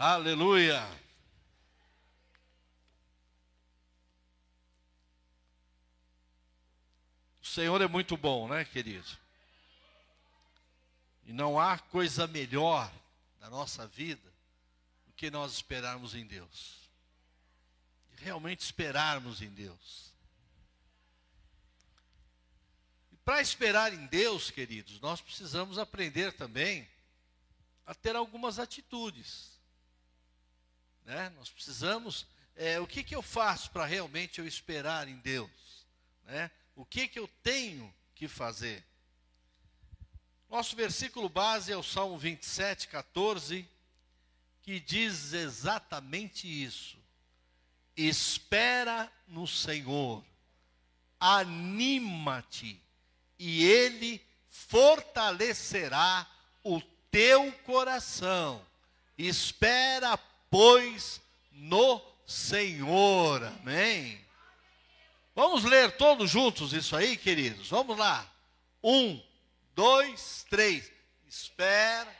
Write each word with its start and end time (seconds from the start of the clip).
Aleluia. 0.00 0.80
O 7.42 7.44
Senhor 7.44 7.82
é 7.82 7.88
muito 7.88 8.16
bom, 8.16 8.46
né, 8.46 8.64
querido? 8.64 9.08
E 11.26 11.32
não 11.32 11.58
há 11.58 11.80
coisa 11.80 12.28
melhor 12.28 12.88
na 13.40 13.50
nossa 13.50 13.88
vida 13.88 14.32
do 15.04 15.12
que 15.14 15.32
nós 15.32 15.54
esperarmos 15.54 16.14
em 16.14 16.24
Deus. 16.24 16.76
Realmente 18.18 18.60
esperarmos 18.60 19.42
em 19.42 19.50
Deus. 19.50 20.12
E 23.10 23.16
para 23.16 23.40
esperar 23.40 23.92
em 23.92 24.06
Deus, 24.06 24.48
queridos, 24.48 25.00
nós 25.00 25.20
precisamos 25.20 25.76
aprender 25.76 26.32
também 26.34 26.88
a 27.84 27.96
ter 27.96 28.14
algumas 28.14 28.60
atitudes. 28.60 29.57
Né? 31.08 31.32
Nós 31.38 31.48
precisamos, 31.48 32.26
é, 32.54 32.78
o 32.78 32.86
que, 32.86 33.02
que 33.02 33.16
eu 33.16 33.22
faço 33.22 33.70
para 33.70 33.86
realmente 33.86 34.40
eu 34.40 34.46
esperar 34.46 35.08
em 35.08 35.16
Deus? 35.16 35.86
Né? 36.24 36.50
O 36.76 36.84
que, 36.84 37.08
que 37.08 37.18
eu 37.18 37.26
tenho 37.42 37.92
que 38.14 38.28
fazer? 38.28 38.84
Nosso 40.50 40.76
versículo 40.76 41.26
base 41.30 41.72
é 41.72 41.76
o 41.78 41.82
Salmo 41.82 42.18
27, 42.18 42.88
14, 42.88 43.66
que 44.60 44.78
diz 44.78 45.32
exatamente 45.32 46.46
isso. 46.46 46.98
Espera 47.96 49.10
no 49.26 49.46
Senhor, 49.46 50.22
anima-te, 51.18 52.78
e 53.38 53.64
Ele 53.64 54.22
fortalecerá 54.46 56.30
o 56.62 56.82
teu 57.10 57.50
coração. 57.64 58.62
Espera, 59.16 60.18
pois, 60.50 61.20
no 61.52 62.00
Senhor. 62.26 63.42
Amém. 63.44 64.24
Vamos 65.34 65.64
ler 65.64 65.96
todos 65.96 66.30
juntos 66.30 66.72
isso 66.72 66.96
aí, 66.96 67.16
queridos? 67.16 67.68
Vamos 67.68 67.96
lá. 67.96 68.28
Um, 68.82 69.22
dois, 69.74 70.44
três. 70.50 70.90
Espera. 71.28 72.18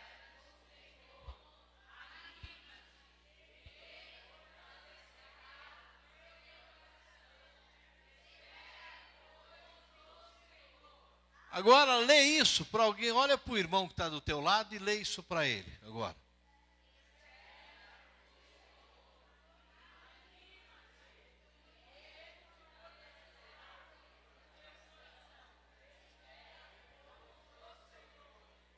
Agora 11.50 11.96
lê 11.96 12.22
isso 12.22 12.64
para 12.66 12.84
alguém, 12.84 13.10
olha 13.10 13.36
para 13.36 13.52
o 13.52 13.58
irmão 13.58 13.88
que 13.88 13.92
está 13.92 14.08
do 14.08 14.20
teu 14.20 14.40
lado 14.40 14.72
e 14.74 14.78
lê 14.78 15.00
isso 15.00 15.24
para 15.24 15.44
ele 15.44 15.72
agora. 15.82 16.14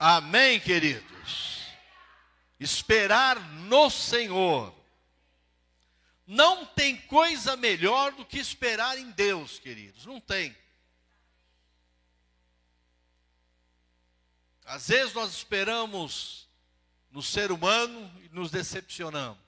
Amém, 0.03 0.59
queridos? 0.59 1.67
Esperar 2.59 3.39
no 3.39 3.91
Senhor. 3.91 4.75
Não 6.27 6.65
tem 6.65 6.97
coisa 6.97 7.55
melhor 7.55 8.13
do 8.13 8.25
que 8.25 8.39
esperar 8.39 8.97
em 8.97 9.11
Deus, 9.11 9.59
queridos. 9.59 10.07
Não 10.07 10.19
tem. 10.19 10.57
Às 14.65 14.89
vezes 14.89 15.13
nós 15.13 15.35
esperamos 15.35 16.49
no 17.11 17.23
ser 17.23 17.53
humano 17.53 18.11
e 18.25 18.29
nos 18.31 18.51
decepcionamos. 18.51 19.39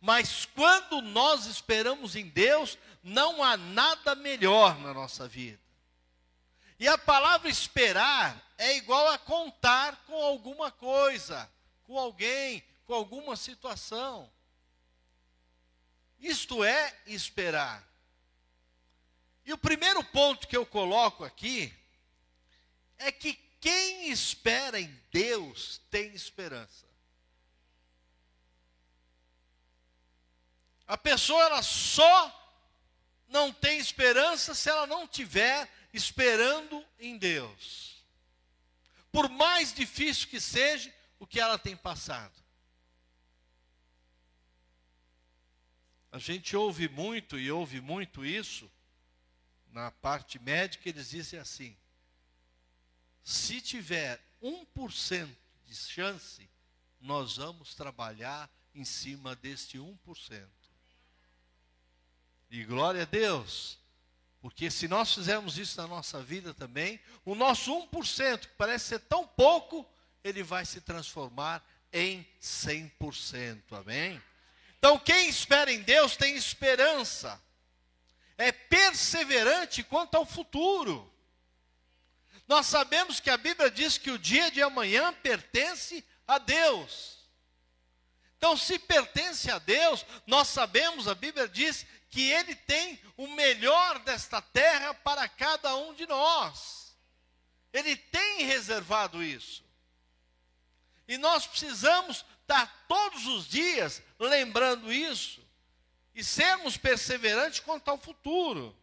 Mas 0.00 0.46
quando 0.46 1.00
nós 1.00 1.46
esperamos 1.46 2.16
em 2.16 2.26
Deus, 2.26 2.76
não 3.04 3.40
há 3.40 3.56
nada 3.56 4.16
melhor 4.16 4.76
na 4.80 4.92
nossa 4.92 5.28
vida. 5.28 5.65
E 6.78 6.86
a 6.86 6.98
palavra 6.98 7.48
esperar 7.48 8.40
é 8.58 8.76
igual 8.76 9.08
a 9.08 9.18
contar 9.18 9.96
com 10.06 10.14
alguma 10.14 10.70
coisa, 10.70 11.50
com 11.84 11.98
alguém, 11.98 12.62
com 12.84 12.94
alguma 12.94 13.34
situação. 13.36 14.30
Isto 16.18 16.62
é 16.64 16.94
esperar. 17.06 17.86
E 19.44 19.52
o 19.52 19.58
primeiro 19.58 20.02
ponto 20.04 20.48
que 20.48 20.56
eu 20.56 20.66
coloco 20.66 21.24
aqui 21.24 21.72
é 22.98 23.12
que 23.12 23.34
quem 23.60 24.10
espera 24.10 24.80
em 24.80 24.90
Deus 25.10 25.80
tem 25.90 26.14
esperança. 26.14 26.86
A 30.86 30.96
pessoa 30.96 31.42
ela 31.42 31.62
só 31.62 32.32
não 33.28 33.52
tem 33.52 33.78
esperança 33.78 34.54
se 34.54 34.70
ela 34.70 34.86
não 34.86 35.06
tiver 35.06 35.68
esperando 35.96 36.84
em 36.98 37.16
Deus. 37.16 38.04
Por 39.10 39.28
mais 39.28 39.72
difícil 39.72 40.28
que 40.28 40.40
seja 40.40 40.94
o 41.18 41.26
que 41.26 41.40
ela 41.40 41.58
tem 41.58 41.76
passado. 41.76 42.34
A 46.12 46.18
gente 46.18 46.56
ouve 46.56 46.88
muito 46.88 47.38
e 47.38 47.50
ouve 47.50 47.80
muito 47.80 48.24
isso 48.24 48.70
na 49.76 49.90
parte 49.90 50.38
médica, 50.38 50.88
eles 50.88 51.10
dizem 51.10 51.38
assim: 51.38 51.76
se 53.22 53.60
tiver 53.60 54.22
1% 54.42 55.28
de 55.66 55.74
chance, 55.74 56.48
nós 57.00 57.36
vamos 57.36 57.74
trabalhar 57.74 58.50
em 58.74 58.84
cima 58.84 59.36
deste 59.36 59.78
1%. 59.78 60.48
E 62.50 62.64
glória 62.64 63.02
a 63.02 63.04
Deus, 63.04 63.78
porque 64.46 64.70
se 64.70 64.86
nós 64.86 65.12
fizermos 65.12 65.58
isso 65.58 65.76
na 65.80 65.88
nossa 65.88 66.22
vida 66.22 66.54
também, 66.54 67.00
o 67.24 67.34
nosso 67.34 67.72
1%, 67.88 68.38
que 68.42 68.54
parece 68.56 68.84
ser 68.84 69.00
tão 69.00 69.26
pouco, 69.26 69.84
ele 70.22 70.40
vai 70.40 70.64
se 70.64 70.80
transformar 70.80 71.66
em 71.92 72.24
100%. 72.40 73.60
Amém? 73.72 74.22
Então, 74.78 75.00
quem 75.00 75.28
espera 75.28 75.72
em 75.72 75.82
Deus 75.82 76.16
tem 76.16 76.36
esperança, 76.36 77.42
é 78.38 78.52
perseverante 78.52 79.82
quanto 79.82 80.14
ao 80.14 80.24
futuro. 80.24 81.12
Nós 82.46 82.66
sabemos 82.66 83.18
que 83.18 83.30
a 83.30 83.36
Bíblia 83.36 83.68
diz 83.68 83.98
que 83.98 84.12
o 84.12 84.18
dia 84.18 84.48
de 84.48 84.62
amanhã 84.62 85.12
pertence 85.12 86.04
a 86.24 86.38
Deus. 86.38 87.16
Então, 88.38 88.56
se 88.56 88.78
pertence 88.78 89.50
a 89.50 89.58
Deus, 89.58 90.06
nós 90.24 90.46
sabemos, 90.46 91.08
a 91.08 91.16
Bíblia 91.16 91.48
diz 91.48 91.84
que 92.16 92.30
Ele 92.32 92.54
tem 92.54 92.98
o 93.14 93.26
melhor 93.28 93.98
desta 93.98 94.40
terra 94.40 94.94
para 94.94 95.28
cada 95.28 95.76
um 95.76 95.92
de 95.92 96.06
nós. 96.06 96.96
Ele 97.70 97.94
tem 97.94 98.46
reservado 98.46 99.22
isso. 99.22 99.62
E 101.06 101.18
nós 101.18 101.46
precisamos 101.46 102.24
estar 102.40 102.86
todos 102.88 103.26
os 103.26 103.46
dias 103.46 104.02
lembrando 104.18 104.90
isso 104.90 105.46
e 106.14 106.24
sermos 106.24 106.78
perseverantes 106.78 107.60
quanto 107.60 107.90
ao 107.90 107.98
futuro. 107.98 108.74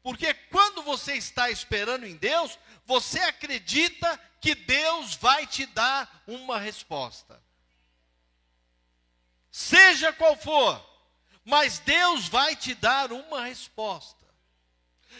Porque 0.00 0.32
quando 0.32 0.84
você 0.84 1.14
está 1.14 1.50
esperando 1.50 2.06
em 2.06 2.14
Deus, 2.14 2.56
você 2.86 3.18
acredita 3.22 4.16
que 4.40 4.54
Deus 4.54 5.16
vai 5.16 5.48
te 5.48 5.66
dar 5.66 6.22
uma 6.28 6.60
resposta. 6.60 7.42
Seja 9.50 10.12
qual 10.12 10.36
for, 10.36 10.88
mas 11.48 11.78
Deus 11.78 12.28
vai 12.28 12.54
te 12.54 12.74
dar 12.74 13.10
uma 13.10 13.42
resposta. 13.46 14.22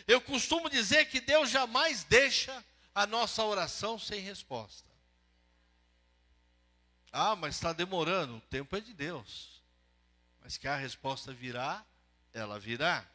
Eu 0.07 0.21
costumo 0.21 0.69
dizer 0.69 1.07
que 1.07 1.23
Deus 1.23 1.49
jamais 1.49 2.05
deixa 2.05 2.63
a 2.95 3.07
nossa 3.07 3.43
oração 3.43 3.99
sem 3.99 4.21
resposta. 4.21 4.87
Ah, 7.11 7.35
mas 7.35 7.55
está 7.55 7.73
demorando, 7.73 8.37
o 8.37 8.41
tempo 8.43 8.77
é 8.77 8.81
de 8.81 8.93
Deus. 8.93 9.63
Mas 10.43 10.59
que 10.59 10.69
a 10.69 10.77
resposta 10.77 11.33
virá, 11.33 11.83
ela 12.35 12.61
virá. 12.61 13.09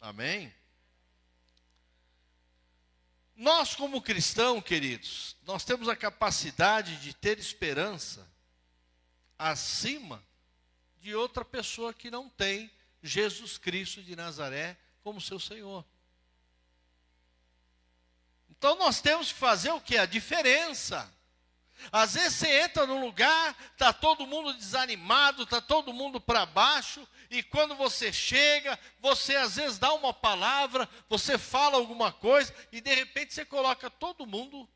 Amém? 0.00 0.54
Nós, 3.34 3.74
como 3.74 4.00
cristãos, 4.00 4.62
queridos, 4.62 5.36
nós 5.42 5.64
temos 5.64 5.88
a 5.88 5.96
capacidade 5.96 6.98
de 6.98 7.12
ter 7.14 7.36
esperança 7.36 8.24
acima 9.36 10.22
de 11.04 11.14
outra 11.14 11.44
pessoa 11.44 11.92
que 11.92 12.10
não 12.10 12.30
tem 12.30 12.70
Jesus 13.02 13.58
Cristo 13.58 14.02
de 14.02 14.16
Nazaré 14.16 14.74
como 15.02 15.20
seu 15.20 15.38
Senhor. 15.38 15.84
Então 18.48 18.74
nós 18.76 19.02
temos 19.02 19.30
que 19.30 19.38
fazer 19.38 19.70
o 19.70 19.82
que? 19.82 19.98
A 19.98 20.06
diferença. 20.06 21.12
Às 21.92 22.14
vezes 22.14 22.38
você 22.38 22.62
entra 22.62 22.86
num 22.86 23.04
lugar, 23.04 23.54
está 23.72 23.92
todo 23.92 24.26
mundo 24.26 24.54
desanimado, 24.54 25.42
está 25.42 25.60
todo 25.60 25.92
mundo 25.92 26.18
para 26.18 26.46
baixo, 26.46 27.06
e 27.28 27.42
quando 27.42 27.76
você 27.76 28.10
chega, 28.10 28.78
você 28.98 29.36
às 29.36 29.56
vezes 29.56 29.78
dá 29.78 29.92
uma 29.92 30.14
palavra, 30.14 30.88
você 31.06 31.36
fala 31.36 31.76
alguma 31.76 32.14
coisa, 32.14 32.54
e 32.72 32.80
de 32.80 32.94
repente 32.94 33.34
você 33.34 33.44
coloca 33.44 33.90
todo 33.90 34.24
mundo 34.24 34.66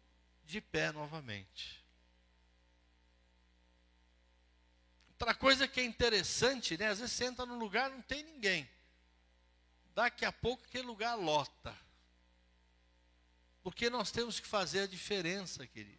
de 0.45 0.61
pé 0.61 0.93
novamente. 0.93 1.83
Outra 5.21 5.35
coisa 5.35 5.67
que 5.67 5.81
é 5.81 5.85
interessante, 5.85 6.79
né? 6.79 6.87
Às 6.87 7.01
vezes 7.01 7.17
você 7.17 7.25
entra 7.25 7.45
num 7.45 7.59
lugar 7.59 7.91
não 7.91 8.01
tem 8.01 8.23
ninguém. 8.23 8.71
Daqui 9.93 10.25
a 10.25 10.31
pouco 10.31 10.65
aquele 10.65 10.87
lugar 10.87 11.17
lota. 11.17 11.77
Porque 13.61 13.91
nós 13.91 14.13
temos 14.13 14.39
que 14.39 14.47
fazer 14.47 14.83
a 14.83 14.87
diferença, 14.87 15.67
queridos. 15.67 15.99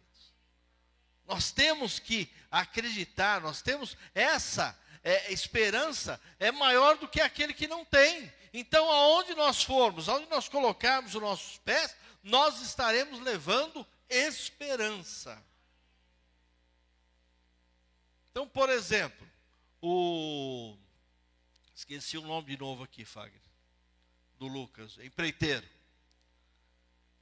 Nós 1.26 1.52
temos 1.52 1.98
que 1.98 2.32
acreditar, 2.50 3.42
nós 3.42 3.60
temos 3.60 3.94
essa 4.14 4.74
é, 5.04 5.30
esperança 5.30 6.18
é 6.38 6.50
maior 6.50 6.96
do 6.96 7.06
que 7.06 7.20
aquele 7.20 7.52
que 7.52 7.68
não 7.68 7.84
tem. 7.84 8.32
Então, 8.54 8.90
aonde 8.90 9.34
nós 9.34 9.62
formos, 9.62 10.08
aonde 10.08 10.30
nós 10.30 10.48
colocarmos 10.48 11.14
os 11.14 11.20
nossos 11.20 11.58
pés, 11.58 11.94
nós 12.22 12.62
estaremos 12.62 13.20
levando 13.20 13.86
esperança. 14.08 15.49
Então, 18.30 18.46
por 18.48 18.70
exemplo, 18.70 19.26
o. 19.82 20.76
Esqueci 21.74 22.16
o 22.16 22.22
nome 22.22 22.48
de 22.48 22.58
novo 22.58 22.84
aqui, 22.84 23.04
Fagner. 23.04 23.40
Do 24.38 24.46
Lucas, 24.46 24.98
empreiteiro. 24.98 25.66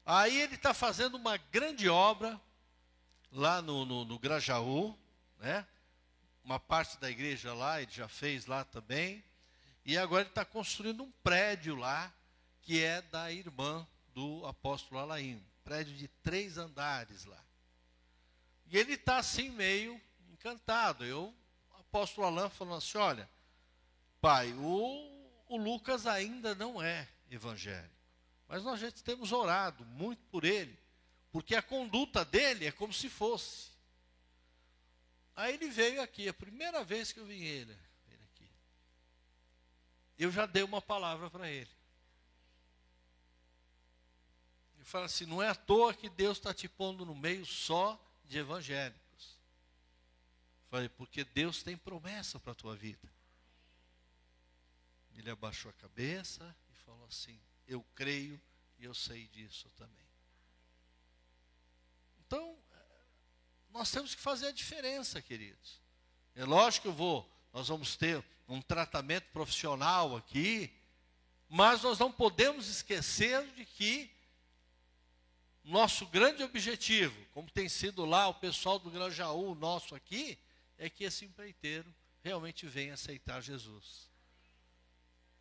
Aí 0.04 0.40
ele 0.40 0.54
está 0.54 0.72
fazendo 0.72 1.16
uma 1.16 1.36
grande 1.36 1.88
obra 1.88 2.40
lá 3.30 3.60
no, 3.60 3.84
no, 3.84 4.04
no 4.04 4.18
Grajaú, 4.18 4.96
né? 5.38 5.66
Uma 6.44 6.58
parte 6.58 6.98
da 6.98 7.10
igreja 7.10 7.52
lá, 7.52 7.80
ele 7.80 7.90
já 7.90 8.08
fez 8.08 8.46
lá 8.46 8.64
também. 8.64 9.22
E 9.84 9.96
agora 9.96 10.22
ele 10.22 10.30
está 10.30 10.44
construindo 10.44 11.02
um 11.02 11.10
prédio 11.22 11.74
lá, 11.74 12.12
que 12.62 12.82
é 12.82 13.02
da 13.02 13.32
irmã 13.32 13.86
do 14.14 14.44
apóstolo 14.46 15.00
Alaim. 15.00 15.42
Prédio 15.64 15.94
de 15.94 16.08
três 16.08 16.58
andares 16.58 17.24
lá. 17.24 17.42
E 18.66 18.76
ele 18.76 18.94
está 18.94 19.18
assim 19.18 19.50
meio 19.50 20.00
encantado. 20.38 21.04
Eu, 21.04 21.34
apóstolo 21.78 22.26
Alain 22.26 22.50
falou 22.50 22.76
assim: 22.76 22.98
olha, 22.98 23.28
pai, 24.20 24.52
o, 24.54 25.44
o 25.48 25.56
Lucas 25.56 26.06
ainda 26.06 26.54
não 26.54 26.82
é 26.82 27.08
evangélico. 27.30 27.94
Mas 28.46 28.64
nós 28.64 28.80
já 28.80 28.90
temos 28.90 29.32
orado 29.32 29.84
muito 29.84 30.24
por 30.30 30.44
ele, 30.44 30.78
porque 31.30 31.54
a 31.54 31.62
conduta 31.62 32.24
dele 32.24 32.66
é 32.66 32.72
como 32.72 32.92
se 32.92 33.10
fosse. 33.10 33.68
Aí 35.36 35.54
ele 35.54 35.68
veio 35.68 36.00
aqui, 36.00 36.28
a 36.28 36.34
primeira 36.34 36.82
vez 36.82 37.12
que 37.12 37.20
eu 37.20 37.26
vi 37.26 37.44
ele 37.44 37.88
eu 40.18 40.32
já 40.32 40.46
dei 40.46 40.64
uma 40.64 40.82
palavra 40.82 41.30
para 41.30 41.48
ele. 41.48 41.70
Ele 44.74 44.84
fala 44.84 45.06
assim: 45.06 45.24
não 45.24 45.42
é 45.42 45.48
à 45.48 45.54
toa 45.54 45.94
que 45.94 46.08
Deus 46.08 46.38
está 46.38 46.52
te 46.52 46.68
pondo 46.68 47.06
no 47.06 47.14
meio 47.14 47.46
só 47.46 47.98
de 48.24 48.38
evangélicos. 48.38 49.07
Falei, 50.70 50.88
porque 50.88 51.24
Deus 51.24 51.62
tem 51.62 51.76
promessa 51.76 52.38
para 52.38 52.52
a 52.52 52.54
tua 52.54 52.76
vida. 52.76 53.08
Ele 55.16 55.30
abaixou 55.30 55.70
a 55.70 55.74
cabeça 55.74 56.54
e 56.70 56.76
falou 56.84 57.06
assim: 57.06 57.40
Eu 57.66 57.84
creio 57.94 58.40
e 58.78 58.84
eu 58.84 58.94
sei 58.94 59.26
disso 59.28 59.70
também. 59.76 60.08
Então, 62.26 62.56
nós 63.70 63.90
temos 63.90 64.14
que 64.14 64.20
fazer 64.20 64.48
a 64.48 64.52
diferença, 64.52 65.22
queridos. 65.22 65.80
É 66.34 66.44
lógico 66.44 66.82
que 66.82 66.88
eu 66.88 66.92
vou, 66.92 67.28
nós 67.52 67.68
vamos 67.68 67.96
ter 67.96 68.22
um 68.46 68.60
tratamento 68.60 69.26
profissional 69.32 70.16
aqui, 70.16 70.72
mas 71.48 71.82
nós 71.82 71.98
não 71.98 72.12
podemos 72.12 72.68
esquecer 72.68 73.44
de 73.54 73.64
que 73.64 74.10
nosso 75.64 76.06
grande 76.06 76.42
objetivo, 76.42 77.14
como 77.32 77.50
tem 77.50 77.68
sido 77.68 78.04
lá 78.04 78.28
o 78.28 78.34
pessoal 78.34 78.78
do 78.78 78.90
Granjaú, 78.90 79.54
nosso 79.54 79.94
aqui, 79.94 80.38
é 80.78 80.88
que 80.88 81.04
esse 81.04 81.24
empreiteiro 81.24 81.92
realmente 82.22 82.66
venha 82.66 82.94
aceitar 82.94 83.42
Jesus. 83.42 84.08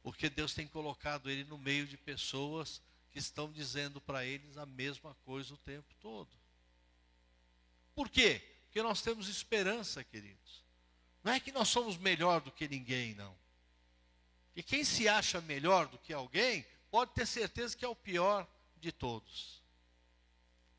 Porque 0.02 0.30
Deus 0.30 0.54
tem 0.54 0.68
colocado 0.68 1.30
ele 1.30 1.44
no 1.44 1.58
meio 1.58 1.86
de 1.86 1.98
pessoas 1.98 2.82
que 3.12 3.20
estão 3.20 3.52
dizendo 3.52 4.02
para 4.02 4.26
eles 4.26 4.58
a 4.58 4.66
mesma 4.66 5.16
coisa 5.26 5.54
o 5.54 5.58
tempo 5.58 5.94
todo. 6.02 6.30
Por 7.94 8.10
quê? 8.10 8.42
Porque 8.66 8.82
nós 8.82 9.02
temos 9.02 9.28
esperança, 9.28 10.04
queridos. 10.04 10.64
Não 11.24 11.34
é 11.34 11.40
que 11.40 11.52
nós 11.52 11.68
somos 11.68 11.98
melhor 11.98 12.42
do 12.42 12.52
que 12.52 12.68
ninguém, 12.68 13.16
não. 13.16 13.36
E 14.56 14.64
quem 14.64 14.84
se 14.84 15.08
acha 15.08 15.42
melhor 15.42 15.88
do 15.88 15.98
que 15.98 16.14
alguém, 16.14 16.66
pode 16.90 17.12
ter 17.14 17.28
certeza 17.28 17.76
que 17.76 17.86
é 17.86 17.88
o 17.88 17.96
pior 17.96 18.48
de 18.78 18.92
todos. 18.92 19.62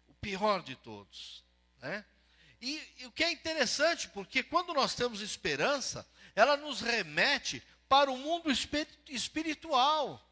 O 0.09 0.15
pior 0.15 0.63
de 0.63 0.75
todos. 0.77 1.45
Né? 1.81 2.05
E, 2.61 2.83
e 2.99 3.07
o 3.07 3.13
que 3.13 3.23
é 3.23 3.31
interessante, 3.31 4.09
porque 4.09 4.43
quando 4.43 4.75
nós 4.75 4.95
temos 4.95 5.21
esperança, 5.21 6.07
ela 6.35 6.57
nos 6.57 6.81
remete 6.81 7.63
para 7.89 8.11
o 8.11 8.19
mundo 8.19 8.51
espiritual. 9.09 10.25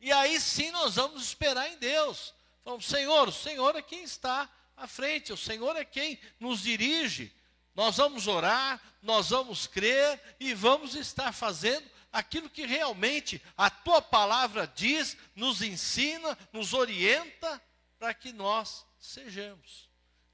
E 0.00 0.10
aí 0.12 0.40
sim 0.40 0.70
nós 0.70 0.96
vamos 0.96 1.22
esperar 1.22 1.68
em 1.70 1.78
Deus. 1.78 2.34
Falamos, 2.64 2.86
Senhor, 2.86 3.28
o 3.28 3.32
Senhor 3.32 3.76
é 3.76 3.82
quem 3.82 4.02
está 4.02 4.50
à 4.76 4.86
frente, 4.86 5.32
o 5.32 5.36
Senhor 5.36 5.76
é 5.76 5.84
quem 5.84 6.18
nos 6.40 6.62
dirige. 6.62 7.32
Nós 7.74 7.98
vamos 7.98 8.26
orar, 8.26 8.80
nós 9.02 9.30
vamos 9.30 9.66
crer 9.66 10.36
e 10.40 10.54
vamos 10.54 10.94
estar 10.94 11.32
fazendo 11.32 11.88
aquilo 12.10 12.48
que 12.48 12.64
realmente 12.64 13.42
a 13.56 13.68
tua 13.68 14.00
palavra 14.00 14.66
diz, 14.66 15.16
nos 15.34 15.60
ensina, 15.60 16.36
nos 16.52 16.72
orienta 16.72 17.62
para 17.98 18.14
que 18.14 18.32
nós 18.32 18.86
sejamos 18.98 19.85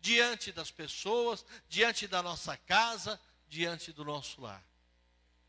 diante 0.02 0.50
das 0.52 0.70
pessoas, 0.70 1.44
diante 1.68 2.06
da 2.08 2.22
nossa 2.22 2.56
casa, 2.56 3.18
diante 3.48 3.92
do 3.92 4.04
nosso 4.04 4.42
lar. 4.42 4.62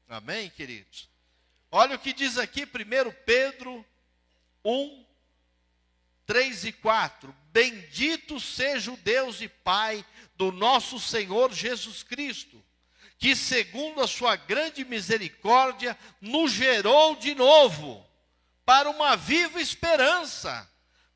Amém, 0.07 0.49
queridos? 0.51 1.09
Olha 1.71 1.95
o 1.95 1.99
que 1.99 2.13
diz 2.13 2.37
aqui 2.37 2.63
1 2.63 2.67
Pedro 3.25 3.83
1, 4.63 5.05
3 6.27 6.65
e 6.65 6.71
4. 6.71 7.35
Bendito 7.51 8.39
seja 8.39 8.91
o 8.91 8.97
Deus 8.97 9.41
e 9.41 9.49
Pai 9.49 10.05
do 10.35 10.51
nosso 10.51 10.99
Senhor 10.99 11.51
Jesus 11.51 12.03
Cristo, 12.03 12.63
que, 13.17 13.35
segundo 13.35 14.01
a 14.01 14.07
sua 14.07 14.35
grande 14.35 14.85
misericórdia, 14.85 15.97
nos 16.21 16.51
gerou 16.51 17.15
de 17.15 17.33
novo 17.33 18.07
para 18.63 18.89
uma 18.89 19.15
viva 19.15 19.59
esperança, 19.59 20.69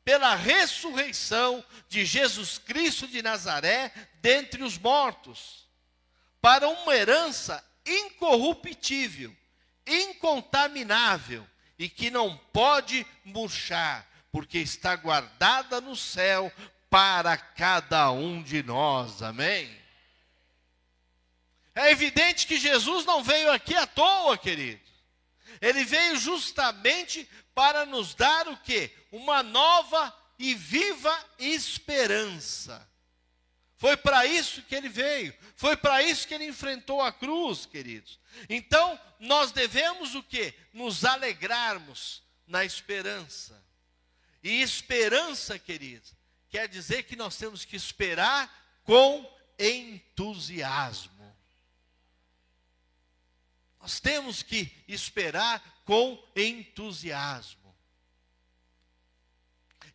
pela 0.07 0.35
ressurreição 0.35 1.61
de 1.89 2.05
Jesus 2.05 2.57
Cristo 2.57 3.05
de 3.05 3.21
Nazaré 3.21 3.91
dentre 4.21 4.63
os 4.63 4.77
mortos, 4.77 5.67
para 6.39 6.69
uma 6.69 6.95
herança 6.95 7.61
incorruptível, 7.85 9.35
incontaminável 9.85 11.45
e 11.77 11.89
que 11.89 12.09
não 12.09 12.37
pode 12.53 13.05
murchar, 13.25 14.07
porque 14.31 14.59
está 14.59 14.95
guardada 14.95 15.81
no 15.81 15.93
céu 15.93 16.49
para 16.89 17.35
cada 17.35 18.09
um 18.09 18.41
de 18.41 18.63
nós. 18.63 19.21
Amém? 19.21 19.69
É 21.75 21.91
evidente 21.91 22.47
que 22.47 22.57
Jesus 22.57 23.03
não 23.03 23.21
veio 23.21 23.51
aqui 23.51 23.75
à 23.75 23.85
toa, 23.85 24.37
querido. 24.37 24.79
Ele 25.59 25.83
veio 25.83 26.15
justamente 26.15 27.27
para 27.57 27.87
nos 27.87 28.13
dar 28.13 28.47
o 28.47 28.55
que? 28.57 28.91
Uma 29.11 29.41
nova 29.41 30.15
e 30.37 30.53
viva 30.53 31.25
esperança. 31.39 32.87
Foi 33.77 33.97
para 33.97 34.27
isso 34.27 34.61
que 34.61 34.75
ele 34.75 34.87
veio. 34.87 35.35
Foi 35.55 35.75
para 35.75 36.03
isso 36.03 36.27
que 36.27 36.35
ele 36.35 36.45
enfrentou 36.45 37.01
a 37.01 37.11
cruz, 37.11 37.65
queridos. 37.65 38.19
Então, 38.47 38.99
nós 39.19 39.51
devemos 39.51 40.13
o 40.13 40.21
que? 40.21 40.53
Nos 40.71 41.03
alegrarmos 41.03 42.21
na 42.45 42.63
esperança. 42.63 43.59
E 44.43 44.61
esperança, 44.61 45.57
queridos, 45.57 46.13
quer 46.49 46.67
dizer 46.67 47.05
que 47.05 47.15
nós 47.15 47.37
temos 47.37 47.65
que 47.65 47.75
esperar 47.75 48.79
com 48.83 49.27
entusiasmo. 49.57 51.35
Nós 53.81 53.99
temos 53.99 54.43
que 54.43 54.71
esperar 54.87 55.76
com 55.87 56.21
entusiasmo. 56.35 57.73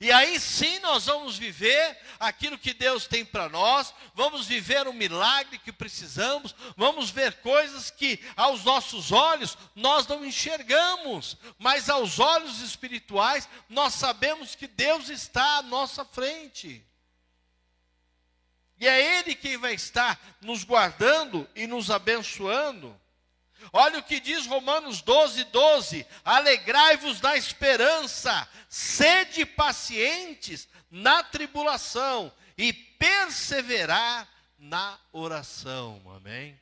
E 0.00 0.10
aí 0.10 0.40
sim 0.40 0.80
nós 0.80 1.06
vamos 1.06 1.38
viver 1.38 1.96
aquilo 2.18 2.58
que 2.58 2.74
Deus 2.74 3.06
tem 3.06 3.24
para 3.24 3.48
nós, 3.48 3.94
vamos 4.14 4.46
viver 4.46 4.88
o 4.88 4.92
milagre 4.92 5.58
que 5.58 5.70
precisamos, 5.70 6.56
vamos 6.76 7.10
ver 7.10 7.34
coisas 7.34 7.88
que 7.88 8.18
aos 8.34 8.64
nossos 8.64 9.12
olhos 9.12 9.56
nós 9.76 10.04
não 10.08 10.24
enxergamos, 10.24 11.36
mas 11.56 11.88
aos 11.88 12.18
olhos 12.18 12.60
espirituais 12.62 13.48
nós 13.68 13.94
sabemos 13.94 14.56
que 14.56 14.66
Deus 14.66 15.08
está 15.08 15.58
à 15.58 15.62
nossa 15.62 16.04
frente. 16.04 16.84
E 18.80 18.88
é 18.88 19.20
Ele 19.20 19.36
quem 19.36 19.56
vai 19.56 19.74
estar 19.74 20.18
nos 20.40 20.64
guardando 20.64 21.48
e 21.54 21.68
nos 21.68 21.92
abençoando. 21.92 23.00
Olha 23.72 23.98
o 23.98 24.02
que 24.02 24.18
diz 24.18 24.46
Romanos 24.46 25.02
12, 25.02 25.44
12: 25.44 26.06
alegrai-vos 26.24 27.20
na 27.20 27.36
esperança, 27.36 28.48
sede 28.68 29.44
pacientes 29.44 30.68
na 30.90 31.22
tribulação 31.22 32.32
e 32.56 32.72
perseverar 32.72 34.28
na 34.58 34.98
oração, 35.12 36.00
amém? 36.14 36.58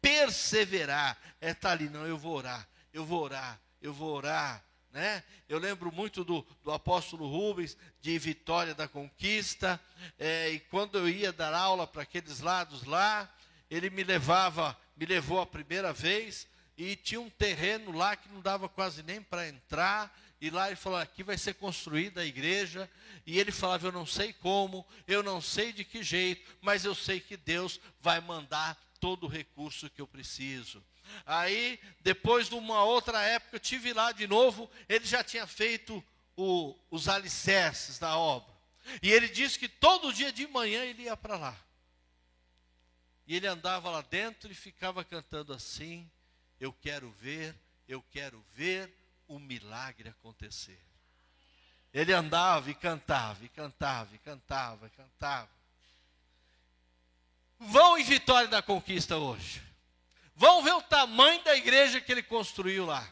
Perseverar 0.00 1.16
é 1.40 1.54
tá 1.54 1.70
ali, 1.70 1.88
não, 1.88 2.06
eu 2.06 2.18
vou 2.18 2.36
orar, 2.36 2.68
eu 2.92 3.04
vou 3.04 3.22
orar, 3.22 3.60
eu 3.80 3.92
vou 3.94 4.12
orar, 4.14 4.62
né? 4.90 5.22
Eu 5.48 5.58
lembro 5.58 5.90
muito 5.90 6.22
do, 6.24 6.46
do 6.62 6.70
apóstolo 6.70 7.26
Rubens, 7.28 7.76
de 8.00 8.18
Vitória 8.18 8.74
da 8.74 8.86
Conquista, 8.86 9.80
é, 10.18 10.50
e 10.50 10.60
quando 10.60 10.98
eu 10.98 11.08
ia 11.08 11.32
dar 11.32 11.54
aula 11.54 11.86
para 11.86 12.02
aqueles 12.02 12.40
lados 12.40 12.84
lá, 12.84 13.32
ele 13.70 13.88
me 13.88 14.04
levava, 14.04 14.76
me 15.02 15.06
levou 15.06 15.40
a 15.40 15.46
primeira 15.46 15.92
vez, 15.92 16.46
e 16.78 16.94
tinha 16.94 17.20
um 17.20 17.28
terreno 17.28 17.90
lá 17.90 18.14
que 18.14 18.28
não 18.28 18.40
dava 18.40 18.68
quase 18.68 19.02
nem 19.02 19.20
para 19.20 19.48
entrar, 19.48 20.16
e 20.40 20.48
lá 20.48 20.68
ele 20.68 20.76
falou: 20.76 20.96
aqui 20.96 21.24
vai 21.24 21.36
ser 21.36 21.54
construída 21.54 22.20
a 22.20 22.24
igreja. 22.24 22.88
E 23.26 23.40
ele 23.40 23.50
falava: 23.50 23.88
eu 23.88 23.92
não 23.92 24.06
sei 24.06 24.32
como, 24.32 24.86
eu 25.08 25.20
não 25.20 25.40
sei 25.40 25.72
de 25.72 25.84
que 25.84 26.04
jeito, 26.04 26.56
mas 26.60 26.84
eu 26.84 26.94
sei 26.94 27.18
que 27.18 27.36
Deus 27.36 27.80
vai 28.00 28.20
mandar 28.20 28.80
todo 29.00 29.24
o 29.24 29.28
recurso 29.28 29.90
que 29.90 30.00
eu 30.00 30.06
preciso. 30.06 30.80
Aí, 31.26 31.80
depois 32.00 32.48
de 32.48 32.54
uma 32.54 32.84
outra 32.84 33.20
época, 33.22 33.56
eu 33.56 33.60
tive 33.60 33.92
lá 33.92 34.12
de 34.12 34.28
novo, 34.28 34.70
ele 34.88 35.04
já 35.04 35.24
tinha 35.24 35.48
feito 35.48 36.02
o, 36.36 36.76
os 36.92 37.08
alicerces 37.08 37.98
da 37.98 38.16
obra. 38.16 38.54
E 39.02 39.10
ele 39.10 39.28
disse 39.28 39.58
que 39.58 39.68
todo 39.68 40.12
dia 40.12 40.32
de 40.32 40.46
manhã 40.46 40.84
ele 40.84 41.02
ia 41.02 41.16
para 41.16 41.36
lá. 41.36 41.56
Ele 43.34 43.46
andava 43.46 43.90
lá 43.90 44.02
dentro 44.02 44.50
e 44.52 44.54
ficava 44.54 45.04
cantando 45.04 45.52
assim: 45.52 46.10
Eu 46.60 46.72
quero 46.72 47.10
ver, 47.12 47.54
eu 47.88 48.02
quero 48.10 48.44
ver 48.54 48.92
o 49.26 49.38
milagre 49.38 50.08
acontecer. 50.08 50.80
Ele 51.94 52.12
andava 52.12 52.70
e 52.70 52.74
cantava, 52.74 53.44
e 53.44 53.48
cantava, 53.48 54.14
e 54.14 54.18
cantava, 54.18 54.86
e 54.86 54.90
cantava. 54.90 55.50
Vão 57.58 57.96
em 57.96 58.04
Vitória 58.04 58.48
da 58.48 58.60
Conquista 58.62 59.16
hoje. 59.16 59.62
Vão 60.34 60.62
ver 60.62 60.72
o 60.72 60.82
tamanho 60.82 61.42
da 61.44 61.54
igreja 61.54 62.00
que 62.00 62.10
ele 62.10 62.22
construiu 62.22 62.86
lá. 62.86 63.06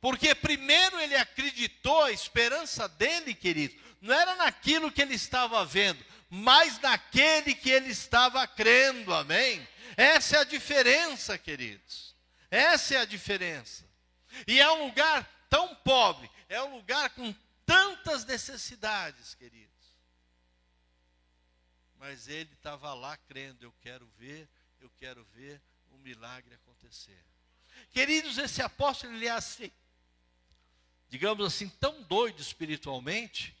Porque 0.00 0.34
primeiro 0.34 0.98
ele 1.00 1.16
acreditou, 1.16 2.04
a 2.04 2.12
esperança 2.12 2.88
dele, 2.88 3.34
querido, 3.34 3.74
não 4.00 4.14
era 4.14 4.34
naquilo 4.36 4.90
que 4.90 5.00
ele 5.00 5.14
estava 5.14 5.64
vendo, 5.64 6.04
mas 6.34 6.80
naquele 6.80 7.54
que 7.54 7.68
ele 7.68 7.90
estava 7.90 8.46
crendo, 8.46 9.12
amém? 9.12 9.68
Essa 9.98 10.38
é 10.38 10.40
a 10.40 10.44
diferença, 10.44 11.36
queridos. 11.36 12.16
Essa 12.50 12.94
é 12.94 12.96
a 13.00 13.04
diferença. 13.04 13.84
E 14.46 14.58
é 14.58 14.72
um 14.72 14.86
lugar 14.86 15.28
tão 15.50 15.74
pobre, 15.74 16.30
é 16.48 16.62
um 16.62 16.76
lugar 16.76 17.10
com 17.10 17.34
tantas 17.66 18.24
necessidades, 18.24 19.34
queridos. 19.34 19.70
Mas 21.98 22.26
ele 22.28 22.54
estava 22.54 22.94
lá 22.94 23.14
crendo, 23.14 23.66
eu 23.66 23.74
quero 23.82 24.06
ver, 24.16 24.48
eu 24.80 24.88
quero 24.96 25.22
ver 25.34 25.60
um 25.90 25.98
milagre 25.98 26.54
acontecer. 26.54 27.22
Queridos, 27.90 28.38
esse 28.38 28.62
apóstolo 28.62 29.12
ele 29.12 29.26
é 29.26 29.32
assim, 29.32 29.70
digamos 31.10 31.44
assim, 31.44 31.68
tão 31.68 32.02
doido 32.04 32.40
espiritualmente, 32.40 33.54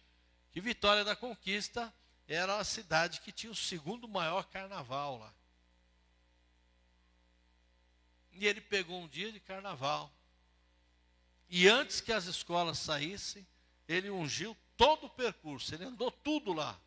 que 0.54 0.60
Vitória 0.62 1.04
da 1.04 1.14
Conquista 1.14 1.92
era 2.34 2.58
a 2.58 2.64
cidade 2.64 3.20
que 3.20 3.32
tinha 3.32 3.52
o 3.52 3.56
segundo 3.56 4.08
maior 4.08 4.44
carnaval 4.44 5.18
lá. 5.18 5.34
E 8.32 8.46
ele 8.46 8.60
pegou 8.60 9.00
um 9.00 9.08
dia 9.08 9.30
de 9.30 9.40
carnaval. 9.40 10.12
E 11.48 11.68
antes 11.68 12.00
que 12.00 12.12
as 12.12 12.24
escolas 12.24 12.78
saíssem, 12.78 13.46
ele 13.86 14.10
ungiu 14.10 14.56
todo 14.76 15.06
o 15.06 15.10
percurso, 15.10 15.74
ele 15.74 15.84
andou 15.84 16.10
tudo 16.10 16.52
lá 16.52 16.80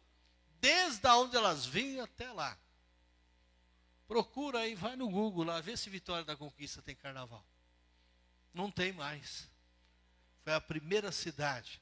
desde 0.66 1.08
onde 1.10 1.38
elas 1.38 1.64
vinham 1.64 2.04
até 2.04 2.32
lá. 2.32 2.58
Procura 4.08 4.62
aí, 4.62 4.74
vai 4.74 4.96
no 4.96 5.08
Google 5.08 5.44
lá, 5.44 5.62
vê 5.62 5.78
se 5.78 5.92
Vitória 5.92 6.26
da 6.26 6.36
Conquista 6.36 6.82
tem 6.82 6.96
carnaval. 6.96 7.46
Não 8.52 8.72
tem 8.72 8.92
mais. 8.92 9.48
Foi 10.44 10.54
a 10.54 10.62
primeira 10.62 11.12
cidade 11.12 11.80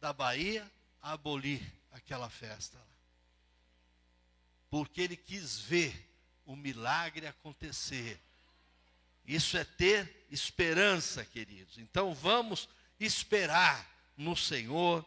da 0.00 0.12
Bahia 0.12 0.68
a 1.00 1.12
abolir 1.12 1.62
aquela 1.92 2.28
festa 2.28 2.76
lá. 2.76 2.93
Porque 4.74 5.02
ele 5.02 5.16
quis 5.16 5.60
ver 5.60 5.94
o 6.44 6.56
milagre 6.56 7.28
acontecer. 7.28 8.20
Isso 9.24 9.56
é 9.56 9.62
ter 9.62 10.26
esperança, 10.32 11.24
queridos. 11.24 11.78
Então 11.78 12.12
vamos 12.12 12.68
esperar 12.98 13.88
no 14.16 14.34
Senhor 14.34 15.06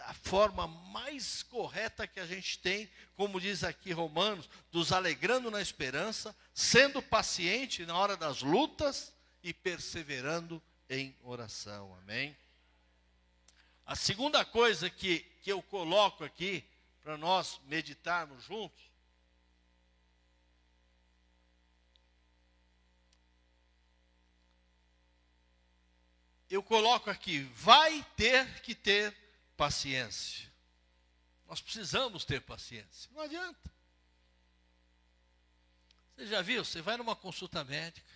a 0.00 0.12
forma 0.12 0.66
mais 0.66 1.42
correta 1.44 2.06
que 2.06 2.20
a 2.20 2.26
gente 2.26 2.58
tem, 2.58 2.90
como 3.16 3.40
diz 3.40 3.64
aqui 3.64 3.90
Romanos, 3.90 4.50
dos 4.70 4.92
alegrando 4.92 5.50
na 5.50 5.62
esperança, 5.62 6.36
sendo 6.52 7.00
paciente 7.00 7.86
na 7.86 7.96
hora 7.96 8.18
das 8.18 8.42
lutas 8.42 9.14
e 9.42 9.54
perseverando 9.54 10.62
em 10.90 11.16
oração. 11.22 11.96
Amém? 12.02 12.36
A 13.86 13.96
segunda 13.96 14.44
coisa 14.44 14.90
que, 14.90 15.20
que 15.40 15.50
eu 15.50 15.62
coloco 15.62 16.22
aqui, 16.22 16.62
para 17.08 17.16
nós 17.16 17.58
meditarmos 17.64 18.44
juntos, 18.44 18.84
eu 26.50 26.62
coloco 26.62 27.08
aqui, 27.08 27.44
vai 27.54 28.04
ter 28.14 28.60
que 28.60 28.74
ter 28.74 29.16
paciência. 29.56 30.52
Nós 31.46 31.62
precisamos 31.62 32.26
ter 32.26 32.42
paciência. 32.42 33.10
Não 33.14 33.22
adianta. 33.22 33.72
Você 36.14 36.26
já 36.26 36.42
viu? 36.42 36.62
Você 36.62 36.82
vai 36.82 36.98
numa 36.98 37.16
consulta 37.16 37.64
médica, 37.64 38.12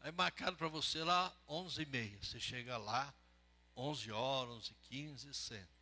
aí 0.00 0.10
marcado 0.10 0.56
para 0.56 0.66
você 0.66 1.04
lá 1.04 1.32
11 1.46 1.80
e 1.80 1.86
meia. 1.86 2.18
Você 2.20 2.40
chega 2.40 2.76
lá, 2.78 3.14
11 3.76 4.10
horas, 4.10 4.54
11 4.54 4.74
15 4.88 5.34
senta. 5.34 5.81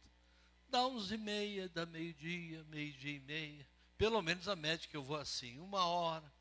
Dá 0.70 0.86
11 0.86 1.14
e 1.14 1.18
meia, 1.18 1.68
dá 1.68 1.84
meio-dia, 1.84 2.62
meio-dia 2.64 3.16
e 3.16 3.20
meia. 3.20 3.66
Pelo 3.98 4.22
menos 4.22 4.48
a 4.48 4.54
médica 4.54 4.96
eu 4.96 5.02
vou 5.02 5.16
assim, 5.16 5.58
uma 5.58 5.84
hora. 5.84 6.32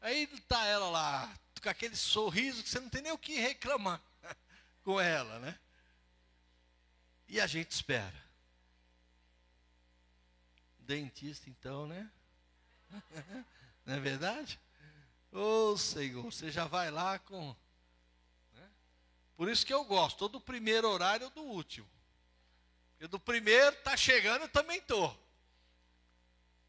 Aí 0.00 0.24
está 0.24 0.64
ela 0.66 0.90
lá, 0.90 1.34
com 1.62 1.68
aquele 1.68 1.96
sorriso 1.96 2.62
que 2.62 2.68
você 2.68 2.78
não 2.78 2.90
tem 2.90 3.02
nem 3.02 3.12
o 3.12 3.18
que 3.18 3.40
reclamar 3.40 4.00
com 4.84 5.00
ela, 5.00 5.38
né? 5.38 5.58
E 7.26 7.40
a 7.40 7.46
gente 7.46 7.70
espera. 7.72 8.24
Dentista, 10.78 11.50
então, 11.50 11.86
né? 11.88 12.08
Não 13.84 13.94
é 13.94 14.00
verdade? 14.00 14.60
Ô 15.32 15.72
oh, 15.72 15.76
Senhor, 15.76 16.22
você 16.22 16.50
já 16.50 16.66
vai 16.66 16.90
lá 16.90 17.18
com. 17.18 17.54
Né? 18.52 18.70
Por 19.36 19.48
isso 19.48 19.66
que 19.66 19.74
eu 19.74 19.84
gosto, 19.84 20.22
ou 20.22 20.28
do 20.28 20.40
primeiro 20.40 20.88
horário 20.88 21.28
do 21.30 21.42
último. 21.42 21.88
Porque 22.96 23.08
do 23.08 23.20
primeiro 23.20 23.76
está 23.76 23.94
chegando, 23.96 24.42
eu 24.42 24.48
também 24.48 24.78
estou. 24.78 25.14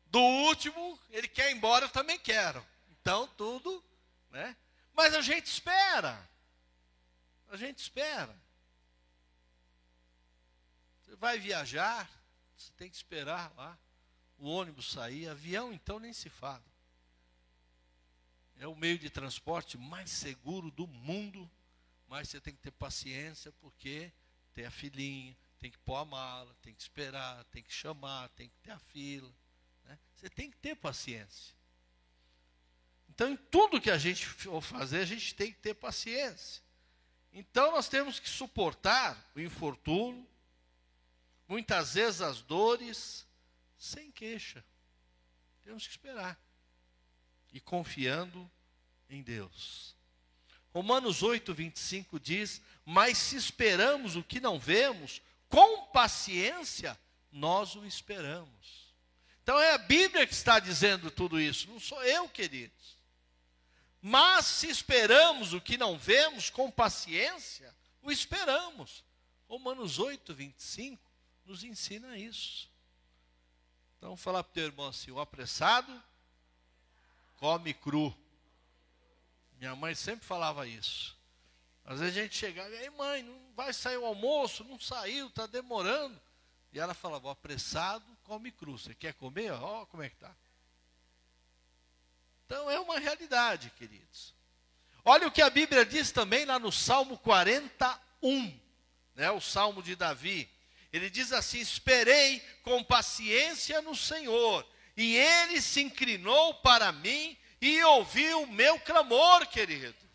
Do 0.07 0.19
último, 0.19 1.00
ele 1.10 1.27
quer 1.27 1.50
ir 1.50 1.55
embora, 1.55 1.86
eu 1.86 1.89
também 1.89 2.19
quero. 2.19 2.65
Então, 2.89 3.27
tudo, 3.29 3.84
né? 4.29 4.55
Mas 4.93 5.13
a 5.13 5.22
gente 5.22 5.46
espera. 5.46 6.29
A 7.50 7.55
gente 7.55 7.79
espera. 7.79 8.36
Você 11.01 11.15
vai 11.15 11.39
viajar, 11.39 12.10
você 12.57 12.72
tem 12.74 12.89
que 12.89 12.96
esperar 12.98 13.53
lá 13.55 13.77
o 14.38 14.50
ônibus 14.50 14.91
sair, 14.91 15.29
avião 15.29 15.72
então 15.72 16.00
nem 16.00 16.12
se 16.12 16.29
fala. 16.29 16.63
É 18.60 18.67
o 18.67 18.75
meio 18.75 19.00
de 19.00 19.10
transporte 19.10 19.77
mais 19.77 20.10
seguro 20.10 20.69
do 20.72 20.86
mundo, 20.88 21.50
mas 22.07 22.27
você 22.27 22.41
tem 22.41 22.53
que 22.53 22.62
ter 22.62 22.72
paciência 22.72 23.51
porque 23.53 24.12
tem 24.53 24.65
a 24.65 24.72
filinha, 24.72 25.38
tem 25.60 25.72
que 25.72 25.78
pôr 25.80 25.96
a 25.96 26.06
mala, 26.06 26.56
tem 26.62 26.74
que 26.74 26.82
esperar, 26.82 27.44
tem 27.46 27.64
que 27.64 27.74
chamar, 27.74 28.30
tem 28.30 28.50
que 28.50 28.58
ter 28.58 28.72
a 28.72 28.80
fila. 28.80 29.34
Né? 29.86 29.98
Você 30.16 30.30
tem 30.30 30.50
que 30.52 30.58
ter 30.58 30.76
paciência. 30.76 31.56
Então, 33.10 33.32
em 33.32 33.38
tudo 33.38 33.82
que 33.82 33.90
a 33.90 33.98
gente 33.98 34.26
for 34.26 34.62
fazer, 34.62 35.00
a 35.00 35.06
gente 35.06 35.34
tem 35.34 35.52
que 35.52 35.60
ter 35.60 35.74
paciência. 35.74 36.62
Então, 37.34 37.72
nós 37.72 37.90
temos 37.90 38.20
que 38.20 38.30
suportar 38.30 39.32
o 39.36 39.40
infortúnio, 39.40 40.28
muitas 41.48 41.96
vezes 41.96 42.22
as 42.22 42.42
dores, 42.42 43.26
sem 43.78 44.12
queixa. 44.12 44.64
Temos 45.64 45.86
que 45.86 45.92
esperar. 45.92 46.40
E 47.52 47.60
confiando 47.60 48.50
em 49.10 49.24
Deus. 49.24 49.96
Romanos 50.74 51.24
8, 51.24 51.54
25 51.54 52.20
diz: 52.20 52.62
Mas 52.86 53.18
se 53.18 53.36
esperamos 53.36 54.16
o 54.16 54.24
que 54.24 54.40
não 54.40 54.60
vemos, 54.60 55.22
com 55.50 55.88
paciência 55.88 56.98
nós 57.32 57.75
o 57.75 57.86
esperamos. 57.86 58.94
Então 59.44 59.60
é 59.60 59.74
a 59.74 59.77
Bíblia 59.77 60.27
que 60.27 60.34
está 60.34 60.60
dizendo 60.60 61.10
tudo 61.10 61.39
isso, 61.39 61.70
não 61.70 61.80
sou 61.80 62.04
eu, 62.04 62.27
queridos. 62.27 62.98
Mas 64.01 64.46
se 64.46 64.70
esperamos 64.70 65.54
o 65.54 65.62
que 65.62 65.77
não 65.77 65.98
vemos, 65.98 66.50
com 66.50 66.70
paciência, 66.70 67.75
o 68.01 68.12
esperamos. 68.12 69.04
Romanos 69.48 70.00
8, 70.00 70.34
25 70.34 71.01
nos 71.46 71.63
ensina 71.63 72.18
isso. 72.18 72.70
Então, 73.98 74.16
falar 74.16 74.44
para 74.44 74.51
o 74.51 74.54
teu 74.54 74.66
irmão 74.66 74.88
assim: 74.88 75.12
o 75.12 75.20
apressado 75.20 76.04
come 77.38 77.74
cru. 77.74 78.16
Minha 79.58 79.75
mãe 79.75 79.96
sempre 79.96 80.25
falava 80.25 80.68
isso. 80.68 81.17
Às 81.88 82.01
vezes 82.01 82.17
a 82.17 82.22
gente 82.22 82.36
chegava, 82.36 82.70
e 82.70 82.77
aí 82.79 82.89
mãe, 82.89 83.24
não 83.24 83.39
vai 83.56 83.72
sair 83.72 83.96
o 83.96 84.06
almoço, 84.06 84.65
não 84.65 84.77
saiu, 84.77 85.27
está 85.27 85.48
demorando. 85.48 86.22
E 86.74 86.79
ela 86.79 86.94
falava, 86.94 87.32
apressado 87.32 88.06
come 88.25 88.51
cru. 88.51 88.77
Você 88.77 88.94
quer 88.94 89.13
comer? 89.13 89.53
Ó, 89.53 89.86
como 89.86 90.03
é 90.03 90.10
que 90.10 90.15
está. 90.15 90.36
Então 92.46 92.70
é 92.70 92.77
uma 92.77 93.00
realidade, 93.00 93.72
queridos. 93.77 94.36
Olha 95.06 95.27
o 95.27 95.32
que 95.32 95.41
a 95.41 95.50
Bíblia 95.50 95.86
diz 95.86 96.12
também 96.12 96.44
lá 96.44 96.60
no 96.60 96.74
Salmo 96.74 97.17
41, 97.20 98.60
né, 99.15 99.32
o 99.32 99.39
Salmo 99.39 99.82
de 99.82 99.96
Davi. 99.96 100.50
Ele 100.91 101.10
diz 101.10 101.32
assim: 101.32 101.60
Esperei 101.60 102.41
com 102.63 102.84
paciência 102.84 103.82
no 103.82 103.96
Senhor, 103.96 104.67
e 104.98 105.15
ele 105.15 105.62
se 105.62 105.82
inclinou 105.82 106.56
para 106.56 106.91
mim 106.91 107.38
e 107.62 107.82
ouviu 107.86 108.44
o 108.44 108.51
meu 108.51 108.77
clamor, 108.82 109.48
queridos. 109.48 110.07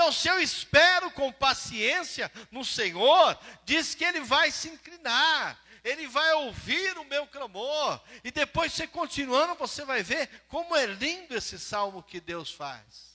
Então, 0.00 0.12
se 0.12 0.28
eu 0.28 0.40
espero 0.40 1.10
com 1.10 1.30
paciência 1.30 2.32
no 2.50 2.64
Senhor, 2.64 3.38
diz 3.66 3.94
que 3.94 4.02
ele 4.02 4.20
vai 4.20 4.50
se 4.50 4.70
inclinar, 4.70 5.62
ele 5.84 6.08
vai 6.08 6.32
ouvir 6.32 6.96
o 6.96 7.04
meu 7.04 7.26
clamor, 7.26 8.00
e 8.24 8.30
depois 8.30 8.72
você 8.72 8.86
continuando, 8.86 9.54
você 9.56 9.84
vai 9.84 10.02
ver 10.02 10.26
como 10.48 10.74
é 10.74 10.86
lindo 10.86 11.36
esse 11.36 11.58
salmo 11.58 12.02
que 12.02 12.18
Deus 12.18 12.50
faz. 12.50 13.14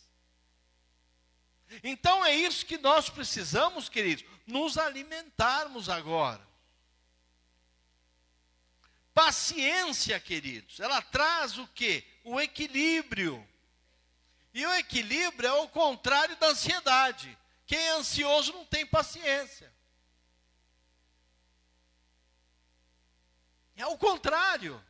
Então 1.84 2.24
é 2.24 2.36
isso 2.36 2.64
que 2.68 2.78
nós 2.78 3.10
precisamos, 3.10 3.90
queridos, 3.90 4.24
nos 4.46 4.78
alimentarmos 4.78 5.90
agora. 5.90 6.48
Paciência, 9.12 10.20
queridos, 10.20 10.80
ela 10.80 11.02
traz 11.02 11.58
o 11.58 11.68
que? 11.70 12.06
O 12.24 12.40
equilíbrio. 12.40 13.44
E 14.56 14.66
o 14.66 14.74
equilíbrio 14.76 15.50
é 15.50 15.52
o 15.52 15.68
contrário 15.68 16.34
da 16.38 16.48
ansiedade. 16.48 17.38
Quem 17.68 17.78
é 17.78 17.92
ansioso 17.92 18.54
não 18.54 18.66
tem 18.66 18.86
paciência. 18.86 19.70
É 23.76 23.86
o 23.86 23.98
contrário. 23.98 24.82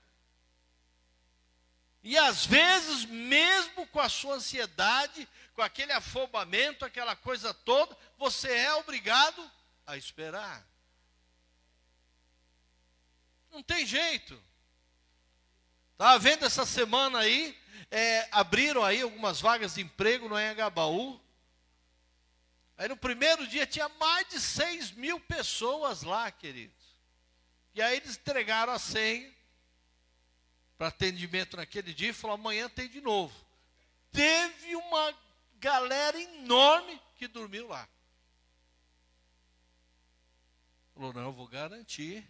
E 2.04 2.16
às 2.16 2.46
vezes, 2.46 3.06
mesmo 3.06 3.88
com 3.88 4.00
a 4.00 4.08
sua 4.08 4.36
ansiedade, 4.36 5.28
com 5.56 5.64
aquele 5.64 5.94
afobamento, 5.94 6.86
aquela 6.86 7.16
coisa 7.16 7.52
toda, 7.52 7.98
você 8.20 8.52
é 8.52 8.74
obrigado 8.76 9.52
a 9.88 9.98
esperar. 9.98 10.64
Não 13.50 13.64
tem 13.64 13.84
jeito. 13.84 14.40
Estava 15.94 16.20
vendo 16.20 16.46
essa 16.46 16.68
semana 16.68 17.18
aí, 17.18 17.58
é, 17.92 18.27
abriram 18.32 18.84
aí 18.84 19.01
algumas 19.01 19.39
vagas 19.39 19.75
de 19.75 19.82
emprego 19.82 20.27
no 20.27 20.39
Engabaú. 20.39 21.20
Aí 22.77 22.88
no 22.89 22.98
primeiro 22.98 23.48
dia 23.48 23.65
tinha 23.65 23.88
mais 23.89 24.27
de 24.27 24.39
6 24.39 24.92
mil 24.92 25.20
pessoas 25.20 26.04
lá, 26.04 26.30
queridos. 26.32 26.75
E 27.74 27.82
aí 27.82 27.98
eles 27.98 28.18
entregaram 28.18 28.74
a 28.74 28.80
senha 28.80 29.34
para 30.77 30.88
atendimento 30.88 31.58
naquele 31.58 31.94
dia 31.94 32.10
e 32.10 32.13
falou: 32.13 32.36
amanhã 32.36 32.70
tem 32.70 32.88
de 32.88 33.01
novo. 33.01 33.34
Teve 34.12 34.75
uma 34.75 35.18
galera 35.56 36.20
enorme 36.20 37.01
que 37.18 37.27
dormiu 37.27 37.68
lá. 37.68 37.88
Falou: 40.94 41.13
não, 41.13 41.24
eu 41.24 41.34
vou 41.34 41.48
garantir 41.48 42.27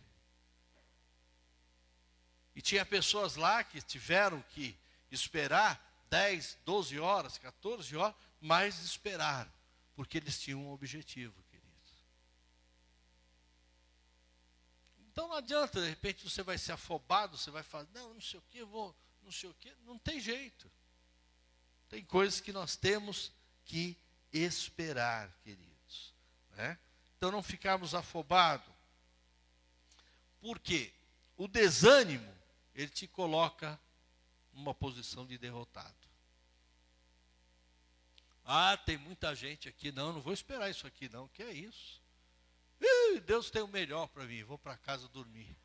e 2.56 2.62
tinha 2.62 2.86
pessoas 2.86 3.36
lá 3.36 3.64
que 3.64 3.82
tiveram 3.82 4.42
que 4.52 4.78
esperar 5.16 5.82
10, 6.10 6.60
12 6.66 7.00
horas, 7.00 7.38
14 7.38 7.96
horas, 7.96 8.16
mas 8.40 8.80
esperaram, 8.84 9.52
porque 9.96 10.18
eles 10.18 10.40
tinham 10.40 10.62
um 10.62 10.72
objetivo, 10.72 11.42
queridos. 11.50 11.66
Então 15.12 15.28
não 15.28 15.36
adianta, 15.36 15.82
de 15.82 15.90
repente 15.90 16.30
você 16.30 16.44
vai 16.44 16.58
ser 16.58 16.74
afobado, 16.74 17.38
você 17.38 17.50
vai 17.50 17.64
falar, 17.64 17.88
não, 17.94 18.14
não 18.14 18.22
sei 18.22 18.40
o 18.40 18.44
que, 18.50 18.64
vou, 18.64 18.96
não 19.24 19.32
sei 19.32 19.50
o 19.50 19.54
que, 19.56 19.74
não 19.86 19.98
tem 19.98 20.20
jeito. 20.20 20.72
Tem 21.90 22.04
coisas 22.04 22.40
que 22.42 22.52
nós 22.52 22.76
temos 22.76 23.32
que 23.64 23.98
esperar, 24.32 25.32
queridos. 25.44 26.14
Né? 26.52 26.78
Então 27.18 27.32
não 27.32 27.42
ficarmos 27.42 27.96
afobados. 27.96 28.74
Por 30.42 30.60
quê? 30.60 30.94
O 31.38 31.48
desânimo 31.48 32.36
ele 32.74 32.90
te 32.90 33.08
coloca 33.08 33.80
numa 34.56 34.74
posição 34.74 35.26
de 35.26 35.38
derrotado. 35.38 35.94
Ah, 38.44 38.78
tem 38.78 38.98
muita 38.98 39.36
gente 39.36 39.68
aqui, 39.68 39.92
não, 39.92 40.14
não 40.14 40.22
vou 40.22 40.34
esperar 40.34 40.70
isso 40.70 40.86
aqui 40.88 41.10
não, 41.10 41.28
que 41.28 41.44
é 41.44 41.52
isso? 41.52 42.02
Ih, 42.80 43.20
Deus 43.20 43.50
tem 43.50 43.62
o 43.62 43.68
melhor 43.68 44.08
para 44.08 44.26
mim, 44.26 44.44
vou 44.44 44.58
para 44.58 44.78
casa 44.78 45.08
dormir. 45.10 45.56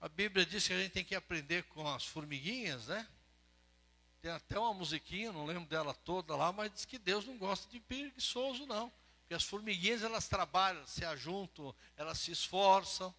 A 0.00 0.08
Bíblia 0.08 0.44
diz 0.44 0.66
que 0.66 0.72
a 0.72 0.80
gente 0.80 0.90
tem 0.90 1.04
que 1.04 1.14
aprender 1.14 1.62
com 1.64 1.86
as 1.86 2.04
formiguinhas, 2.04 2.88
né? 2.88 3.06
Tem 4.20 4.32
até 4.32 4.58
uma 4.58 4.74
musiquinha, 4.74 5.32
não 5.32 5.44
lembro 5.44 5.68
dela 5.68 5.94
toda 5.94 6.34
lá, 6.34 6.50
mas 6.50 6.72
diz 6.72 6.84
que 6.84 6.98
Deus 6.98 7.24
não 7.24 7.38
gosta 7.38 7.68
de 7.70 7.78
preguiçoso, 7.78 8.66
não. 8.66 8.90
Porque 9.20 9.34
as 9.34 9.44
formiguinhas 9.44 10.02
elas 10.02 10.26
trabalham, 10.26 10.84
se 10.86 11.04
ajuntam, 11.04 11.74
elas 11.96 12.18
se 12.18 12.32
esforçam, 12.32 13.14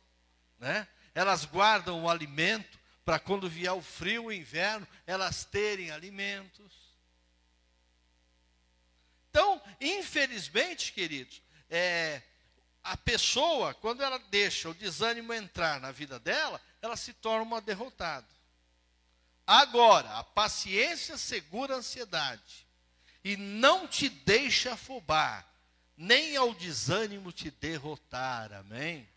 né? 0.63 0.87
Elas 1.13 1.43
guardam 1.43 2.03
o 2.03 2.09
alimento 2.09 2.79
para 3.03 3.19
quando 3.19 3.49
vier 3.49 3.73
o 3.73 3.81
frio, 3.81 4.25
o 4.25 4.31
inverno, 4.31 4.87
elas 5.05 5.43
terem 5.43 5.91
alimentos. 5.91 6.71
Então, 9.29 9.61
infelizmente, 9.81 10.93
queridos, 10.93 11.41
é, 11.69 12.21
a 12.81 12.95
pessoa, 12.95 13.73
quando 13.73 14.01
ela 14.01 14.17
deixa 14.29 14.69
o 14.69 14.73
desânimo 14.73 15.33
entrar 15.33 15.81
na 15.81 15.91
vida 15.91 16.17
dela, 16.17 16.61
ela 16.81 16.95
se 16.95 17.11
torna 17.13 17.43
uma 17.43 17.59
derrotada. 17.59 18.27
Agora, 19.45 20.17
a 20.17 20.23
paciência 20.23 21.17
segura 21.17 21.75
a 21.75 21.77
ansiedade 21.79 22.65
e 23.21 23.35
não 23.35 23.85
te 23.85 24.07
deixa 24.07 24.73
afobar 24.73 25.45
nem 25.97 26.37
ao 26.37 26.53
desânimo 26.53 27.33
te 27.33 27.51
derrotar. 27.51 28.53
Amém? 28.53 29.12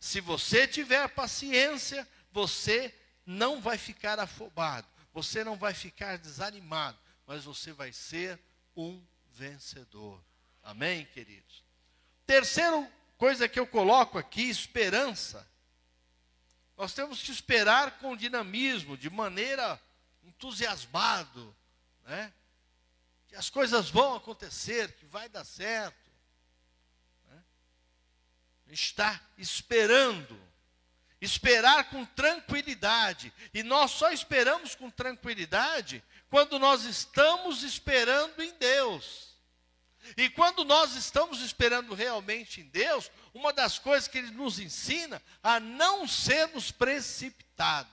Se 0.00 0.20
você 0.20 0.66
tiver 0.66 1.08
paciência, 1.08 2.06
você 2.30 2.94
não 3.24 3.60
vai 3.60 3.76
ficar 3.76 4.18
afobado, 4.18 4.86
você 5.12 5.42
não 5.44 5.56
vai 5.56 5.74
ficar 5.74 6.18
desanimado, 6.18 6.98
mas 7.26 7.44
você 7.44 7.72
vai 7.72 7.92
ser 7.92 8.38
um 8.76 9.02
vencedor. 9.32 10.22
Amém, 10.62 11.04
queridos? 11.06 11.64
Terceira 12.26 12.90
coisa 13.16 13.48
que 13.48 13.58
eu 13.58 13.66
coloco 13.66 14.18
aqui, 14.18 14.48
esperança. 14.48 15.46
Nós 16.76 16.94
temos 16.94 17.22
que 17.22 17.32
esperar 17.32 17.98
com 17.98 18.16
dinamismo, 18.16 18.96
de 18.96 19.10
maneira 19.10 19.80
entusiasmado, 20.22 21.54
né? 22.04 22.32
Que 23.26 23.36
as 23.36 23.50
coisas 23.50 23.90
vão 23.90 24.14
acontecer, 24.14 24.92
que 24.92 25.04
vai 25.06 25.28
dar 25.28 25.44
certo 25.44 26.07
está 28.70 29.20
esperando. 29.36 30.38
Esperar 31.20 31.90
com 31.90 32.04
tranquilidade. 32.04 33.32
E 33.52 33.62
nós 33.62 33.90
só 33.90 34.12
esperamos 34.12 34.74
com 34.74 34.88
tranquilidade 34.88 36.02
quando 36.30 36.58
nós 36.58 36.84
estamos 36.84 37.62
esperando 37.62 38.40
em 38.42 38.52
Deus. 38.54 39.28
E 40.16 40.30
quando 40.30 40.64
nós 40.64 40.94
estamos 40.94 41.40
esperando 41.40 41.94
realmente 41.94 42.60
em 42.60 42.68
Deus, 42.68 43.10
uma 43.34 43.52
das 43.52 43.78
coisas 43.78 44.08
que 44.08 44.18
Ele 44.18 44.30
nos 44.30 44.58
ensina 44.58 45.22
a 45.42 45.58
não 45.58 46.06
sermos 46.06 46.70
precipitados. 46.70 47.92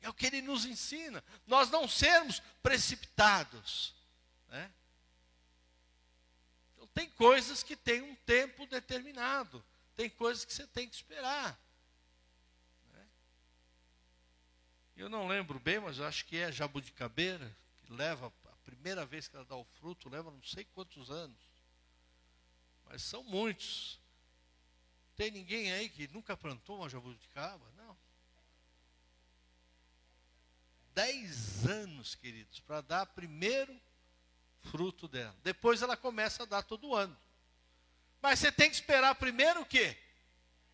É 0.00 0.08
o 0.08 0.14
que 0.14 0.26
Ele 0.26 0.42
nos 0.42 0.64
ensina, 0.64 1.22
nós 1.46 1.70
não 1.70 1.88
sermos 1.88 2.42
precipitados. 2.62 3.94
Né? 4.48 4.70
Tem 6.94 7.10
coisas 7.10 7.62
que 7.62 7.76
tem 7.76 8.00
um 8.00 8.14
tempo 8.14 8.66
determinado. 8.66 9.62
Tem 9.96 10.08
coisas 10.08 10.44
que 10.44 10.52
você 10.52 10.66
tem 10.68 10.88
que 10.88 10.94
esperar. 10.94 11.58
Né? 12.92 13.06
Eu 14.96 15.08
não 15.08 15.26
lembro 15.26 15.58
bem, 15.58 15.80
mas 15.80 15.98
eu 15.98 16.06
acho 16.06 16.24
que 16.24 16.36
é 16.36 16.52
jabuticabeira, 16.52 17.54
que 17.78 17.92
leva, 17.92 18.32
a 18.44 18.56
primeira 18.64 19.04
vez 19.04 19.26
que 19.26 19.34
ela 19.34 19.44
dá 19.44 19.56
o 19.56 19.64
fruto, 19.64 20.08
leva 20.08 20.30
não 20.30 20.42
sei 20.42 20.64
quantos 20.64 21.10
anos. 21.10 21.36
Mas 22.86 23.02
são 23.02 23.24
muitos. 23.24 24.00
Tem 25.16 25.30
ninguém 25.30 25.72
aí 25.72 25.88
que 25.88 26.08
nunca 26.08 26.36
plantou 26.36 26.78
uma 26.78 26.88
jabuticaba? 26.88 27.64
Não. 27.76 27.96
Dez 30.94 31.66
anos, 31.66 32.14
queridos, 32.14 32.60
para 32.60 32.80
dar 32.80 33.06
primeiro 33.06 33.80
fruto 34.64 35.06
dela. 35.08 35.34
Depois 35.42 35.82
ela 35.82 35.96
começa 35.96 36.42
a 36.42 36.46
dar 36.46 36.62
todo 36.62 36.94
ano. 36.94 37.16
Mas 38.20 38.38
você 38.38 38.50
tem 38.50 38.68
que 38.68 38.76
esperar 38.76 39.14
primeiro 39.14 39.60
o 39.60 39.66
quê? 39.66 39.96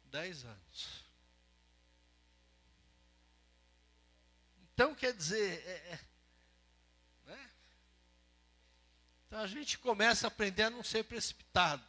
Dez 0.04 0.44
anos. 0.44 1.04
Então, 4.72 4.94
quer 4.94 5.12
dizer, 5.12 5.62
é, 5.66 5.70
é, 5.70 6.00
né? 7.26 7.50
então 9.26 9.40
a 9.40 9.46
gente 9.46 9.76
começa 9.78 10.26
a 10.26 10.28
aprender 10.28 10.62
a 10.62 10.70
não 10.70 10.82
ser 10.82 11.04
precipitado. 11.04 11.84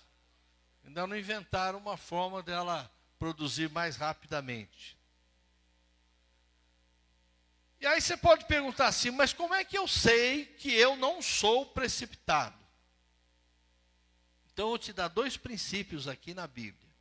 Ainda 0.83 1.07
não 1.07 1.15
inventaram 1.15 1.79
uma 1.79 1.95
forma 1.95 2.43
dela 2.43 2.91
produzir 3.17 3.69
mais 3.69 3.95
rapidamente. 3.95 4.97
E 7.81 7.87
aí 7.87 7.99
você 7.99 8.15
pode 8.15 8.45
perguntar 8.45 8.87
assim, 8.87 9.09
mas 9.09 9.33
como 9.33 9.55
é 9.55 9.65
que 9.65 9.75
eu 9.75 9.87
sei 9.87 10.45
que 10.45 10.71
eu 10.71 10.95
não 10.95 11.19
sou 11.19 11.65
precipitado? 11.65 12.55
Então 14.53 14.69
eu 14.69 14.77
te 14.77 14.93
dar 14.93 15.07
dois 15.07 15.35
princípios 15.35 16.07
aqui 16.07 16.35
na 16.35 16.45
Bíblia. 16.45 16.91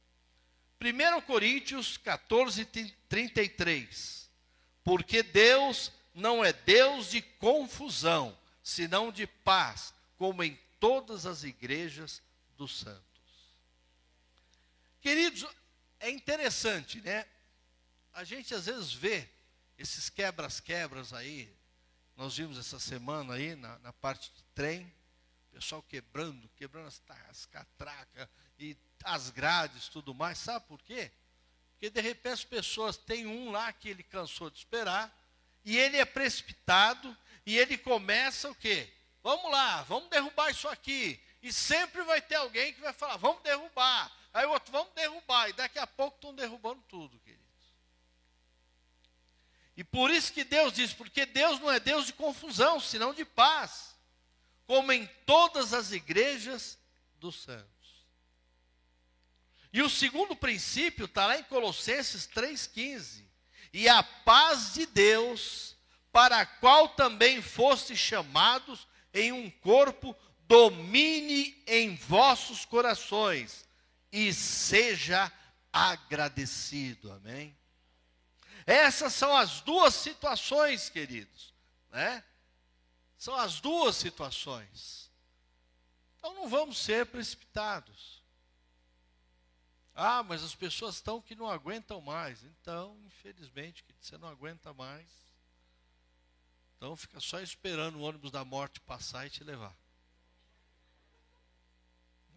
1 0.81 1.21
Coríntios 1.21 1.99
14, 1.99 2.64
33. 3.11 4.31
Porque 4.83 5.23
Deus 5.23 5.93
não 6.14 6.43
é 6.43 6.51
Deus 6.51 7.11
de 7.11 7.21
confusão, 7.21 8.35
senão 8.62 9.12
de 9.12 9.27
paz, 9.27 9.93
como 10.16 10.43
em 10.43 10.59
todas 10.81 11.27
as 11.27 11.45
igrejas 11.45 12.23
dos 12.57 12.79
santos. 12.79 13.05
Queridos, 15.03 15.47
é 15.99 16.09
interessante, 16.09 17.03
né? 17.03 17.27
A 18.14 18.25
gente 18.25 18.55
às 18.55 18.64
vezes 18.64 18.95
vê 18.95 19.29
esses 19.81 20.11
quebras-quebras 20.11 21.14
aí, 21.14 21.51
nós 22.14 22.37
vimos 22.37 22.59
essa 22.59 22.79
semana 22.79 23.35
aí 23.35 23.57
na, 23.57 23.79
na 23.79 23.93
parte 23.95 24.31
de 24.31 24.43
trem, 24.55 24.93
pessoal 25.51 25.83
quebrando, 25.83 26.51
quebrando 26.51 26.87
as, 26.87 27.03
as 27.31 27.47
catracas 27.47 28.29
e 28.59 28.77
as 29.03 29.31
grades 29.31 29.88
tudo 29.88 30.14
mais. 30.14 30.37
Sabe 30.37 30.66
por 30.66 30.83
quê? 30.83 31.11
Porque 31.73 31.88
de 31.88 32.01
repente 32.03 32.35
as 32.35 32.45
pessoas 32.45 32.99
têm 32.99 33.27
um 33.27 33.51
lá 33.51 33.73
que 33.73 33.88
ele 33.88 34.03
cansou 34.03 34.51
de 34.51 34.59
esperar, 34.59 35.16
e 35.64 35.79
ele 35.79 35.97
é 35.97 36.05
precipitado, 36.05 37.16
e 37.47 37.57
ele 37.57 37.79
começa 37.79 38.51
o 38.51 38.55
quê? 38.55 38.93
Vamos 39.23 39.51
lá, 39.51 39.83
vamos 39.85 40.11
derrubar 40.11 40.51
isso 40.51 40.69
aqui. 40.69 41.19
E 41.43 41.51
sempre 41.51 42.03
vai 42.03 42.21
ter 42.21 42.35
alguém 42.35 42.75
que 42.75 42.83
vai 42.83 42.93
falar, 42.93 43.16
vamos 43.16 43.43
derrubar. 43.43 44.12
Aí 44.33 44.45
o 44.45 44.51
outro, 44.51 44.71
vamos 44.71 44.93
derrubar. 44.93 45.49
E 45.49 45.55
daqui 45.55 45.79
a 45.79 45.87
pouco 45.87 46.16
estão 46.16 46.35
derrubando 46.35 46.83
tudo, 46.87 47.19
querido. 47.21 47.39
E 49.81 49.85
por 49.85 50.11
isso 50.11 50.35
que 50.35 50.45
Deus 50.45 50.75
diz, 50.75 50.93
porque 50.93 51.25
Deus 51.25 51.59
não 51.59 51.71
é 51.71 51.81
Deus 51.81 52.05
de 52.05 52.12
confusão, 52.12 52.79
senão 52.79 53.14
de 53.14 53.25
paz, 53.25 53.97
como 54.66 54.93
em 54.93 55.07
todas 55.25 55.73
as 55.73 55.90
igrejas 55.90 56.79
dos 57.19 57.40
santos. 57.45 58.05
E 59.73 59.81
o 59.81 59.88
segundo 59.88 60.37
princípio 60.37 61.07
está 61.07 61.25
lá 61.25 61.38
em 61.38 61.45
Colossenses 61.45 62.29
3,15. 62.29 63.25
E 63.73 63.88
a 63.88 64.03
paz 64.03 64.75
de 64.75 64.85
Deus, 64.85 65.75
para 66.12 66.40
a 66.40 66.47
qual 66.47 66.90
também 66.90 67.40
foste 67.40 67.97
chamados 67.97 68.87
em 69.14 69.33
um 69.33 69.49
corpo, 69.49 70.14
domine 70.40 71.59
em 71.66 71.97
vossos 71.97 72.66
corações 72.66 73.66
e 74.12 74.31
seja 74.35 75.33
agradecido. 75.73 77.11
Amém? 77.12 77.57
Essas 78.70 79.14
são 79.14 79.37
as 79.37 79.61
duas 79.62 79.92
situações, 79.94 80.88
queridos, 80.88 81.52
né? 81.90 82.22
São 83.18 83.35
as 83.35 83.61
duas 83.61 83.96
situações. 83.96 85.11
Então 86.16 86.33
não 86.35 86.48
vamos 86.48 86.78
ser 86.78 87.04
precipitados. 87.06 88.22
Ah, 89.92 90.22
mas 90.22 90.44
as 90.44 90.54
pessoas 90.54 90.94
estão 90.94 91.20
que 91.20 91.35
não 91.35 91.50
aguentam 91.50 92.00
mais. 92.00 92.44
Então, 92.44 92.96
infelizmente, 93.06 93.85
você 94.00 94.16
não 94.16 94.28
aguenta 94.28 94.72
mais. 94.72 95.09
Então 96.76 96.96
fica 96.96 97.18
só 97.18 97.40
esperando 97.40 97.96
o 97.96 98.02
ônibus 98.02 98.30
da 98.30 98.44
morte 98.44 98.78
passar 98.78 99.26
e 99.26 99.30
te 99.30 99.42
levar. 99.42 99.74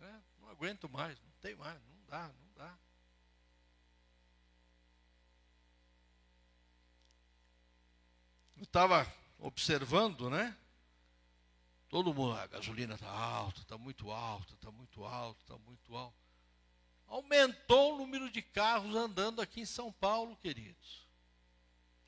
É, 0.02 0.20
não 0.42 0.50
aguento 0.50 0.90
mais, 0.90 1.16
não 1.22 1.32
tem 1.42 1.56
mais, 1.56 1.80
não 1.86 2.06
dá, 2.08 2.28
não 2.28 2.44
Eu 2.68 2.93
estava 8.62 9.12
observando, 9.40 10.30
né? 10.30 10.56
Todo 11.90 12.14
mundo, 12.14 12.34
a 12.34 12.48
gasolina 12.48 12.96
está 12.96 13.10
alta, 13.10 13.62
está 13.62 13.78
muito 13.78 14.10
alta, 14.10 14.54
está 14.54 14.72
muito 14.72 15.04
alta, 15.06 15.42
está 15.42 15.58
muito 15.60 15.96
alta. 15.96 16.18
Aumentou 17.06 17.94
o 17.94 17.98
número 17.98 18.32
de 18.32 18.42
carros 18.42 18.96
andando 18.96 19.42
aqui 19.42 19.62
em 19.62 19.66
São 19.66 19.92
Paulo, 19.92 20.36
queridos. 20.38 21.08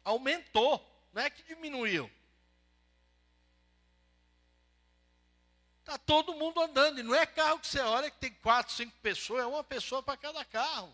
Aumentou, 0.04 0.84
não 1.14 1.22
é 1.22 1.30
que 1.30 1.44
diminuiu. 1.44 2.10
Está 5.82 6.00
todo 6.00 6.34
mundo 6.34 6.60
andando, 6.60 7.00
e 7.00 7.04
não 7.04 7.14
é 7.14 7.28
carro 7.28 7.60
que 7.60 7.68
você 7.68 7.80
olha 7.80 8.10
que 8.10 8.18
tem 8.18 8.34
quatro, 8.34 8.74
cinco 8.74 8.98
pessoas, 9.04 9.44
é 9.44 9.46
uma 9.46 9.64
pessoa 9.64 10.02
para 10.02 10.18
cada 10.18 10.44
carro. 10.44 10.92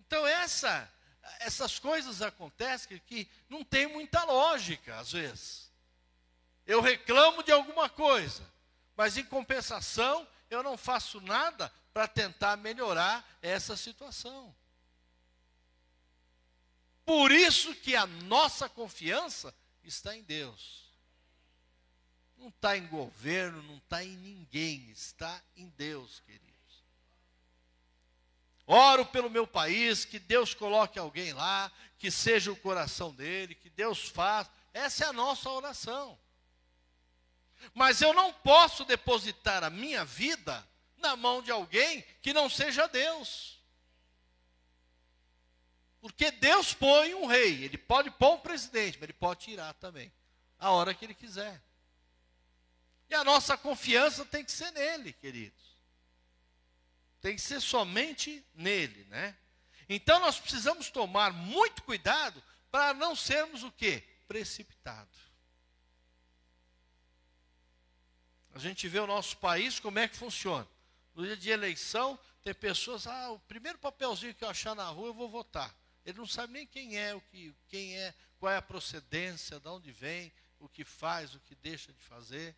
Então 0.00 0.26
essa 0.26 0.92
essas 1.38 1.78
coisas 1.78 2.20
acontecem 2.20 3.00
que 3.06 3.28
não 3.48 3.64
tem 3.64 3.86
muita 3.86 4.24
lógica, 4.24 4.98
às 4.98 5.12
vezes. 5.12 5.70
Eu 6.66 6.80
reclamo 6.80 7.42
de 7.42 7.52
alguma 7.52 7.88
coisa, 7.88 8.42
mas 8.96 9.16
em 9.16 9.24
compensação, 9.24 10.26
eu 10.48 10.62
não 10.62 10.76
faço 10.76 11.20
nada 11.20 11.72
para 11.92 12.06
tentar 12.06 12.56
melhorar 12.56 13.26
essa 13.42 13.76
situação. 13.76 14.54
Por 17.04 17.32
isso 17.32 17.74
que 17.74 17.96
a 17.96 18.06
nossa 18.06 18.68
confiança 18.68 19.54
está 19.82 20.16
em 20.16 20.22
Deus. 20.22 20.84
Não 22.36 22.48
está 22.48 22.76
em 22.76 22.86
governo, 22.86 23.62
não 23.64 23.78
está 23.78 24.04
em 24.04 24.16
ninguém, 24.16 24.90
está 24.90 25.42
em 25.56 25.68
Deus, 25.76 26.20
querido. 26.20 26.49
Oro 28.72 29.04
pelo 29.04 29.28
meu 29.28 29.48
país, 29.48 30.04
que 30.04 30.20
Deus 30.20 30.54
coloque 30.54 30.96
alguém 30.96 31.32
lá, 31.32 31.72
que 31.98 32.08
seja 32.08 32.52
o 32.52 32.56
coração 32.56 33.12
dele, 33.12 33.56
que 33.56 33.68
Deus 33.68 34.08
faça. 34.08 34.48
Essa 34.72 35.06
é 35.06 35.08
a 35.08 35.12
nossa 35.12 35.50
oração. 35.50 36.16
Mas 37.74 38.00
eu 38.00 38.14
não 38.14 38.32
posso 38.32 38.84
depositar 38.84 39.64
a 39.64 39.70
minha 39.70 40.04
vida 40.04 40.64
na 40.98 41.16
mão 41.16 41.42
de 41.42 41.50
alguém 41.50 42.04
que 42.22 42.32
não 42.32 42.48
seja 42.48 42.86
Deus. 42.86 43.58
Porque 46.00 46.30
Deus 46.30 46.72
põe 46.72 47.12
um 47.12 47.26
rei, 47.26 47.64
ele 47.64 47.76
pode 47.76 48.08
pôr 48.08 48.34
um 48.34 48.40
presidente, 48.40 48.98
mas 48.98 49.02
ele 49.02 49.12
pode 49.14 49.40
tirar 49.40 49.74
também, 49.74 50.12
a 50.60 50.70
hora 50.70 50.94
que 50.94 51.04
ele 51.04 51.14
quiser. 51.14 51.60
E 53.08 53.16
a 53.16 53.24
nossa 53.24 53.58
confiança 53.58 54.24
tem 54.24 54.44
que 54.44 54.52
ser 54.52 54.70
nele, 54.70 55.12
queridos. 55.12 55.69
Tem 57.20 57.34
que 57.34 57.42
ser 57.42 57.60
somente 57.60 58.44
nele, 58.54 59.04
né? 59.04 59.36
Então 59.88 60.20
nós 60.20 60.38
precisamos 60.38 60.88
tomar 60.88 61.32
muito 61.32 61.82
cuidado 61.82 62.42
para 62.70 62.94
não 62.94 63.16
sermos 63.16 63.62
o 63.62 63.72
quê? 63.72 64.04
Precipitados. 64.28 65.18
A 68.52 68.58
gente 68.58 68.88
vê 68.88 68.98
o 68.98 69.06
nosso 69.06 69.36
país 69.36 69.78
como 69.78 69.98
é 69.98 70.08
que 70.08 70.16
funciona. 70.16 70.66
No 71.14 71.24
dia 71.24 71.36
de 71.36 71.50
eleição, 71.50 72.18
tem 72.42 72.54
pessoas, 72.54 73.06
ah, 73.06 73.30
o 73.32 73.38
primeiro 73.40 73.78
papelzinho 73.78 74.34
que 74.34 74.44
eu 74.44 74.48
achar 74.48 74.74
na 74.74 74.88
rua 74.88 75.08
eu 75.08 75.14
vou 75.14 75.28
votar. 75.28 75.74
Ele 76.04 76.18
não 76.18 76.26
sabe 76.26 76.52
nem 76.52 76.66
quem 76.66 76.98
é, 76.98 77.14
o 77.14 77.20
que, 77.20 77.54
quem 77.68 77.98
é, 77.98 78.14
qual 78.38 78.52
é 78.52 78.56
a 78.56 78.62
procedência, 78.62 79.60
de 79.60 79.68
onde 79.68 79.92
vem, 79.92 80.32
o 80.58 80.68
que 80.68 80.84
faz, 80.84 81.34
o 81.34 81.40
que 81.40 81.54
deixa 81.54 81.92
de 81.92 82.00
fazer. 82.00 82.56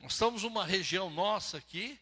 Nós 0.00 0.12
estamos 0.12 0.42
numa 0.42 0.64
região 0.64 1.10
nossa 1.10 1.58
aqui, 1.58 2.00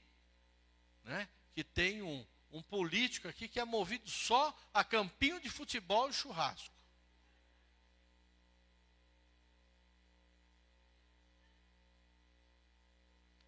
né, 1.03 1.29
que 1.53 1.65
tem 1.65 2.01
um, 2.01 2.25
um 2.51 2.63
político 2.63 3.27
aqui 3.29 3.49
que 3.49 3.59
é 3.59 3.65
movido 3.65 4.09
só 4.09 4.57
a 4.73 4.85
campinho 4.85 5.41
de 5.41 5.51
futebol 5.51 6.09
e 6.09 6.13
churrasco. 6.13 6.75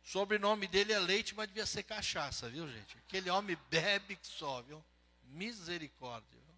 O 0.02 0.08
sobrenome 0.08 0.66
dele 0.66 0.92
é 0.92 0.98
leite, 0.98 1.36
mas 1.36 1.46
devia 1.46 1.64
ser 1.64 1.84
cachaça, 1.84 2.48
viu, 2.48 2.68
gente? 2.68 2.98
Aquele 2.98 3.30
homem 3.30 3.56
bebe 3.70 4.16
que 4.16 4.26
só, 4.26 4.60
viu? 4.62 4.84
Misericórdia. 5.22 6.40
Viu? 6.40 6.56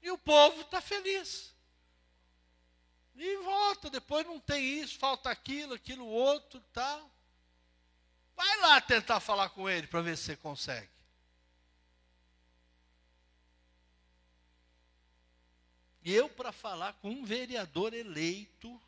E 0.00 0.10
o 0.10 0.16
povo 0.16 0.62
está 0.62 0.80
feliz. 0.80 1.54
Volta, 3.80 3.88
depois 3.88 4.26
não 4.26 4.38
tem 4.38 4.80
isso, 4.80 4.98
falta 4.98 5.30
aquilo, 5.30 5.72
aquilo 5.72 6.06
outro, 6.06 6.60
tal. 6.70 7.10
Vai 8.36 8.58
lá 8.58 8.78
tentar 8.78 9.20
falar 9.20 9.48
com 9.48 9.70
ele 9.70 9.86
para 9.86 10.02
ver 10.02 10.18
se 10.18 10.24
você 10.24 10.36
consegue. 10.36 10.90
E 16.02 16.12
eu, 16.12 16.28
para 16.28 16.52
falar 16.52 16.92
com 16.94 17.10
um 17.10 17.24
vereador 17.24 17.94
eleito, 17.94 18.78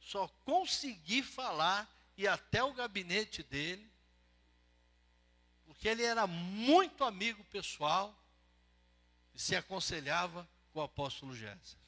só 0.00 0.26
consegui 0.46 1.22
falar 1.22 1.86
e 2.16 2.26
até 2.26 2.64
o 2.64 2.72
gabinete 2.72 3.42
dele, 3.42 3.90
porque 5.66 5.86
ele 5.86 6.02
era 6.02 6.26
muito 6.26 7.04
amigo 7.04 7.44
pessoal 7.44 8.14
e 9.34 9.38
se 9.38 9.54
aconselhava 9.54 10.48
com 10.72 10.80
o 10.80 10.82
apóstolo 10.82 11.36
Géser. 11.36 11.79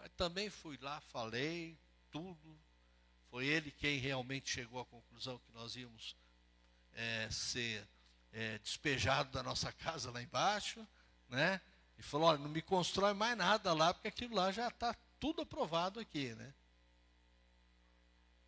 Mas 0.00 0.10
também 0.16 0.48
fui 0.48 0.78
lá, 0.80 1.00
falei 1.00 1.78
tudo. 2.10 2.58
Foi 3.30 3.46
ele 3.46 3.70
quem 3.70 3.98
realmente 3.98 4.50
chegou 4.50 4.80
à 4.80 4.86
conclusão 4.86 5.38
que 5.38 5.52
nós 5.52 5.76
íamos 5.76 6.16
é, 6.94 7.28
ser 7.30 7.86
é, 8.32 8.58
despejado 8.58 9.30
da 9.30 9.42
nossa 9.42 9.70
casa 9.74 10.10
lá 10.10 10.22
embaixo, 10.22 10.86
né? 11.28 11.60
E 11.98 12.02
falou, 12.02 12.28
olha, 12.28 12.38
não 12.38 12.48
me 12.48 12.62
constrói 12.62 13.12
mais 13.12 13.36
nada 13.36 13.74
lá, 13.74 13.92
porque 13.92 14.08
aquilo 14.08 14.34
lá 14.34 14.50
já 14.50 14.68
está 14.68 14.96
tudo 15.18 15.42
aprovado 15.42 16.00
aqui, 16.00 16.34
né? 16.34 16.54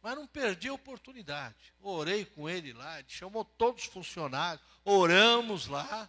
Mas 0.00 0.16
não 0.16 0.26
perdi 0.26 0.68
a 0.68 0.74
oportunidade. 0.74 1.74
Orei 1.80 2.24
com 2.24 2.48
ele 2.48 2.72
lá, 2.72 2.98
ele 2.98 3.08
chamou 3.10 3.44
todos 3.44 3.84
os 3.84 3.88
funcionários, 3.88 4.64
oramos 4.84 5.66
lá. 5.66 6.08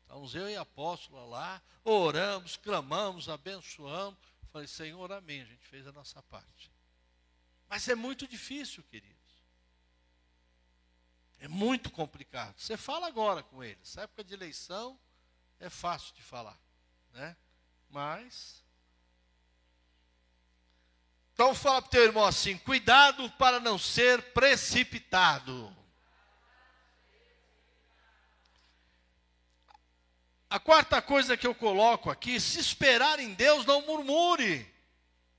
Estamos 0.00 0.34
eu 0.34 0.48
e 0.48 0.56
a 0.56 0.62
apóstola 0.62 1.24
lá, 1.24 1.62
oramos, 1.84 2.56
clamamos, 2.56 3.28
abençoamos. 3.28 4.31
Falei, 4.52 4.68
Senhor, 4.68 5.10
amém. 5.10 5.40
A 5.40 5.46
gente 5.46 5.66
fez 5.66 5.86
a 5.86 5.92
nossa 5.92 6.22
parte. 6.24 6.70
Mas 7.68 7.88
é 7.88 7.94
muito 7.94 8.28
difícil, 8.28 8.82
queridos. 8.84 9.16
É 11.40 11.48
muito 11.48 11.90
complicado. 11.90 12.58
Você 12.58 12.76
fala 12.76 13.06
agora 13.06 13.42
com 13.42 13.64
eles. 13.64 13.88
Essa 13.88 14.02
época 14.02 14.22
de 14.22 14.34
eleição 14.34 15.00
é 15.58 15.70
fácil 15.70 16.14
de 16.14 16.22
falar, 16.22 16.60
né? 17.12 17.36
Mas 17.88 18.62
então 21.32 21.54
fala 21.54 21.80
para 21.80 21.88
o 21.88 21.90
teu 21.90 22.04
irmão 22.04 22.24
assim: 22.24 22.58
cuidado 22.58 23.28
para 23.32 23.58
não 23.58 23.78
ser 23.78 24.32
precipitado. 24.32 25.74
A 30.52 30.60
quarta 30.60 31.00
coisa 31.00 31.34
que 31.34 31.46
eu 31.46 31.54
coloco 31.54 32.10
aqui, 32.10 32.38
se 32.38 32.60
esperar 32.60 33.18
em 33.18 33.32
Deus, 33.32 33.64
não 33.64 33.80
murmure. 33.86 34.70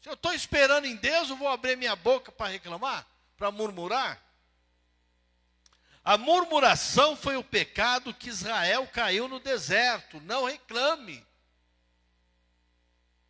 Se 0.02 0.10
eu 0.10 0.16
estou 0.16 0.34
esperando 0.34 0.86
em 0.86 0.96
Deus, 0.96 1.30
eu 1.30 1.36
vou 1.36 1.48
abrir 1.50 1.78
minha 1.78 1.96
boca 1.96 2.32
para 2.32 2.50
reclamar, 2.50 3.06
para 3.38 3.52
murmurar. 3.52 4.20
A 6.04 6.18
murmuração 6.18 7.16
foi 7.16 7.38
o 7.38 7.44
pecado 7.44 8.12
que 8.12 8.28
Israel 8.28 8.90
caiu 8.92 9.28
no 9.28 9.40
deserto. 9.40 10.20
Não 10.22 10.46
reclame. 10.46 11.24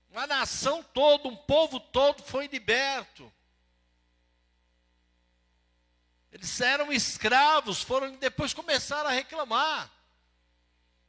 Uma 0.10 0.26
nação 0.26 0.82
toda, 0.82 1.28
um 1.28 1.36
povo 1.36 1.82
todo 1.82 2.24
foi 2.24 2.48
liberto. 2.48 3.30
Eles 6.32 6.62
eram 6.62 6.94
escravos, 6.94 7.82
foram 7.82 8.16
depois 8.16 8.54
começaram 8.54 9.10
a 9.10 9.14
reclamar 9.14 9.92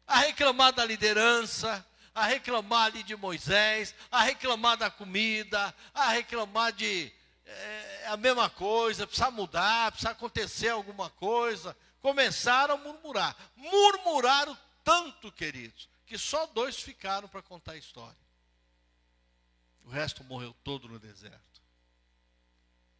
a 0.06 0.20
reclamar 0.20 0.72
da 0.72 0.84
liderança, 0.84 1.84
a 2.14 2.26
reclamar 2.26 2.86
ali 2.86 3.02
de 3.02 3.16
Moisés, 3.16 3.94
a 4.10 4.22
reclamar 4.22 4.76
da 4.76 4.90
comida, 4.90 5.74
a 5.92 6.10
reclamar 6.10 6.72
de 6.72 7.12
é, 7.46 8.06
a 8.08 8.16
mesma 8.16 8.48
coisa, 8.48 9.06
precisa 9.06 9.30
mudar, 9.30 9.90
precisa 9.90 10.10
acontecer 10.10 10.68
alguma 10.68 11.10
coisa. 11.10 11.76
Começaram 12.00 12.74
a 12.74 12.78
murmurar. 12.78 13.36
Murmuraram 13.56 14.56
tanto, 14.82 15.32
queridos, 15.32 15.88
que 16.06 16.18
só 16.18 16.46
dois 16.46 16.76
ficaram 16.80 17.28
para 17.28 17.42
contar 17.42 17.72
a 17.72 17.76
história. 17.76 18.16
O 19.84 19.90
resto 19.90 20.24
morreu 20.24 20.54
todo 20.64 20.88
no 20.88 20.98
deserto. 20.98 21.62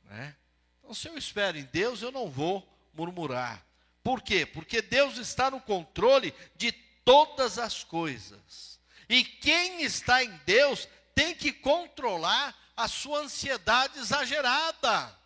Né? 0.05 0.37
Então, 0.79 0.95
se 0.95 1.09
eu 1.09 1.17
espero 1.17 1.57
em 1.57 1.65
Deus, 1.65 2.03
eu 2.03 2.13
não 2.13 2.31
vou 2.31 2.67
murmurar. 2.93 3.65
Por 4.03 4.21
quê? 4.21 4.45
Porque 4.45 4.83
Deus 4.83 5.17
está 5.17 5.51
no 5.51 5.61
controle 5.61 6.35
de 6.57 6.71
todas 7.05 7.59
as 7.59 7.85
coisas. 7.85 8.81
E 9.09 9.25
quem 9.25 9.83
está 9.83 10.25
em 10.25 10.35
Deus 10.39 10.89
tem 11.15 11.35
que 11.35 11.53
controlar 11.53 12.57
a 12.77 12.89
sua 12.89 13.21
ansiedade 13.21 13.99
exagerada. 13.99 15.17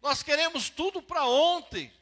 Nós 0.00 0.22
queremos 0.22 0.70
tudo 0.70 1.02
para 1.02 1.24
ontem. 1.24 1.92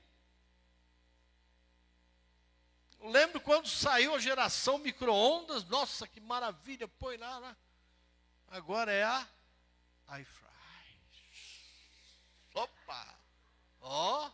Lembro 3.00 3.40
quando 3.40 3.68
saiu 3.68 4.14
a 4.14 4.18
geração 4.18 4.78
micro-ondas, 4.78 5.64
nossa, 5.64 6.06
que 6.06 6.20
maravilha, 6.20 6.86
põe 6.86 7.16
lá, 7.16 7.38
lá. 7.38 7.56
Agora 8.48 8.92
é 8.92 9.04
a 9.04 9.26
iFry. 10.20 10.48
Opa! 12.54 13.18
Ó, 13.80 14.26
oh, 14.26 14.32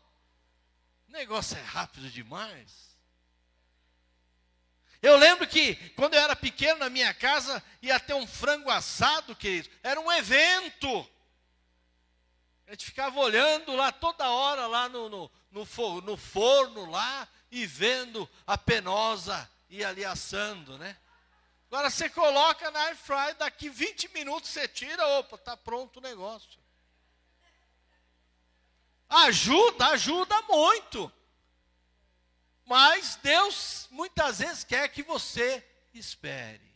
negócio 1.08 1.56
é 1.56 1.62
rápido 1.62 2.10
demais. 2.10 2.93
Eu 5.04 5.18
lembro 5.18 5.46
que 5.46 5.74
quando 5.90 6.14
eu 6.14 6.20
era 6.20 6.34
pequeno 6.34 6.78
na 6.78 6.88
minha 6.88 7.12
casa 7.12 7.62
ia 7.82 8.00
ter 8.00 8.14
um 8.14 8.26
frango 8.26 8.70
assado, 8.70 9.36
querido. 9.36 9.68
Era 9.82 10.00
um 10.00 10.10
evento. 10.10 11.06
A 12.66 12.70
gente 12.70 12.86
ficava 12.86 13.20
olhando 13.20 13.76
lá 13.76 13.92
toda 13.92 14.26
hora, 14.26 14.66
lá 14.66 14.88
no, 14.88 15.10
no, 15.10 15.30
no, 15.50 15.66
forno, 15.66 16.12
no 16.12 16.16
forno 16.16 16.90
lá, 16.90 17.28
e 17.50 17.66
vendo 17.66 18.26
a 18.46 18.56
penosa 18.56 19.46
ir 19.68 19.84
ali 19.84 20.06
assando, 20.06 20.78
né? 20.78 20.96
Agora 21.70 21.90
você 21.90 22.08
coloca 22.08 22.70
na 22.70 22.80
air 22.84 22.96
fry, 22.96 23.34
daqui 23.38 23.68
20 23.68 24.08
minutos 24.14 24.48
você 24.48 24.66
tira, 24.66 25.06
opa, 25.18 25.36
está 25.36 25.54
pronto 25.54 25.98
o 25.98 26.02
negócio. 26.02 26.58
Ajuda, 29.10 29.88
ajuda 29.88 30.40
muito. 30.48 31.12
Mas 32.64 33.18
Deus 33.22 33.88
muitas 33.90 34.38
vezes 34.38 34.64
quer 34.64 34.88
que 34.88 35.02
você 35.02 35.64
espere. 35.92 36.74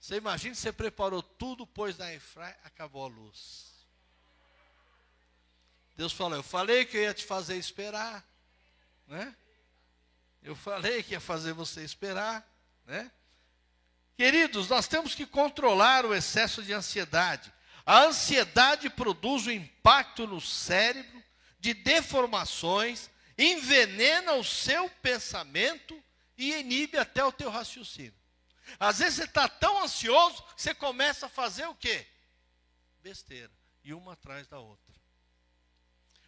Você 0.00 0.16
imagina, 0.16 0.54
você 0.54 0.72
preparou 0.72 1.22
tudo, 1.22 1.66
pôs 1.66 1.96
na 1.96 2.06
airfryer, 2.06 2.58
acabou 2.64 3.04
a 3.04 3.08
luz. 3.08 3.72
Deus 5.96 6.12
falou, 6.12 6.36
eu 6.36 6.42
falei 6.42 6.84
que 6.84 6.96
eu 6.96 7.02
ia 7.02 7.14
te 7.14 7.24
fazer 7.24 7.56
esperar, 7.56 8.22
né? 9.06 9.34
Eu 10.42 10.54
falei 10.54 11.02
que 11.02 11.12
ia 11.12 11.20
fazer 11.20 11.52
você 11.52 11.82
esperar, 11.82 12.46
né? 12.84 13.10
Queridos, 14.16 14.68
nós 14.68 14.86
temos 14.86 15.14
que 15.14 15.24
controlar 15.24 16.04
o 16.04 16.14
excesso 16.14 16.62
de 16.62 16.72
ansiedade. 16.72 17.52
A 17.86 18.04
ansiedade 18.04 18.90
produz 18.90 19.46
um 19.46 19.50
impacto 19.50 20.26
no 20.26 20.40
cérebro 20.40 21.22
de 21.58 21.74
deformações 21.74 23.10
envenena 23.36 24.34
o 24.34 24.44
seu 24.44 24.88
pensamento 24.88 26.02
e 26.36 26.52
inibe 26.54 26.98
até 26.98 27.24
o 27.24 27.32
teu 27.32 27.50
raciocínio. 27.50 28.14
Às 28.78 28.98
vezes 28.98 29.16
você 29.16 29.24
está 29.24 29.48
tão 29.48 29.82
ansioso 29.82 30.42
que 30.54 30.62
você 30.62 30.74
começa 30.74 31.26
a 31.26 31.28
fazer 31.28 31.66
o 31.66 31.74
quê? 31.74 32.06
Besteira. 33.02 33.52
E 33.82 33.92
uma 33.92 34.14
atrás 34.14 34.46
da 34.46 34.58
outra. 34.58 34.94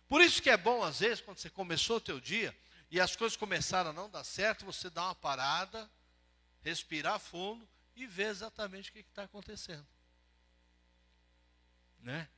Por 0.08 0.20
isso 0.20 0.42
que 0.42 0.50
é 0.50 0.56
bom, 0.56 0.84
às 0.84 1.00
vezes, 1.00 1.20
quando 1.20 1.38
você 1.38 1.50
começou 1.50 1.96
o 1.96 2.00
teu 2.00 2.20
dia 2.20 2.56
e 2.90 3.00
as 3.00 3.16
coisas 3.16 3.36
começaram 3.36 3.90
a 3.90 3.92
não 3.92 4.08
dar 4.08 4.22
certo, 4.24 4.64
você 4.64 4.88
dá 4.88 5.04
uma 5.04 5.14
parada, 5.14 5.90
respirar 6.62 7.18
fundo 7.18 7.68
e 7.96 8.06
ver 8.06 8.28
exatamente 8.28 8.90
o 8.90 8.92
que 8.92 9.00
está 9.00 9.22
acontecendo. 9.22 9.86
Né? 11.98 12.28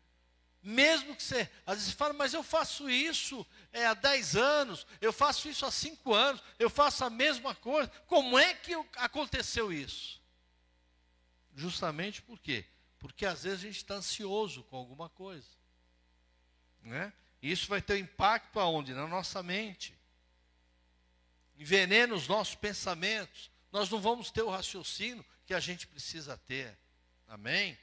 Mesmo 0.62 1.14
que 1.14 1.22
você, 1.22 1.48
às 1.64 1.78
vezes, 1.78 1.92
fala, 1.92 2.12
mas 2.12 2.34
eu 2.34 2.42
faço 2.42 2.90
isso 2.90 3.46
é, 3.72 3.86
há 3.86 3.94
10 3.94 4.36
anos, 4.36 4.86
eu 5.00 5.12
faço 5.12 5.48
isso 5.48 5.64
há 5.64 5.70
5 5.70 6.12
anos, 6.12 6.42
eu 6.58 6.68
faço 6.68 7.04
a 7.04 7.10
mesma 7.10 7.54
coisa. 7.54 7.88
Como 8.06 8.38
é 8.38 8.54
que 8.54 8.74
aconteceu 8.96 9.72
isso? 9.72 10.20
Justamente 11.54 12.22
por 12.22 12.38
quê? 12.40 12.64
Porque 12.98 13.24
às 13.24 13.44
vezes 13.44 13.60
a 13.60 13.62
gente 13.62 13.76
está 13.76 13.94
ansioso 13.94 14.64
com 14.64 14.76
alguma 14.76 15.08
coisa. 15.08 15.48
Né? 16.82 17.12
E 17.40 17.50
isso 17.50 17.68
vai 17.68 17.80
ter 17.80 17.94
um 17.94 17.98
impacto 17.98 18.58
aonde? 18.58 18.92
Na 18.92 19.06
nossa 19.06 19.42
mente. 19.42 19.96
Envenena 21.56 22.14
os 22.14 22.26
nossos 22.26 22.54
pensamentos. 22.54 23.50
Nós 23.70 23.88
não 23.90 24.00
vamos 24.00 24.30
ter 24.30 24.42
o 24.42 24.50
raciocínio 24.50 25.24
que 25.46 25.54
a 25.54 25.60
gente 25.60 25.86
precisa 25.86 26.36
ter. 26.36 26.76
Amém? 27.26 27.78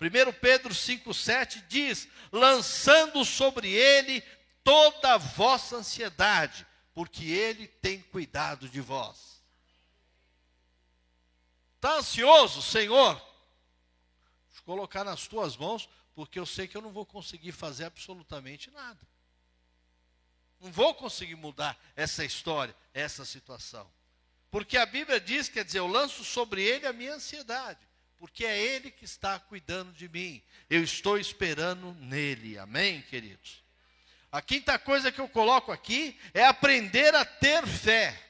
1 0.00 0.32
Pedro 0.40 0.72
5,7 0.72 1.66
diz: 1.66 2.08
lançando 2.30 3.24
sobre 3.24 3.70
ele 3.72 4.20
toda 4.62 5.14
a 5.14 5.18
vossa 5.18 5.76
ansiedade, 5.76 6.66
porque 6.94 7.24
ele 7.24 7.66
tem 7.66 8.00
cuidado 8.00 8.68
de 8.68 8.80
vós. 8.80 9.42
Está 11.76 11.96
ansioso, 11.96 12.60
Senhor? 12.60 13.14
Vou 14.54 14.76
colocar 14.76 15.04
nas 15.04 15.26
tuas 15.26 15.56
mãos, 15.56 15.88
porque 16.14 16.38
eu 16.38 16.44
sei 16.44 16.68
que 16.68 16.76
eu 16.76 16.82
não 16.82 16.90
vou 16.90 17.06
conseguir 17.06 17.52
fazer 17.52 17.84
absolutamente 17.84 18.70
nada. 18.70 19.00
Não 20.60 20.70
vou 20.72 20.92
conseguir 20.94 21.36
mudar 21.36 21.78
essa 21.94 22.24
história, 22.24 22.74
essa 22.92 23.24
situação. 23.24 23.88
Porque 24.50 24.76
a 24.76 24.86
Bíblia 24.86 25.20
diz, 25.20 25.48
quer 25.48 25.64
dizer, 25.64 25.78
eu 25.78 25.86
lanço 25.86 26.24
sobre 26.24 26.62
ele 26.62 26.86
a 26.86 26.92
minha 26.92 27.14
ansiedade, 27.14 27.78
porque 28.18 28.44
é 28.44 28.58
ele 28.58 28.90
que 28.90 29.04
está 29.04 29.38
cuidando 29.38 29.92
de 29.92 30.08
mim. 30.08 30.42
Eu 30.68 30.82
estou 30.82 31.18
esperando 31.18 31.94
nele. 31.94 32.58
Amém, 32.58 33.02
queridos? 33.02 33.62
A 34.30 34.42
quinta 34.42 34.78
coisa 34.78 35.10
que 35.10 35.20
eu 35.20 35.28
coloco 35.28 35.72
aqui 35.72 36.18
é 36.34 36.44
aprender 36.44 37.14
a 37.14 37.24
ter 37.24 37.66
fé. 37.66 38.20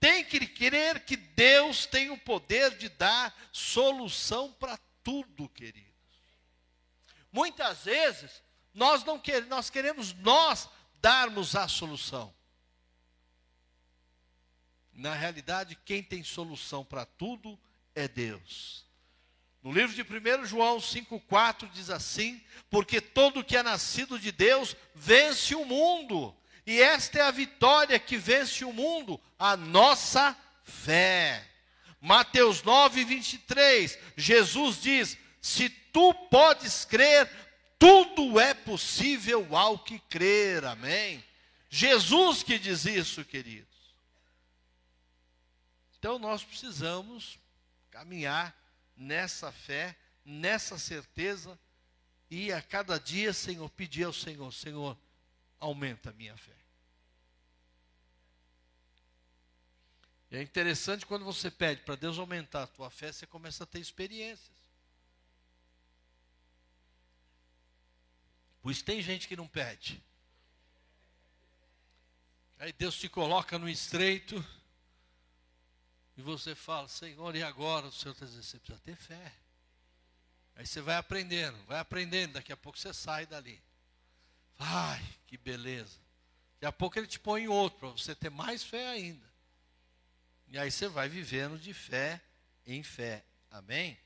Tem 0.00 0.24
que 0.24 0.44
crer 0.46 1.04
que 1.04 1.16
Deus 1.16 1.86
tem 1.86 2.10
o 2.10 2.18
poder 2.18 2.76
de 2.76 2.88
dar 2.88 3.32
solução 3.52 4.52
para 4.52 4.76
tudo, 5.04 5.48
queridos. 5.50 5.92
Muitas 7.30 7.84
vezes 7.84 8.42
nós 8.74 9.04
não 9.04 9.18
queremos, 9.18 9.48
nós 9.48 9.70
queremos 9.70 10.12
nós 10.14 10.68
darmos 11.00 11.54
a 11.54 11.68
solução. 11.68 12.34
Na 14.92 15.14
realidade, 15.14 15.76
quem 15.84 16.02
tem 16.02 16.24
solução 16.24 16.84
para 16.84 17.06
tudo 17.06 17.56
é 17.56 17.62
Deus. 18.08 18.86
No 19.62 19.70
livro 19.70 19.94
de 19.94 20.02
1 20.02 20.44
João 20.46 20.78
5,4 20.78 21.70
diz 21.70 21.88
assim: 21.88 22.42
Porque 22.68 23.00
todo 23.00 23.44
que 23.44 23.56
é 23.56 23.62
nascido 23.62 24.18
de 24.18 24.32
Deus 24.32 24.76
vence 24.94 25.54
o 25.54 25.64
mundo, 25.64 26.34
e 26.66 26.80
esta 26.80 27.18
é 27.20 27.22
a 27.22 27.30
vitória 27.30 27.98
que 27.98 28.16
vence 28.16 28.64
o 28.64 28.72
mundo, 28.72 29.20
a 29.38 29.56
nossa 29.56 30.36
fé. 30.64 31.48
Mateus 32.00 32.62
9, 32.62 33.04
23, 33.04 33.98
Jesus 34.16 34.82
diz: 34.82 35.16
Se 35.40 35.68
tu 35.68 36.12
podes 36.28 36.84
crer, 36.84 37.30
tudo 37.78 38.40
é 38.40 38.54
possível 38.54 39.56
ao 39.56 39.78
que 39.78 40.00
crer, 40.00 40.64
amém? 40.64 41.22
Jesus 41.68 42.42
que 42.42 42.58
diz 42.58 42.84
isso, 42.84 43.24
queridos. 43.24 43.72
Então 45.98 46.18
nós 46.18 46.42
precisamos 46.42 47.38
caminhar 47.92 48.58
nessa 48.96 49.52
fé, 49.52 49.96
nessa 50.24 50.78
certeza, 50.78 51.58
e 52.30 52.50
a 52.50 52.62
cada 52.62 52.98
dia, 52.98 53.32
Senhor, 53.34 53.68
pedir 53.70 54.04
ao 54.04 54.12
Senhor: 54.12 54.50
Senhor, 54.52 54.98
aumenta 55.60 56.10
a 56.10 56.12
minha 56.14 56.36
fé. 56.36 56.56
E 60.30 60.36
é 60.38 60.42
interessante 60.42 61.04
quando 61.04 61.26
você 61.26 61.50
pede 61.50 61.82
para 61.82 61.94
Deus 61.94 62.18
aumentar 62.18 62.62
a 62.62 62.66
tua 62.66 62.90
fé, 62.90 63.12
você 63.12 63.26
começa 63.26 63.64
a 63.64 63.66
ter 63.66 63.80
experiências. 63.80 64.50
Pois 68.62 68.80
tem 68.80 69.02
gente 69.02 69.28
que 69.28 69.36
não 69.36 69.46
pede. 69.46 70.02
Aí 72.58 72.72
Deus 72.72 72.96
te 72.96 73.08
coloca 73.08 73.58
no 73.58 73.68
estreito 73.68 74.42
e 76.16 76.22
você 76.22 76.54
fala, 76.54 76.88
Senhor, 76.88 77.34
e 77.34 77.42
agora? 77.42 77.86
O 77.86 77.92
Senhor 77.92 78.12
está 78.12 78.26
dizendo, 78.26 78.42
você 78.42 78.58
precisa 78.58 78.80
ter 78.84 78.96
fé. 78.96 79.32
Aí 80.54 80.66
você 80.66 80.80
vai 80.80 80.96
aprendendo, 80.96 81.56
vai 81.64 81.78
aprendendo, 81.78 82.34
daqui 82.34 82.52
a 82.52 82.56
pouco 82.56 82.78
você 82.78 82.92
sai 82.92 83.26
dali. 83.26 83.60
Ai, 84.58 85.02
que 85.26 85.38
beleza. 85.38 85.98
Daqui 86.54 86.66
a 86.66 86.72
pouco 86.72 86.98
ele 86.98 87.06
te 87.06 87.18
põe 87.18 87.44
em 87.44 87.48
outro, 87.48 87.78
para 87.78 87.88
você 87.88 88.14
ter 88.14 88.30
mais 88.30 88.62
fé 88.62 88.88
ainda. 88.88 89.26
E 90.48 90.58
aí 90.58 90.70
você 90.70 90.86
vai 90.88 91.08
vivendo 91.08 91.58
de 91.58 91.72
fé 91.72 92.20
em 92.66 92.82
fé. 92.82 93.24
Amém? 93.50 93.98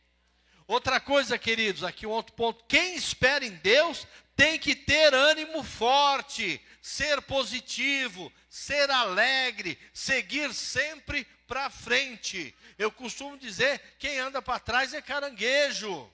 Outra 0.66 1.01
coisa, 1.01 1.38
queridos, 1.38 1.83
aqui 1.83 2.07
um 2.07 2.11
outro 2.11 2.35
ponto. 2.35 2.64
Quem 2.64 2.95
espera 2.95 3.45
em 3.45 3.55
Deus 3.57 4.07
tem 4.37 4.59
que 4.59 4.77
ter 4.77 5.14
ânimo 5.14 5.64
forte, 5.64 6.61
ser 6.83 7.22
positivo, 7.22 8.31
ser 8.51 8.90
alegre, 8.90 9.79
seguir 9.94 10.53
sempre 10.53 11.27
para 11.49 11.70
frente. 11.70 12.55
Eu 12.79 12.92
costumo 12.92 13.38
dizer: 13.38 13.81
quem 13.99 14.18
anda 14.18 14.42
para 14.42 14.61
trás 14.61 14.92
é 14.92 15.01
caranguejo. 15.01 16.12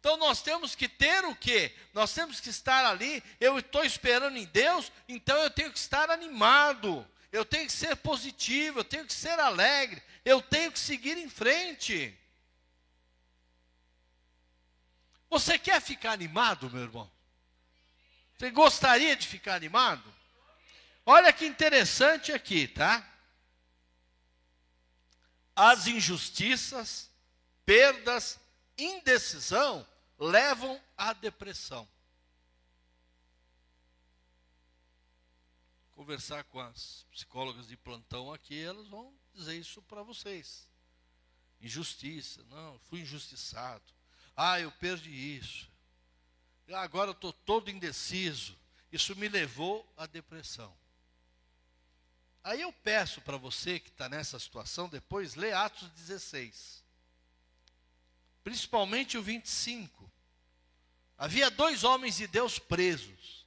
Então 0.00 0.16
nós 0.16 0.40
temos 0.40 0.74
que 0.74 0.88
ter 0.88 1.24
o 1.24 1.36
quê? 1.36 1.74
Nós 1.92 2.14
temos 2.14 2.40
que 2.40 2.48
estar 2.48 2.86
ali. 2.86 3.22
Eu 3.38 3.58
estou 3.58 3.84
esperando 3.84 4.38
em 4.38 4.46
Deus, 4.46 4.90
então 5.06 5.36
eu 5.36 5.50
tenho 5.50 5.70
que 5.70 5.78
estar 5.78 6.10
animado. 6.10 7.06
Eu 7.30 7.44
tenho 7.44 7.66
que 7.66 7.72
ser 7.72 7.94
positivo, 7.96 8.78
eu 8.78 8.84
tenho 8.84 9.04
que 9.04 9.12
ser 9.12 9.38
alegre, 9.38 10.02
eu 10.24 10.40
tenho 10.40 10.72
que 10.72 10.78
seguir 10.78 11.18
em 11.18 11.28
frente. 11.28 12.18
Você 15.30 15.58
quer 15.58 15.80
ficar 15.80 16.12
animado, 16.12 16.70
meu 16.70 16.82
irmão? 16.82 17.10
Você 18.36 18.50
gostaria 18.50 19.14
de 19.16 19.26
ficar 19.26 19.54
animado? 19.54 20.14
Olha 21.04 21.32
que 21.32 21.44
interessante 21.44 22.32
aqui, 22.32 22.68
tá? 22.68 23.06
As 25.54 25.86
injustiças, 25.86 27.10
perdas, 27.64 28.38
indecisão 28.76 29.86
levam 30.18 30.80
à 30.96 31.12
depressão. 31.12 31.88
Conversar 35.92 36.44
com 36.44 36.60
as 36.60 37.04
psicólogas 37.10 37.66
de 37.66 37.76
plantão 37.76 38.32
aqui, 38.32 38.62
elas 38.62 38.86
vão 38.86 39.12
dizer 39.34 39.56
isso 39.56 39.82
para 39.82 40.02
vocês. 40.02 40.68
Injustiça, 41.60 42.44
não, 42.44 42.78
fui 42.78 43.00
injustiçado 43.00 43.97
ah, 44.40 44.60
eu 44.60 44.70
perdi 44.70 45.10
isso. 45.10 45.68
Agora 46.72 47.08
eu 47.08 47.12
estou 47.12 47.32
todo 47.32 47.72
indeciso. 47.72 48.56
Isso 48.92 49.16
me 49.16 49.28
levou 49.28 49.84
à 49.96 50.06
depressão. 50.06 50.72
Aí 52.44 52.60
eu 52.60 52.72
peço 52.72 53.20
para 53.20 53.36
você 53.36 53.80
que 53.80 53.88
está 53.88 54.08
nessa 54.08 54.38
situação, 54.38 54.88
depois 54.88 55.34
lê 55.34 55.52
Atos 55.52 55.90
16. 55.90 56.84
Principalmente 58.44 59.18
o 59.18 59.22
25. 59.24 60.08
Havia 61.18 61.50
dois 61.50 61.82
homens 61.82 62.16
de 62.18 62.28
Deus 62.28 62.60
presos. 62.60 63.44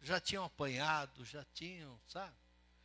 Já 0.00 0.20
tinham 0.20 0.44
apanhado, 0.44 1.24
já 1.24 1.44
tinham, 1.54 2.00
sabe? 2.06 2.36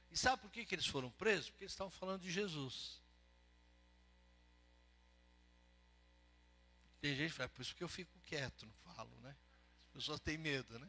E 0.09 0.17
sabe 0.17 0.41
por 0.41 0.49
que, 0.49 0.65
que 0.65 0.73
eles 0.73 0.87
foram 0.87 1.11
presos? 1.11 1.51
Porque 1.51 1.65
eles 1.65 1.73
estavam 1.73 1.91
falando 1.91 2.23
de 2.23 2.31
Jesus. 2.31 2.98
Tem 7.01 7.15
gente 7.15 7.31
que 7.31 7.38
fala, 7.38 7.49
por 7.49 7.62
isso 7.62 7.75
que 7.75 7.83
eu 7.83 7.89
fico 7.89 8.12
quieto, 8.25 8.65
não 8.65 8.93
falo, 8.93 9.12
né? 9.21 9.35
As 9.88 9.93
pessoas 9.93 10.19
têm 10.19 10.38
medo, 10.38 10.77
né? 10.77 10.88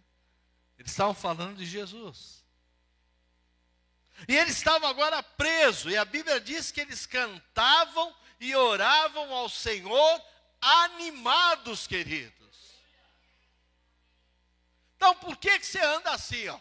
Eles 0.79 0.91
estavam 0.91 1.15
falando 1.15 1.59
de 1.59 1.67
Jesus. 1.67 2.45
E 4.29 4.37
ele 4.37 4.51
estava 4.51 4.89
agora 4.89 5.23
preso, 5.23 5.89
e 5.89 5.97
a 5.97 6.05
Bíblia 6.05 6.41
diz 6.41 6.71
que 6.71 6.81
eles 6.81 7.07
cantavam 7.07 8.15
e 8.39 8.55
oravam 8.55 9.33
ao 9.33 9.49
Senhor 9.49 10.25
animados, 10.61 11.87
queridos. 11.87 12.41
Então, 14.97 15.15
por 15.17 15.37
que, 15.37 15.59
que 15.59 15.67
você 15.67 15.81
anda 15.81 16.11
assim, 16.11 16.49
ó? 16.49 16.61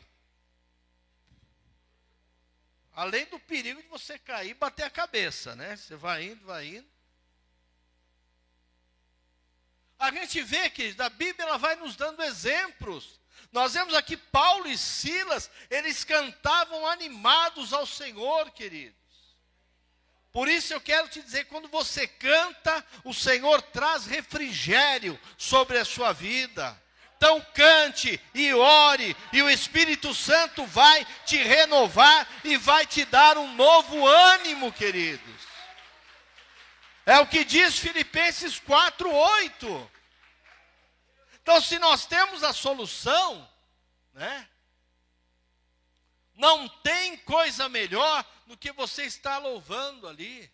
Além 2.94 3.26
do 3.26 3.40
perigo 3.40 3.82
de 3.82 3.88
você 3.88 4.20
cair 4.20 4.52
e 4.52 4.54
bater 4.54 4.84
a 4.84 4.90
cabeça, 4.90 5.56
né? 5.56 5.76
Você 5.76 5.96
vai 5.96 6.24
indo, 6.24 6.46
vai 6.46 6.68
indo. 6.68 6.99
A 10.00 10.12
gente 10.12 10.42
vê 10.42 10.70
que 10.70 10.94
da 10.94 11.10
Bíblia 11.10 11.46
ela 11.46 11.58
vai 11.58 11.76
nos 11.76 11.96
dando 11.98 12.24
exemplos. 12.24 13.20
Nós 13.52 13.74
vemos 13.74 13.94
aqui 13.94 14.16
Paulo 14.16 14.68
e 14.68 14.78
Silas, 14.78 15.52
eles 15.70 16.04
cantavam 16.04 16.88
animados 16.88 17.74
ao 17.74 17.86
Senhor, 17.86 18.50
queridos. 18.52 18.98
Por 20.32 20.48
isso 20.48 20.74
eu 20.74 20.80
quero 20.80 21.10
te 21.10 21.22
dizer, 21.22 21.46
quando 21.46 21.68
você 21.68 22.08
canta, 22.08 22.86
o 23.04 23.14
Senhor 23.14 23.62
traz 23.62 24.06
refrigério 24.06 25.20
sobre 25.38 25.78
a 25.78 25.86
sua 25.86 26.14
vida. 26.14 26.80
Então 27.18 27.46
cante 27.54 28.22
e 28.34 28.54
ore, 28.54 29.18
e 29.34 29.42
o 29.42 29.50
Espírito 29.50 30.14
Santo 30.14 30.66
vai 30.66 31.06
te 31.26 31.36
renovar 31.36 32.26
e 32.46 32.56
vai 32.56 32.86
te 32.86 33.04
dar 33.04 33.38
um 33.38 33.54
novo 33.56 34.08
ânimo, 34.08 34.72
queridos. 34.72 35.49
É 37.06 37.18
o 37.20 37.28
que 37.28 37.44
diz 37.44 37.78
Filipenses 37.78 38.60
4:8. 38.60 39.92
Então, 41.42 41.60
se 41.62 41.80
nós 41.80 42.06
temos 42.06 42.44
a 42.44 42.54
solução, 42.54 43.50
né? 44.14 44.48
Não 46.36 46.70
tem 46.70 47.18
coisa 47.18 47.68
melhor 47.68 48.24
do 48.46 48.56
que 48.56 48.72
você 48.72 49.04
estar 49.04 49.40
louvando 49.40 50.08
ali. 50.08 50.50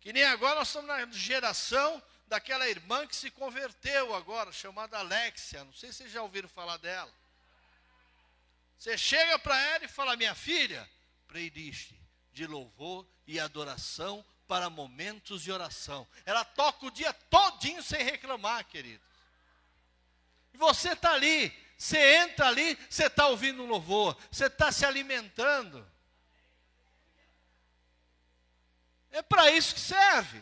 Que 0.00 0.12
nem 0.12 0.24
agora 0.24 0.56
nós 0.56 0.68
estamos 0.68 0.88
na 0.88 1.06
geração 1.12 2.02
daquela 2.26 2.68
irmã 2.68 3.06
que 3.06 3.14
se 3.14 3.30
converteu 3.30 4.14
agora, 4.14 4.52
chamada 4.52 4.98
Alexia. 4.98 5.64
Não 5.64 5.72
sei 5.72 5.92
se 5.92 5.98
vocês 5.98 6.12
já 6.12 6.22
ouviram 6.22 6.48
falar 6.48 6.76
dela. 6.78 7.12
Você 8.76 8.98
chega 8.98 9.38
para 9.38 9.58
ela 9.58 9.84
e 9.84 9.88
fala: 9.88 10.16
Minha 10.16 10.34
filha, 10.34 10.90
playlist 11.28 12.01
de 12.32 12.46
louvor 12.46 13.06
e 13.26 13.38
adoração 13.38 14.24
para 14.46 14.68
momentos 14.68 15.42
de 15.42 15.52
oração. 15.52 16.06
Ela 16.24 16.44
toca 16.44 16.86
o 16.86 16.90
dia 16.90 17.12
todinho 17.12 17.82
sem 17.82 18.02
reclamar, 18.02 18.64
querido. 18.64 19.02
E 20.52 20.58
você 20.58 20.92
está 20.92 21.12
ali, 21.12 21.50
Você 21.76 21.98
entra 22.16 22.46
ali, 22.46 22.78
você 22.88 23.06
está 23.06 23.26
ouvindo 23.26 23.66
louvor, 23.66 24.16
você 24.30 24.46
está 24.46 24.70
se 24.70 24.84
alimentando. 24.86 25.84
É 29.10 29.20
para 29.20 29.50
isso 29.50 29.74
que 29.74 29.80
serve. 29.80 30.38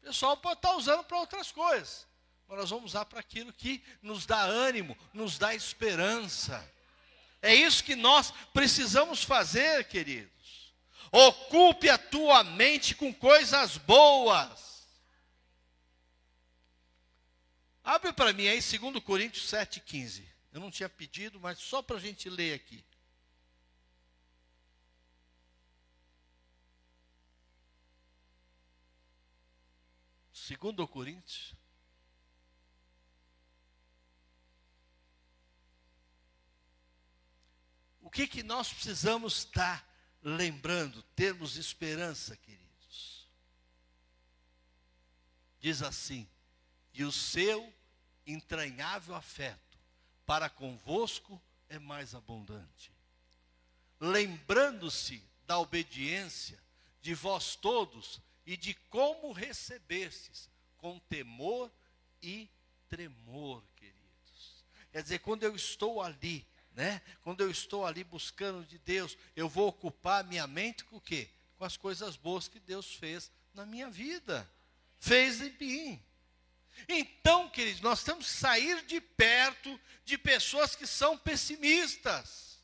O 0.00 0.06
pessoal 0.06 0.36
pode 0.38 0.58
estar 0.58 0.70
tá 0.70 0.76
usando 0.76 1.04
para 1.04 1.18
outras 1.18 1.52
coisas. 1.52 2.06
Mas 2.48 2.58
nós 2.58 2.70
vamos 2.70 2.86
usar 2.86 3.04
para 3.04 3.20
aquilo 3.20 3.52
que 3.52 3.84
nos 4.00 4.24
dá 4.24 4.40
ânimo, 4.40 4.96
nos 5.12 5.38
dá 5.38 5.54
esperança. 5.54 6.66
É 7.42 7.54
isso 7.54 7.84
que 7.84 7.94
nós 7.94 8.32
precisamos 8.52 9.22
fazer, 9.22 9.84
queridos. 9.84 10.39
Ocupe 11.12 11.88
a 11.88 11.98
tua 11.98 12.44
mente 12.44 12.94
com 12.94 13.12
coisas 13.12 13.76
boas. 13.76 14.88
Abre 17.82 18.12
para 18.12 18.32
mim 18.32 18.46
aí 18.46 18.60
2 18.60 19.02
Coríntios 19.02 19.50
7,15. 19.50 20.24
Eu 20.52 20.60
não 20.60 20.70
tinha 20.70 20.88
pedido, 20.88 21.40
mas 21.40 21.58
só 21.58 21.82
para 21.82 21.96
a 21.96 22.00
gente 22.00 22.28
ler 22.28 22.54
aqui. 22.54 22.84
Segundo 30.32 30.86
Coríntios. 30.86 31.54
O 38.00 38.10
que 38.10 38.26
que 38.26 38.42
nós 38.42 38.72
precisamos 38.72 39.38
estar 39.38 39.89
lembrando, 40.22 41.02
termos 41.14 41.56
esperança, 41.56 42.36
queridos? 42.36 43.26
Diz 45.60 45.82
assim: 45.82 46.28
"E 46.92 47.04
o 47.04 47.12
seu 47.12 47.72
entranhável 48.26 49.14
afeto 49.14 49.78
para 50.26 50.48
convosco 50.48 51.40
é 51.68 51.78
mais 51.78 52.14
abundante, 52.14 52.92
lembrando-se 53.98 55.22
da 55.46 55.58
obediência 55.58 56.58
de 57.02 57.14
vós 57.14 57.56
todos 57.56 58.20
e 58.46 58.56
de 58.56 58.74
como 58.88 59.32
recebestes 59.32 60.48
com 60.76 60.98
temor 61.00 61.70
e 62.22 62.48
tremor, 62.88 63.62
queridos. 63.76 64.64
Quer 64.90 65.02
dizer, 65.02 65.18
quando 65.20 65.44
eu 65.44 65.54
estou 65.54 66.02
ali, 66.02 66.46
né? 66.72 67.02
Quando 67.22 67.42
eu 67.42 67.50
estou 67.50 67.84
ali 67.84 68.04
buscando 68.04 68.64
de 68.64 68.78
Deus, 68.78 69.16
eu 69.34 69.48
vou 69.48 69.68
ocupar 69.68 70.24
minha 70.24 70.46
mente 70.46 70.84
com 70.84 70.96
o 70.96 71.00
quê? 71.00 71.28
Com 71.58 71.64
as 71.64 71.76
coisas 71.76 72.16
boas 72.16 72.48
que 72.48 72.60
Deus 72.60 72.94
fez 72.94 73.30
na 73.54 73.66
minha 73.66 73.90
vida. 73.90 74.48
Fez 74.98 75.40
em 75.40 75.56
mim. 75.58 76.02
Então, 76.88 77.48
queridos, 77.48 77.80
nós 77.80 78.02
temos 78.02 78.26
que 78.26 78.32
sair 78.32 78.84
de 78.86 79.00
perto 79.00 79.78
de 80.04 80.16
pessoas 80.16 80.74
que 80.74 80.86
são 80.86 81.18
pessimistas. 81.18 82.58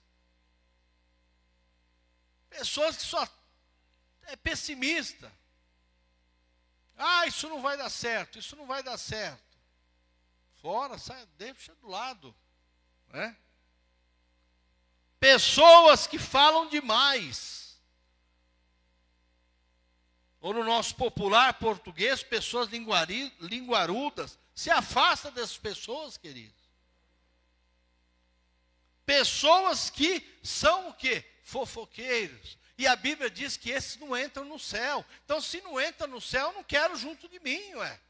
Pessoas 2.48 2.96
que 2.96 3.02
só 3.02 3.28
é 4.22 4.36
pessimista. 4.36 5.30
Ah, 6.96 7.26
isso 7.26 7.48
não 7.48 7.60
vai 7.60 7.76
dar 7.76 7.90
certo, 7.90 8.38
isso 8.38 8.56
não 8.56 8.66
vai 8.66 8.82
dar 8.82 8.96
certo. 8.96 9.44
Fora, 10.62 10.96
sai, 10.98 11.26
deixa 11.36 11.74
do 11.76 11.88
lado. 11.88 12.34
Né? 13.08 13.36
Pessoas 15.18 16.06
que 16.06 16.18
falam 16.18 16.68
demais. 16.68 17.78
Ou 20.40 20.52
no 20.52 20.62
nosso 20.62 20.94
popular 20.94 21.54
português, 21.54 22.22
pessoas 22.22 22.68
linguarudas. 23.40 24.38
Se 24.54 24.70
afasta 24.70 25.30
dessas 25.30 25.58
pessoas, 25.58 26.16
queridos. 26.16 26.54
Pessoas 29.04 29.90
que 29.90 30.38
são 30.42 30.88
o 30.90 30.94
quê? 30.94 31.24
Fofoqueiros. 31.42 32.58
E 32.78 32.86
a 32.86 32.94
Bíblia 32.94 33.30
diz 33.30 33.56
que 33.56 33.70
esses 33.70 33.96
não 33.96 34.16
entram 34.16 34.44
no 34.44 34.58
céu. 34.58 35.04
Então, 35.24 35.40
se 35.40 35.60
não 35.62 35.80
entra 35.80 36.06
no 36.06 36.20
céu, 36.20 36.52
não 36.52 36.62
quero 36.62 36.94
junto 36.96 37.28
de 37.28 37.40
mim, 37.40 37.74
ué. 37.74 38.00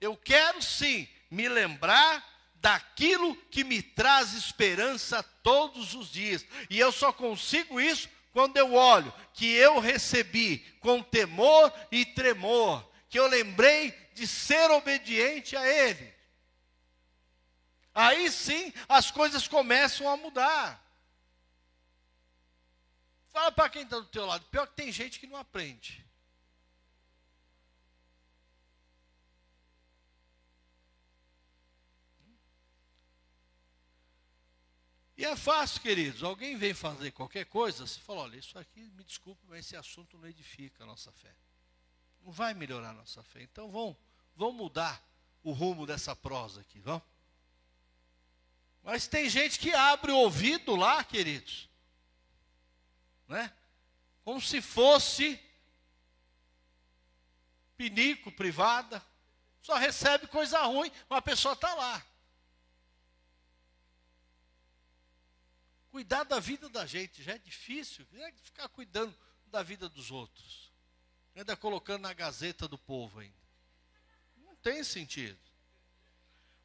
Eu 0.00 0.16
quero 0.16 0.60
sim 0.60 1.08
me 1.30 1.48
lembrar 1.48 2.31
daquilo 2.62 3.34
que 3.50 3.64
me 3.64 3.82
traz 3.82 4.32
esperança 4.34 5.20
todos 5.42 5.94
os 5.94 6.08
dias. 6.10 6.46
E 6.70 6.78
eu 6.78 6.92
só 6.92 7.12
consigo 7.12 7.80
isso 7.80 8.08
quando 8.32 8.56
eu 8.56 8.72
olho 8.72 9.12
que 9.34 9.52
eu 9.52 9.80
recebi 9.80 10.58
com 10.80 11.02
temor 11.02 11.70
e 11.90 12.06
tremor, 12.06 12.88
que 13.08 13.18
eu 13.18 13.26
lembrei 13.26 13.90
de 14.14 14.26
ser 14.26 14.70
obediente 14.70 15.56
a 15.56 15.66
Ele. 15.66 16.14
Aí 17.92 18.30
sim 18.30 18.72
as 18.88 19.10
coisas 19.10 19.48
começam 19.48 20.08
a 20.08 20.16
mudar. 20.16 20.80
Fala 23.28 23.50
para 23.50 23.68
quem 23.68 23.82
está 23.82 23.98
do 23.98 24.06
teu 24.06 24.24
lado. 24.24 24.44
Pior 24.46 24.66
que 24.68 24.74
tem 24.74 24.92
gente 24.92 25.18
que 25.18 25.26
não 25.26 25.36
aprende. 25.36 26.06
E 35.22 35.24
é 35.24 35.36
fácil, 35.36 35.80
queridos. 35.80 36.24
Alguém 36.24 36.56
vem 36.56 36.74
fazer 36.74 37.12
qualquer 37.12 37.46
coisa, 37.46 37.86
você 37.86 38.00
fala, 38.00 38.22
olha, 38.22 38.36
isso 38.36 38.58
aqui, 38.58 38.80
me 38.96 39.04
desculpe, 39.04 39.40
mas 39.46 39.60
esse 39.60 39.76
assunto 39.76 40.18
não 40.18 40.26
edifica 40.26 40.82
a 40.82 40.86
nossa 40.86 41.12
fé. 41.12 41.32
Não 42.24 42.32
vai 42.32 42.54
melhorar 42.54 42.90
a 42.90 42.94
nossa 42.94 43.22
fé. 43.22 43.40
Então 43.40 43.70
vão, 43.70 43.96
vão 44.34 44.50
mudar 44.50 45.00
o 45.44 45.52
rumo 45.52 45.86
dessa 45.86 46.16
prosa 46.16 46.62
aqui, 46.62 46.80
vão? 46.80 47.00
Mas 48.82 49.06
tem 49.06 49.30
gente 49.30 49.60
que 49.60 49.72
abre 49.72 50.10
o 50.10 50.16
ouvido 50.16 50.74
lá, 50.74 51.04
queridos, 51.04 51.68
né? 53.28 53.52
Como 54.24 54.40
se 54.40 54.60
fosse 54.60 55.40
pinico, 57.76 58.32
privada, 58.32 59.00
só 59.60 59.76
recebe 59.76 60.26
coisa 60.26 60.60
ruim, 60.62 60.90
mas 61.08 61.18
a 61.18 61.22
pessoa 61.22 61.54
está 61.54 61.72
lá. 61.74 62.04
Cuidar 65.92 66.24
da 66.24 66.40
vida 66.40 66.70
da 66.70 66.86
gente 66.86 67.22
já 67.22 67.34
é 67.34 67.38
difícil, 67.38 68.06
é 68.14 68.32
ficar 68.42 68.66
cuidando 68.70 69.14
da 69.48 69.62
vida 69.62 69.90
dos 69.90 70.10
outros. 70.10 70.72
Ainda 71.36 71.54
colocando 71.54 72.00
na 72.00 72.14
gazeta 72.14 72.66
do 72.66 72.78
povo 72.78 73.20
ainda. 73.20 73.36
Não 74.38 74.56
tem 74.56 74.82
sentido. 74.82 75.38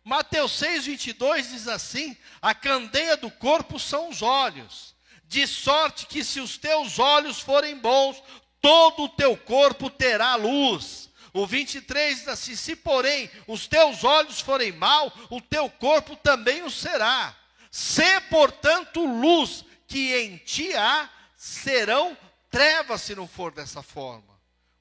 Mateus 0.02 0.54
6, 0.54 0.86
22 0.86 1.50
diz 1.50 1.68
assim: 1.68 2.16
A 2.42 2.56
candeia 2.56 3.18
do 3.18 3.30
corpo 3.30 3.78
são 3.78 4.08
os 4.08 4.22
olhos, 4.22 4.96
de 5.26 5.46
sorte 5.46 6.06
que 6.06 6.24
se 6.24 6.40
os 6.40 6.58
teus 6.58 6.98
olhos 6.98 7.42
forem 7.42 7.78
bons, 7.78 8.24
todo 8.62 9.04
o 9.04 9.10
teu 9.10 9.36
corpo 9.36 9.90
terá 9.90 10.36
luz. 10.36 11.10
O 11.34 11.46
23 11.46 12.20
diz 12.20 12.28
assim: 12.30 12.56
Se 12.56 12.78
porém 12.78 13.30
os 13.46 13.68
teus 13.68 14.06
olhos 14.06 14.40
forem 14.40 14.72
mal, 14.72 15.12
o 15.30 15.42
teu 15.42 15.70
corpo 15.70 16.16
também 16.16 16.64
o 16.64 16.72
será. 16.72 17.36
Se, 17.78 18.20
portanto, 18.22 19.06
luz 19.06 19.64
que 19.88 20.16
em 20.16 20.38
ti 20.38 20.76
há, 20.76 21.08
serão 21.36 22.18
trevas 22.50 23.04
se 23.04 23.14
não 23.14 23.28
for 23.28 23.52
dessa 23.52 23.84
forma. 23.84 24.36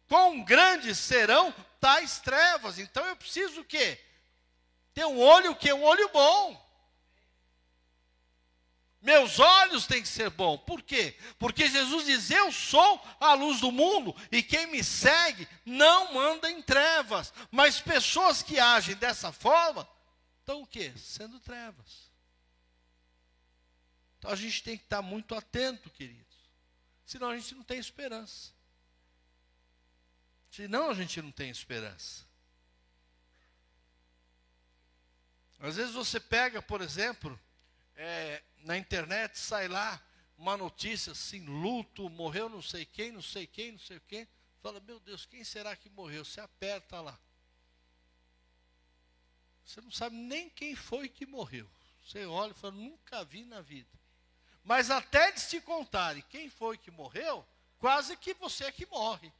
Quão 0.08 0.42
grandes 0.42 0.96
serão 0.96 1.54
tais 1.78 2.20
trevas? 2.20 2.78
Então 2.78 3.04
eu 3.04 3.14
preciso 3.14 3.60
o 3.60 3.64
quê? 3.66 4.02
Ter 4.94 5.04
um 5.04 5.20
olho 5.20 5.54
que 5.54 5.68
é 5.68 5.74
um 5.74 5.84
olho 5.84 6.08
bom. 6.08 6.66
Meus 9.02 9.38
olhos 9.40 9.86
têm 9.86 10.00
que 10.00 10.08
ser 10.08 10.30
bons. 10.30 10.56
Por 10.62 10.80
quê? 10.80 11.18
Porque 11.38 11.68
Jesus 11.68 12.06
diz: 12.06 12.30
Eu 12.30 12.50
sou 12.50 13.06
a 13.20 13.34
luz 13.34 13.60
do 13.60 13.70
mundo 13.70 14.16
e 14.32 14.42
quem 14.42 14.68
me 14.68 14.82
segue 14.82 15.46
não 15.66 16.18
anda 16.18 16.50
em 16.50 16.62
trevas. 16.62 17.30
Mas 17.50 17.78
pessoas 17.78 18.42
que 18.42 18.58
agem 18.58 18.96
dessa 18.96 19.32
forma 19.32 19.86
estão 20.40 20.62
o 20.62 20.66
quê? 20.66 20.94
Sendo 20.96 21.38
trevas. 21.38 22.05
Então 24.26 24.34
a 24.34 24.36
gente 24.36 24.60
tem 24.60 24.76
que 24.76 24.82
estar 24.82 25.00
muito 25.02 25.36
atento, 25.36 25.88
queridos. 25.88 26.50
Senão 27.04 27.30
a 27.30 27.36
gente 27.36 27.54
não 27.54 27.62
tem 27.62 27.78
esperança. 27.78 28.52
Senão 30.50 30.90
a 30.90 30.94
gente 30.94 31.22
não 31.22 31.30
tem 31.30 31.48
esperança. 31.48 32.26
Às 35.60 35.76
vezes 35.76 35.94
você 35.94 36.18
pega, 36.18 36.60
por 36.60 36.80
exemplo, 36.80 37.38
é, 37.94 38.42
na 38.64 38.76
internet, 38.76 39.38
sai 39.38 39.68
lá 39.68 40.02
uma 40.36 40.56
notícia 40.56 41.12
assim, 41.12 41.46
luto, 41.46 42.10
morreu 42.10 42.48
não 42.48 42.60
sei 42.60 42.84
quem, 42.84 43.12
não 43.12 43.22
sei 43.22 43.46
quem, 43.46 43.72
não 43.72 43.78
sei 43.78 44.00
quem. 44.08 44.26
Fala, 44.60 44.80
meu 44.80 44.98
Deus, 44.98 45.24
quem 45.24 45.44
será 45.44 45.76
que 45.76 45.88
morreu? 45.88 46.24
Você 46.24 46.40
aperta 46.40 47.00
lá. 47.00 47.16
Você 49.64 49.80
não 49.80 49.92
sabe 49.92 50.16
nem 50.16 50.50
quem 50.50 50.74
foi 50.74 51.08
que 51.08 51.24
morreu. 51.24 51.70
Você 52.04 52.26
olha 52.26 52.50
e 52.50 52.54
fala, 52.54 52.74
nunca 52.74 53.24
vi 53.24 53.44
na 53.44 53.60
vida. 53.60 53.95
Mas 54.66 54.90
até 54.90 55.30
de 55.30 55.48
te 55.48 55.60
contarem 55.60 56.24
quem 56.28 56.50
foi 56.50 56.76
que 56.76 56.90
morreu, 56.90 57.46
quase 57.78 58.16
que 58.16 58.34
você 58.34 58.64
é 58.64 58.72
que 58.72 58.84
morre. 58.86 59.32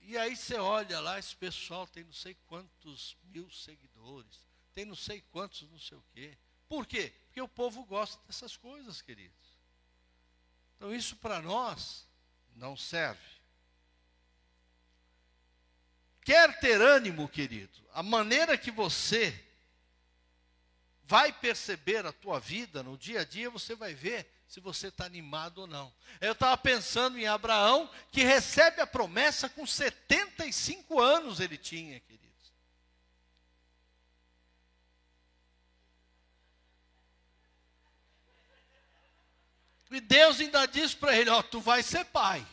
E 0.00 0.18
aí 0.18 0.34
você 0.34 0.56
olha 0.56 0.98
lá, 0.98 1.20
esse 1.20 1.36
pessoal 1.36 1.86
tem 1.86 2.02
não 2.02 2.12
sei 2.12 2.36
quantos 2.48 3.16
mil 3.22 3.48
seguidores, 3.48 4.40
tem 4.74 4.84
não 4.84 4.96
sei 4.96 5.22
quantos 5.30 5.62
não 5.70 5.78
sei 5.78 5.96
o 5.96 6.04
quê. 6.12 6.36
Por 6.68 6.84
quê? 6.84 7.14
Porque 7.26 7.40
o 7.40 7.48
povo 7.48 7.84
gosta 7.84 8.20
dessas 8.26 8.56
coisas, 8.56 9.00
queridos. 9.00 9.56
Então 10.76 10.92
isso 10.92 11.14
para 11.14 11.40
nós 11.40 12.08
não 12.56 12.76
serve. 12.76 13.33
Quer 16.24 16.58
ter 16.58 16.80
ânimo, 16.80 17.28
querido? 17.28 17.84
A 17.92 18.02
maneira 18.02 18.56
que 18.56 18.70
você 18.70 19.38
vai 21.04 21.30
perceber 21.30 22.06
a 22.06 22.12
tua 22.12 22.40
vida 22.40 22.82
no 22.82 22.96
dia 22.96 23.20
a 23.20 23.24
dia, 23.24 23.50
você 23.50 23.74
vai 23.74 23.94
ver 23.94 24.26
se 24.48 24.58
você 24.58 24.88
está 24.88 25.04
animado 25.04 25.58
ou 25.58 25.66
não. 25.66 25.92
Eu 26.20 26.32
estava 26.32 26.56
pensando 26.56 27.18
em 27.18 27.26
Abraão, 27.26 27.90
que 28.10 28.24
recebe 28.24 28.80
a 28.80 28.86
promessa 28.86 29.50
com 29.50 29.66
75 29.66 30.98
anos 30.98 31.40
ele 31.40 31.58
tinha, 31.58 32.00
queridos. 32.00 32.24
E 39.90 40.00
Deus 40.00 40.40
ainda 40.40 40.66
diz 40.66 40.94
para 40.94 41.16
ele: 41.16 41.30
Ó, 41.30 41.42
tu 41.42 41.60
vai 41.60 41.82
ser 41.82 42.04
pai. 42.06 42.44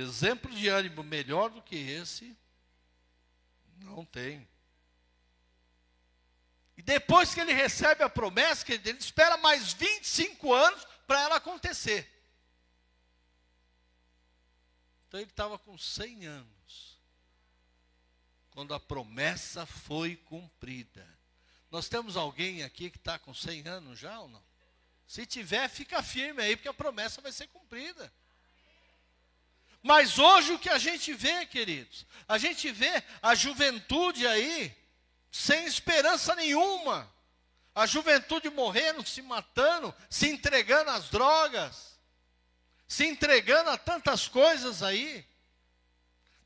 Exemplo 0.00 0.50
de 0.54 0.68
ânimo 0.68 1.02
melhor 1.02 1.50
do 1.50 1.62
que 1.62 1.76
esse, 1.76 2.36
não 3.76 4.04
tem. 4.04 4.48
E 6.76 6.82
depois 6.82 7.34
que 7.34 7.40
ele 7.40 7.52
recebe 7.52 8.02
a 8.02 8.08
promessa, 8.08 8.64
que 8.64 8.72
ele 8.72 8.90
espera 8.92 9.36
mais 9.36 9.72
25 9.74 10.54
anos 10.54 10.86
para 11.06 11.20
ela 11.20 11.36
acontecer. 11.36 12.08
Então 15.06 15.20
ele 15.20 15.28
estava 15.28 15.58
com 15.58 15.76
100 15.76 16.26
anos, 16.26 16.98
quando 18.52 18.72
a 18.72 18.80
promessa 18.80 19.66
foi 19.66 20.16
cumprida. 20.16 21.06
Nós 21.70 21.88
temos 21.88 22.16
alguém 22.16 22.62
aqui 22.62 22.90
que 22.90 22.96
está 22.96 23.18
com 23.18 23.34
100 23.34 23.68
anos 23.68 23.98
já 23.98 24.18
ou 24.20 24.28
não? 24.28 24.42
Se 25.06 25.26
tiver, 25.26 25.68
fica 25.68 26.02
firme 26.02 26.42
aí, 26.42 26.56
porque 26.56 26.68
a 26.68 26.72
promessa 26.72 27.20
vai 27.20 27.32
ser 27.32 27.48
cumprida. 27.48 28.12
Mas 29.82 30.18
hoje 30.18 30.52
o 30.52 30.58
que 30.58 30.68
a 30.68 30.78
gente 30.78 31.12
vê, 31.12 31.46
queridos, 31.46 32.06
a 32.28 32.36
gente 32.36 32.70
vê 32.70 33.02
a 33.22 33.34
juventude 33.34 34.26
aí 34.26 34.76
sem 35.30 35.64
esperança 35.64 36.34
nenhuma. 36.34 37.10
A 37.74 37.86
juventude 37.86 38.50
morrendo, 38.50 39.06
se 39.06 39.22
matando, 39.22 39.94
se 40.08 40.28
entregando 40.28 40.90
às 40.90 41.08
drogas, 41.08 41.98
se 42.86 43.06
entregando 43.06 43.70
a 43.70 43.78
tantas 43.78 44.28
coisas 44.28 44.82
aí. 44.82 45.24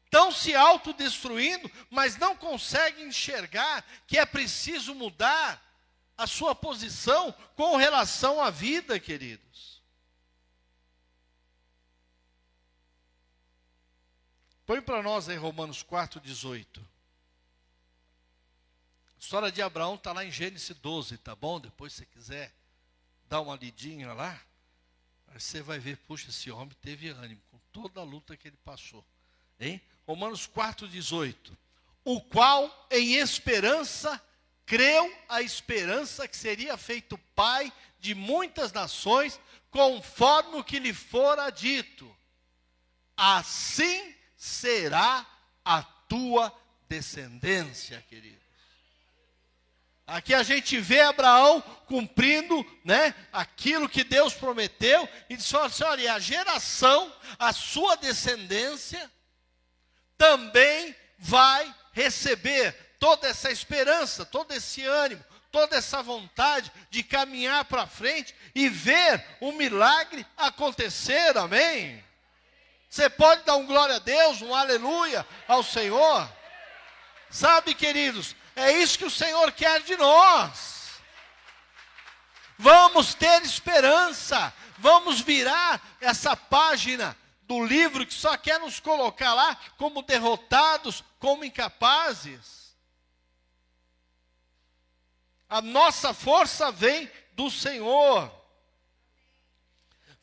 Estão 0.05 0.30
se 0.30 0.55
autodestruindo, 0.55 1.68
mas 1.91 2.16
não 2.16 2.37
conseguem 2.37 3.07
enxergar 3.09 3.85
que 4.07 4.16
é 4.16 4.24
preciso 4.24 4.95
mudar 4.95 5.61
a 6.16 6.26
sua 6.26 6.55
posição 6.55 7.32
com 7.57 7.74
relação 7.76 8.41
à 8.41 8.49
vida, 8.49 9.01
queridos. 9.01 9.73
Põe 14.66 14.80
para 14.80 15.02
nós 15.02 15.28
aí 15.28 15.36
Romanos 15.36 15.82
4, 15.82 16.18
18. 16.20 16.80
A 16.80 16.84
história 19.20 19.52
de 19.52 19.60
Abraão 19.60 19.94
está 19.94 20.10
lá 20.12 20.24
em 20.24 20.30
Gênesis 20.30 20.74
12, 20.78 21.18
tá 21.18 21.36
bom? 21.36 21.60
Depois, 21.60 21.92
se 21.92 22.06
quiser 22.06 22.50
dar 23.28 23.42
uma 23.42 23.56
lidinha 23.56 24.14
lá, 24.14 24.40
aí 25.28 25.38
você 25.38 25.60
vai 25.60 25.78
ver, 25.78 25.98
puxa, 25.98 26.30
esse 26.30 26.50
homem 26.50 26.74
teve 26.80 27.10
ânimo 27.10 27.42
com 27.50 27.58
toda 27.72 28.00
a 28.00 28.04
luta 28.04 28.38
que 28.38 28.48
ele 28.48 28.56
passou. 28.64 29.04
Hein? 29.60 29.82
Romanos 30.06 30.46
4, 30.46 30.88
18. 30.88 31.54
O 32.02 32.22
qual, 32.22 32.88
em 32.90 33.16
esperança, 33.16 34.20
creu 34.64 35.14
a 35.28 35.42
esperança 35.42 36.26
que 36.26 36.36
seria 36.36 36.78
feito 36.78 37.18
pai 37.34 37.70
de 38.00 38.14
muitas 38.14 38.72
nações, 38.72 39.38
conforme 39.70 40.56
o 40.56 40.64
que 40.64 40.78
lhe 40.78 40.94
fora 40.94 41.50
dito. 41.50 42.10
Assim 43.14 44.14
será 44.45 45.24
a 45.64 45.82
tua 45.82 46.55
descendência, 46.86 48.05
queridos. 48.11 48.45
Aqui 50.07 50.34
a 50.34 50.42
gente 50.42 50.78
vê 50.78 51.01
Abraão 51.01 51.62
cumprindo, 51.86 52.62
né, 52.84 53.14
aquilo 53.32 53.88
que 53.88 54.05
Deus 54.05 54.34
prometeu 54.34 55.09
e 55.30 55.36
disse 55.36 55.57
olha, 55.57 56.12
a 56.12 56.18
geração, 56.18 57.11
a 57.38 57.55
sua 57.55 57.97
descendência 57.97 59.11
também 60.18 60.95
vai 61.18 61.74
receber 61.92 62.72
toda 63.01 63.26
essa 63.26 63.51
esperança, 63.51 64.26
todo 64.26 64.53
esse 64.53 64.84
ânimo, 64.84 65.24
toda 65.51 65.76
essa 65.76 66.03
vontade 66.03 66.70
de 66.90 67.03
caminhar 67.03 67.64
para 67.64 67.86
frente 67.86 68.34
e 68.55 68.68
ver 68.68 69.24
o 69.40 69.53
milagre 69.53 70.26
acontecer. 70.36 71.34
Amém. 71.38 72.05
Você 72.95 73.11
pode 73.11 73.42
dar 73.42 73.57
um 73.57 73.66
glória 73.66 73.97
a 73.97 73.99
Deus, 73.99 74.40
um 74.40 74.55
aleluia 74.55 75.26
ao 75.49 75.64
Senhor? 75.64 76.30
Sabe, 77.28 77.74
queridos, 77.74 78.36
é 78.55 78.70
isso 78.70 78.97
que 78.97 79.05
o 79.05 79.11
Senhor 79.11 79.51
quer 79.51 79.82
de 79.82 79.97
nós. 79.97 80.92
Vamos 82.57 83.12
ter 83.12 83.42
esperança, 83.42 84.55
vamos 84.78 85.20
virar 85.20 85.82
essa 86.01 86.36
página 86.36 87.18
do 87.42 87.64
livro 87.64 88.07
que 88.07 88.14
só 88.14 88.36
quer 88.36 88.61
nos 88.61 88.78
colocar 88.78 89.34
lá 89.34 89.59
como 89.76 90.01
derrotados, 90.01 91.03
como 91.18 91.45
incapazes. 91.45 92.76
A 95.49 95.61
nossa 95.61 96.14
força 96.14 96.70
vem 96.70 97.11
do 97.32 97.51
Senhor. 97.51 98.30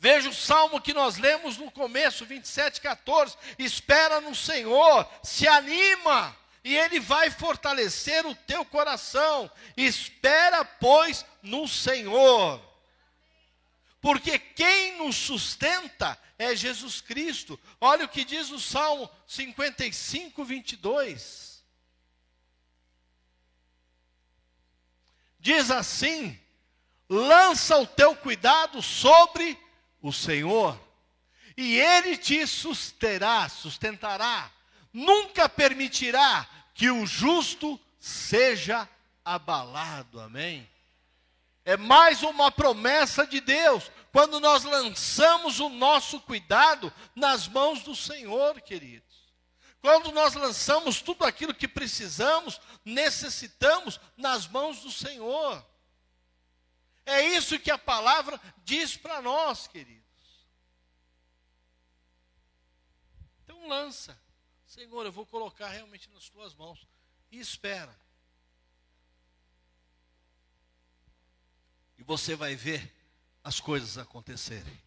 Veja 0.01 0.31
o 0.31 0.33
salmo 0.33 0.81
que 0.81 0.95
nós 0.95 1.17
lemos 1.17 1.57
no 1.57 1.69
começo, 1.69 2.25
27, 2.25 2.81
14. 2.81 3.37
Espera 3.59 4.19
no 4.19 4.33
Senhor, 4.33 5.07
se 5.21 5.47
anima, 5.47 6.35
e 6.63 6.75
Ele 6.75 6.99
vai 6.99 7.29
fortalecer 7.29 8.25
o 8.25 8.33
teu 8.33 8.65
coração. 8.65 9.47
Espera, 9.77 10.65
pois, 10.65 11.23
no 11.43 11.67
Senhor. 11.67 12.59
Porque 14.01 14.39
quem 14.39 14.97
nos 14.97 15.15
sustenta 15.15 16.19
é 16.39 16.55
Jesus 16.55 16.99
Cristo. 16.99 17.59
Olha 17.79 18.05
o 18.05 18.09
que 18.09 18.25
diz 18.25 18.49
o 18.49 18.59
Salmo 18.59 19.07
55, 19.27 20.43
22. 20.43 21.63
Diz 25.39 25.69
assim: 25.69 26.41
lança 27.07 27.77
o 27.77 27.85
teu 27.85 28.15
cuidado 28.15 28.81
sobre 28.81 29.60
o 30.01 30.11
Senhor, 30.11 30.79
e 31.55 31.79
Ele 31.79 32.17
te 32.17 32.45
susterá, 32.47 33.47
sustentará, 33.49 34.51
nunca 34.91 35.47
permitirá 35.47 36.47
que 36.73 36.89
o 36.89 37.05
justo 37.05 37.79
seja 37.99 38.87
abalado. 39.23 40.19
Amém? 40.19 40.67
É 41.63 41.77
mais 41.77 42.23
uma 42.23 42.51
promessa 42.51 43.25
de 43.25 43.39
Deus, 43.39 43.91
quando 44.11 44.39
nós 44.39 44.63
lançamos 44.63 45.59
o 45.59 45.69
nosso 45.69 46.19
cuidado 46.21 46.91
nas 47.15 47.47
mãos 47.47 47.83
do 47.83 47.95
Senhor, 47.95 48.59
queridos. 48.61 49.11
Quando 49.79 50.11
nós 50.11 50.35
lançamos 50.35 51.01
tudo 51.01 51.25
aquilo 51.25 51.53
que 51.53 51.67
precisamos, 51.67 52.59
necessitamos 52.85 53.99
nas 54.17 54.47
mãos 54.47 54.81
do 54.81 54.91
Senhor. 54.91 55.65
É 57.05 57.21
isso 57.21 57.59
que 57.59 57.71
a 57.71 57.77
palavra 57.77 58.39
diz 58.63 58.95
para 58.95 59.21
nós, 59.21 59.67
queridos. 59.67 60.01
Então 63.43 63.67
lança. 63.67 64.17
Senhor, 64.65 65.05
eu 65.05 65.11
vou 65.11 65.25
colocar 65.25 65.69
realmente 65.69 66.09
nas 66.09 66.29
tuas 66.29 66.53
mãos. 66.55 66.87
E 67.31 67.39
espera. 67.39 67.97
E 71.97 72.03
você 72.03 72.35
vai 72.35 72.55
ver 72.55 72.93
as 73.43 73.59
coisas 73.59 73.97
acontecerem. 73.97 74.81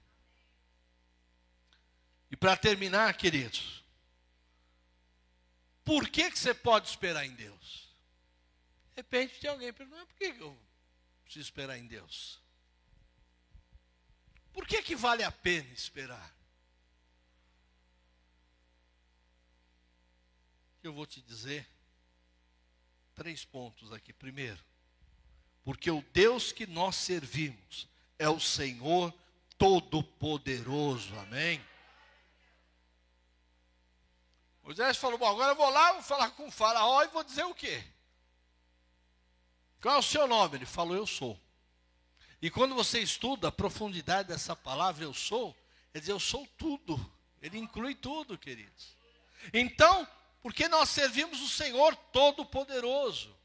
E 2.30 2.36
para 2.36 2.56
terminar, 2.56 3.16
queridos, 3.16 3.84
por 5.84 6.08
que, 6.08 6.30
que 6.30 6.38
você 6.38 6.54
pode 6.54 6.88
esperar 6.88 7.24
em 7.24 7.34
Deus? 7.34 7.94
De 8.88 8.96
repente 8.96 9.38
tem 9.38 9.50
alguém 9.50 9.72
perguntando, 9.72 10.06
por 10.06 10.16
que 10.16 10.24
eu 10.24 10.58
preciso 11.34 11.48
esperar 11.48 11.76
em 11.76 11.86
Deus. 11.86 12.40
Por 14.52 14.66
que, 14.68 14.80
que 14.82 14.94
vale 14.94 15.24
a 15.24 15.32
pena 15.32 15.68
esperar? 15.72 16.32
Eu 20.80 20.92
vou 20.92 21.06
te 21.06 21.20
dizer 21.22 21.68
três 23.16 23.44
pontos 23.44 23.92
aqui. 23.92 24.12
Primeiro, 24.12 24.62
porque 25.64 25.90
o 25.90 26.04
Deus 26.12 26.52
que 26.52 26.66
nós 26.66 26.94
servimos 26.94 27.88
é 28.16 28.28
o 28.28 28.38
Senhor 28.38 29.12
Todo-Poderoso. 29.58 31.18
Amém? 31.18 31.60
Moisés 34.62 34.96
falou: 34.98 35.18
Bom, 35.18 35.26
agora 35.26 35.50
eu 35.50 35.56
vou 35.56 35.70
lá, 35.70 35.94
vou 35.94 36.02
falar 36.02 36.30
com 36.30 36.46
o 36.46 36.52
Faraó 36.52 37.02
e 37.02 37.08
vou 37.08 37.24
dizer 37.24 37.44
o 37.44 37.54
quê? 37.54 37.82
Qual 39.84 39.96
é 39.96 39.98
o 39.98 40.02
seu 40.02 40.26
nome? 40.26 40.56
Ele 40.56 40.64
falou: 40.64 40.96
Eu 40.96 41.06
sou. 41.06 41.38
E 42.40 42.50
quando 42.50 42.74
você 42.74 43.00
estuda 43.00 43.48
a 43.48 43.52
profundidade 43.52 44.28
dessa 44.28 44.56
palavra, 44.56 45.04
eu 45.04 45.12
sou, 45.12 45.54
quer 45.92 46.00
dizer, 46.00 46.12
eu 46.12 46.18
sou 46.18 46.48
tudo. 46.56 46.98
Ele 47.42 47.58
inclui 47.58 47.94
tudo, 47.94 48.38
queridos. 48.38 48.96
Então, 49.52 50.08
porque 50.40 50.68
nós 50.68 50.88
servimos 50.88 51.42
o 51.42 51.48
Senhor 51.50 51.94
Todo-Poderoso. 52.14 53.36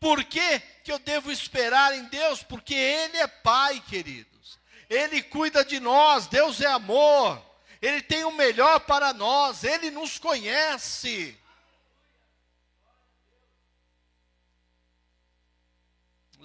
Por 0.00 0.24
que, 0.24 0.60
que 0.82 0.90
eu 0.90 0.98
devo 0.98 1.30
esperar 1.30 1.94
em 1.94 2.04
Deus? 2.04 2.42
Porque 2.42 2.74
Ele 2.74 3.18
é 3.18 3.26
Pai, 3.26 3.84
queridos. 3.86 4.58
Ele 4.88 5.22
cuida 5.22 5.62
de 5.62 5.78
nós, 5.78 6.26
Deus 6.26 6.62
é 6.62 6.68
amor. 6.68 7.38
Ele 7.82 8.00
tem 8.00 8.24
o 8.24 8.32
melhor 8.32 8.80
para 8.80 9.12
nós, 9.12 9.62
Ele 9.62 9.90
nos 9.90 10.16
conhece. 10.16 11.38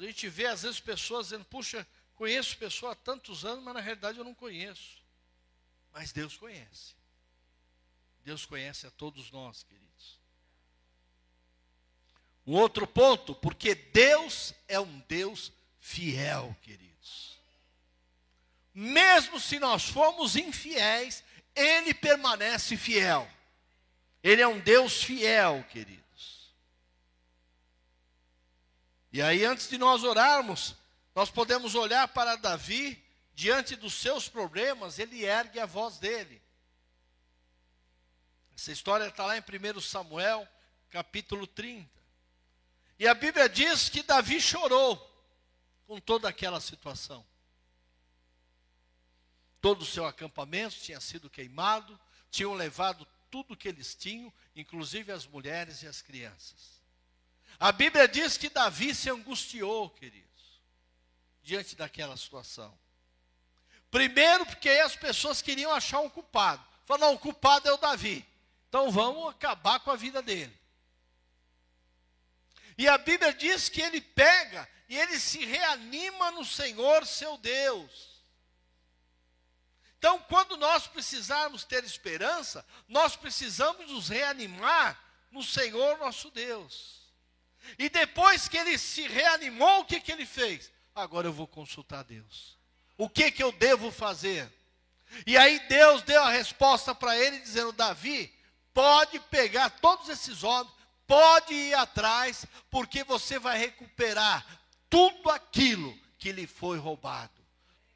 A 0.03 0.07
gente 0.07 0.29
vê 0.29 0.45
às 0.45 0.63
vezes 0.63 0.79
pessoas 0.79 1.27
dizendo, 1.27 1.45
puxa, 1.45 1.85
conheço 2.15 2.57
pessoa 2.57 2.93
há 2.93 2.95
tantos 2.95 3.45
anos, 3.45 3.63
mas 3.63 3.73
na 3.73 3.81
realidade 3.81 4.17
eu 4.17 4.23
não 4.23 4.33
conheço. 4.33 4.97
Mas 5.91 6.11
Deus 6.11 6.37
conhece. 6.37 6.95
Deus 8.23 8.45
conhece 8.45 8.87
a 8.87 8.91
todos 8.91 9.31
nós, 9.31 9.63
queridos. 9.63 10.19
Um 12.45 12.53
outro 12.53 12.87
ponto, 12.87 13.35
porque 13.35 13.75
Deus 13.75 14.53
é 14.67 14.79
um 14.79 14.99
Deus 15.07 15.51
fiel, 15.79 16.55
queridos. 16.61 17.37
Mesmo 18.73 19.39
se 19.39 19.59
nós 19.59 19.85
formos 19.89 20.35
infiéis, 20.35 21.23
ele 21.55 21.93
permanece 21.93 22.77
fiel. 22.77 23.29
Ele 24.23 24.41
é 24.41 24.47
um 24.47 24.59
Deus 24.59 25.03
fiel, 25.03 25.65
queridos. 25.69 25.98
E 29.11 29.21
aí, 29.21 29.43
antes 29.43 29.67
de 29.67 29.77
nós 29.77 30.03
orarmos, 30.03 30.75
nós 31.15 31.31
podemos 31.31 31.75
olhar 31.75 32.07
para 32.09 32.35
Davi, 32.35 33.03
diante 33.33 33.75
dos 33.75 33.93
seus 33.93 34.29
problemas, 34.29 34.99
ele 34.99 35.25
ergue 35.25 35.59
a 35.59 35.65
voz 35.65 35.97
dele. 35.97 36.41
Essa 38.55 38.71
história 38.71 39.05
está 39.05 39.25
lá 39.25 39.37
em 39.37 39.41
1 39.41 39.79
Samuel, 39.79 40.47
capítulo 40.89 41.47
30. 41.47 41.89
E 42.99 43.07
a 43.07 43.13
Bíblia 43.13 43.47
diz 43.47 43.89
que 43.89 44.03
Davi 44.03 44.41
chorou 44.41 44.97
com 45.87 45.99
toda 45.99 46.27
aquela 46.27 46.59
situação. 46.59 47.25
Todo 49.61 49.81
o 49.81 49.85
seu 49.85 50.05
acampamento 50.05 50.75
tinha 50.75 50.99
sido 50.99 51.29
queimado, 51.29 51.99
tinham 52.29 52.53
levado 52.53 53.07
tudo 53.31 53.55
que 53.55 53.67
eles 53.67 53.95
tinham, 53.95 54.31
inclusive 54.55 55.11
as 55.11 55.25
mulheres 55.25 55.81
e 55.81 55.87
as 55.87 56.01
crianças. 56.01 56.78
A 57.59 57.71
Bíblia 57.73 58.07
diz 58.07 58.37
que 58.37 58.49
Davi 58.49 58.95
se 58.95 59.09
angustiou, 59.09 59.89
queridos, 59.89 60.61
diante 61.43 61.75
daquela 61.75 62.15
situação. 62.15 62.77
Primeiro, 63.91 64.45
porque 64.45 64.69
as 64.69 64.95
pessoas 64.95 65.41
queriam 65.41 65.71
achar 65.73 65.99
um 65.99 66.09
culpado. 66.09 66.63
Falaram, 66.85 67.07
não, 67.07 67.15
o 67.15 67.19
culpado 67.19 67.67
é 67.67 67.73
o 67.73 67.77
Davi. 67.77 68.25
Então 68.69 68.89
vamos 68.91 69.29
acabar 69.29 69.79
com 69.79 69.91
a 69.91 69.95
vida 69.95 70.21
dele. 70.21 70.57
E 72.77 72.87
a 72.87 72.97
Bíblia 72.97 73.33
diz 73.33 73.67
que 73.67 73.81
ele 73.81 73.99
pega 73.99 74.67
e 74.87 74.97
ele 74.97 75.19
se 75.19 75.43
reanima 75.43 76.31
no 76.31 76.45
Senhor, 76.45 77.05
seu 77.05 77.37
Deus. 77.37 78.09
Então, 79.97 80.17
quando 80.29 80.55
nós 80.55 80.87
precisarmos 80.87 81.65
ter 81.65 81.83
esperança, 81.83 82.65
nós 82.87 83.17
precisamos 83.17 83.91
nos 83.91 84.07
reanimar 84.07 84.97
no 85.29 85.43
Senhor 85.43 85.97
nosso 85.97 86.31
Deus. 86.31 86.98
E 87.77 87.89
depois 87.89 88.47
que 88.47 88.57
ele 88.57 88.77
se 88.77 89.07
reanimou, 89.07 89.81
o 89.81 89.85
que, 89.85 89.99
que 89.99 90.11
ele 90.11 90.25
fez? 90.25 90.71
Agora 90.95 91.27
eu 91.27 91.33
vou 91.33 91.47
consultar 91.47 92.03
Deus. 92.03 92.57
O 92.97 93.09
que, 93.09 93.31
que 93.31 93.43
eu 93.43 93.51
devo 93.51 93.91
fazer? 93.91 94.51
E 95.25 95.37
aí 95.37 95.59
Deus 95.67 96.01
deu 96.03 96.21
a 96.21 96.29
resposta 96.29 96.93
para 96.93 97.17
ele, 97.17 97.39
dizendo: 97.39 97.71
Davi, 97.71 98.33
pode 98.73 99.19
pegar 99.19 99.69
todos 99.69 100.09
esses 100.09 100.43
homens, 100.43 100.73
pode 101.07 101.53
ir 101.53 101.73
atrás, 101.73 102.45
porque 102.69 103.03
você 103.03 103.39
vai 103.39 103.57
recuperar 103.57 104.45
tudo 104.89 105.29
aquilo 105.29 105.97
que 106.17 106.31
lhe 106.31 106.45
foi 106.45 106.77
roubado 106.77 107.39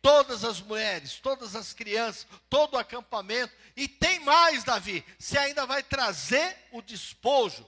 todas 0.04 0.44
as 0.44 0.60
mulheres, 0.60 1.18
todas 1.22 1.56
as 1.56 1.72
crianças, 1.72 2.28
todo 2.50 2.74
o 2.74 2.78
acampamento. 2.78 3.54
E 3.74 3.88
tem 3.88 4.20
mais, 4.20 4.66
Davi, 4.66 5.04
você 5.18 5.38
ainda 5.38 5.66
vai 5.66 5.82
trazer 5.82 6.58
o 6.74 6.82
despojo 6.82 7.66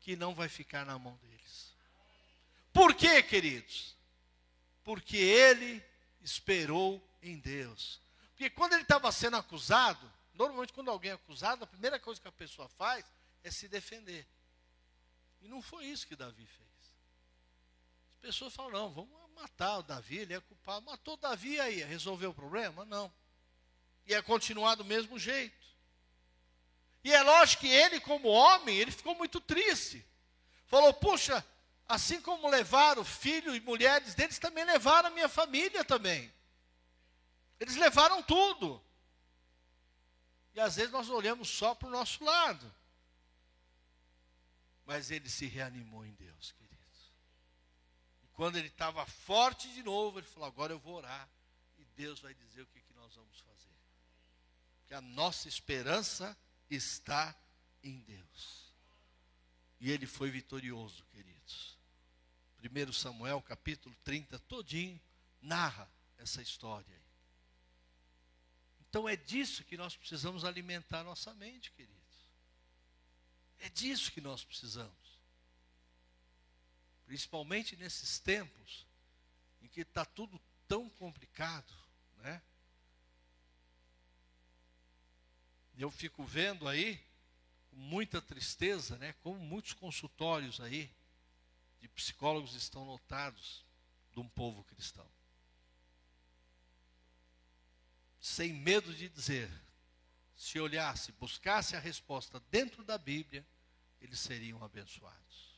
que 0.00 0.16
não 0.16 0.34
vai 0.34 0.48
ficar 0.48 0.84
na 0.84 0.98
mão 0.98 1.16
deles. 1.16 1.74
Por 2.72 2.94
quê, 2.94 3.22
queridos? 3.22 3.96
Porque 4.82 5.16
ele 5.16 5.82
esperou 6.22 7.02
em 7.22 7.38
Deus. 7.38 8.00
Porque 8.30 8.48
quando 8.50 8.72
ele 8.72 8.82
estava 8.82 9.10
sendo 9.12 9.36
acusado, 9.36 10.10
normalmente 10.34 10.72
quando 10.72 10.90
alguém 10.90 11.10
é 11.10 11.14
acusado, 11.14 11.64
a 11.64 11.66
primeira 11.66 11.98
coisa 12.00 12.20
que 12.20 12.28
a 12.28 12.32
pessoa 12.32 12.68
faz 12.68 13.04
é 13.44 13.50
se 13.50 13.68
defender. 13.68 14.26
E 15.42 15.48
não 15.48 15.62
foi 15.62 15.86
isso 15.86 16.06
que 16.06 16.16
Davi 16.16 16.46
fez. 16.46 16.68
As 18.14 18.20
pessoas 18.20 18.54
falam, 18.54 18.72
não, 18.72 18.90
vamos 18.90 19.10
matar 19.34 19.78
o 19.78 19.82
Davi, 19.82 20.18
ele 20.18 20.34
é 20.34 20.40
culpado. 20.40 20.84
Matou 20.84 21.14
o 21.14 21.16
Davi 21.16 21.58
aí, 21.60 21.82
resolveu 21.82 22.30
o 22.30 22.34
problema? 22.34 22.84
Não. 22.84 23.12
Ia 24.06 24.22
continuar 24.22 24.74
do 24.74 24.84
mesmo 24.84 25.18
jeito. 25.18 25.66
E 27.02 27.12
é 27.12 27.22
lógico 27.22 27.62
que 27.62 27.68
ele, 27.68 28.00
como 28.00 28.28
homem, 28.28 28.76
ele 28.76 28.90
ficou 28.90 29.14
muito 29.14 29.40
triste. 29.40 30.06
Falou, 30.66 30.92
puxa, 30.92 31.44
assim 31.88 32.20
como 32.20 32.48
levaram 32.48 33.04
filhos 33.04 33.56
e 33.56 33.60
mulheres 33.60 34.14
deles, 34.14 34.38
também 34.38 34.64
levaram 34.64 35.08
a 35.08 35.12
minha 35.12 35.28
família 35.28 35.84
também. 35.84 36.32
Eles 37.58 37.76
levaram 37.76 38.22
tudo. 38.22 38.82
E 40.54 40.60
às 40.60 40.76
vezes 40.76 40.90
nós 40.90 41.08
olhamos 41.08 41.48
só 41.48 41.74
para 41.74 41.88
o 41.88 41.92
nosso 41.92 42.22
lado. 42.24 42.74
Mas 44.84 45.10
ele 45.10 45.28
se 45.28 45.46
reanimou 45.46 46.04
em 46.04 46.12
Deus. 46.14 46.54
Quando 48.40 48.56
ele 48.56 48.68
estava 48.68 49.04
forte 49.04 49.68
de 49.68 49.82
novo, 49.82 50.18
ele 50.18 50.26
falou: 50.26 50.48
Agora 50.48 50.72
eu 50.72 50.78
vou 50.78 50.94
orar 50.94 51.28
e 51.76 51.84
Deus 51.84 52.20
vai 52.20 52.32
dizer 52.32 52.62
o 52.62 52.66
que, 52.68 52.80
que 52.80 52.94
nós 52.94 53.14
vamos 53.14 53.38
fazer. 53.40 53.76
Que 54.86 54.94
a 54.94 55.00
nossa 55.02 55.46
esperança 55.46 56.34
está 56.70 57.36
em 57.82 58.00
Deus. 58.00 58.72
E 59.80 59.90
ele 59.90 60.06
foi 60.06 60.30
vitorioso, 60.30 61.04
queridos. 61.06 61.78
1 62.62 62.92
Samuel 62.92 63.40
capítulo 63.42 63.96
30, 64.04 64.38
todinho, 64.40 65.00
narra 65.40 65.90
essa 66.18 66.42
história 66.42 66.94
aí. 66.94 67.02
Então 68.88 69.08
é 69.08 69.16
disso 69.16 69.64
que 69.64 69.76
nós 69.76 69.96
precisamos 69.96 70.44
alimentar 70.44 71.02
nossa 71.02 71.32
mente, 71.34 71.70
queridos. 71.72 72.00
É 73.58 73.68
disso 73.68 74.12
que 74.12 74.20
nós 74.20 74.44
precisamos 74.44 75.00
principalmente 77.10 77.74
nesses 77.74 78.20
tempos 78.20 78.86
em 79.60 79.66
que 79.66 79.80
está 79.80 80.04
tudo 80.04 80.40
tão 80.68 80.88
complicado, 80.88 81.74
né? 82.18 82.40
Eu 85.78 85.90
fico 85.90 86.24
vendo 86.24 86.68
aí, 86.68 87.00
com 87.70 87.76
muita 87.76 88.20
tristeza, 88.20 88.98
né, 88.98 89.14
como 89.22 89.38
muitos 89.38 89.72
consultórios 89.72 90.60
aí 90.60 90.90
de 91.80 91.88
psicólogos 91.88 92.54
estão 92.54 92.84
lotados 92.84 93.64
de 94.12 94.20
um 94.20 94.28
povo 94.28 94.64
cristão. 94.64 95.06
Sem 98.20 98.52
medo 98.52 98.92
de 98.92 99.08
dizer, 99.08 99.50
se 100.36 100.60
olhasse, 100.60 101.12
buscasse 101.12 101.74
a 101.74 101.80
resposta 101.80 102.40
dentro 102.50 102.84
da 102.84 102.98
Bíblia, 102.98 103.46
eles 104.00 104.20
seriam 104.20 104.62
abençoados. 104.62 105.54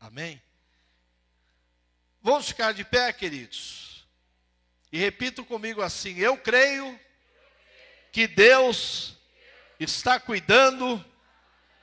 Amém? 0.00 0.40
Vamos 2.20 2.48
ficar 2.48 2.72
de 2.72 2.84
pé, 2.84 3.12
queridos. 3.12 4.06
E 4.90 4.98
repito 4.98 5.44
comigo 5.44 5.82
assim: 5.82 6.16
Eu 6.16 6.36
creio 6.38 6.98
que 8.10 8.26
Deus 8.26 9.17
está 9.78 10.18
cuidando 10.18 11.04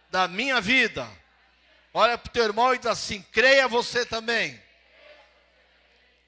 da 0.10 0.28
minha 0.28 0.60
vida. 0.60 1.10
Olha 1.93 2.18
para 2.18 2.30
o 2.30 2.34
teu 2.34 2.43
irmão 2.43 2.74
e 2.74 2.78
diz 2.78 2.88
assim: 2.88 3.22
creia 3.32 3.68
você 3.68 4.06
também. 4.06 4.62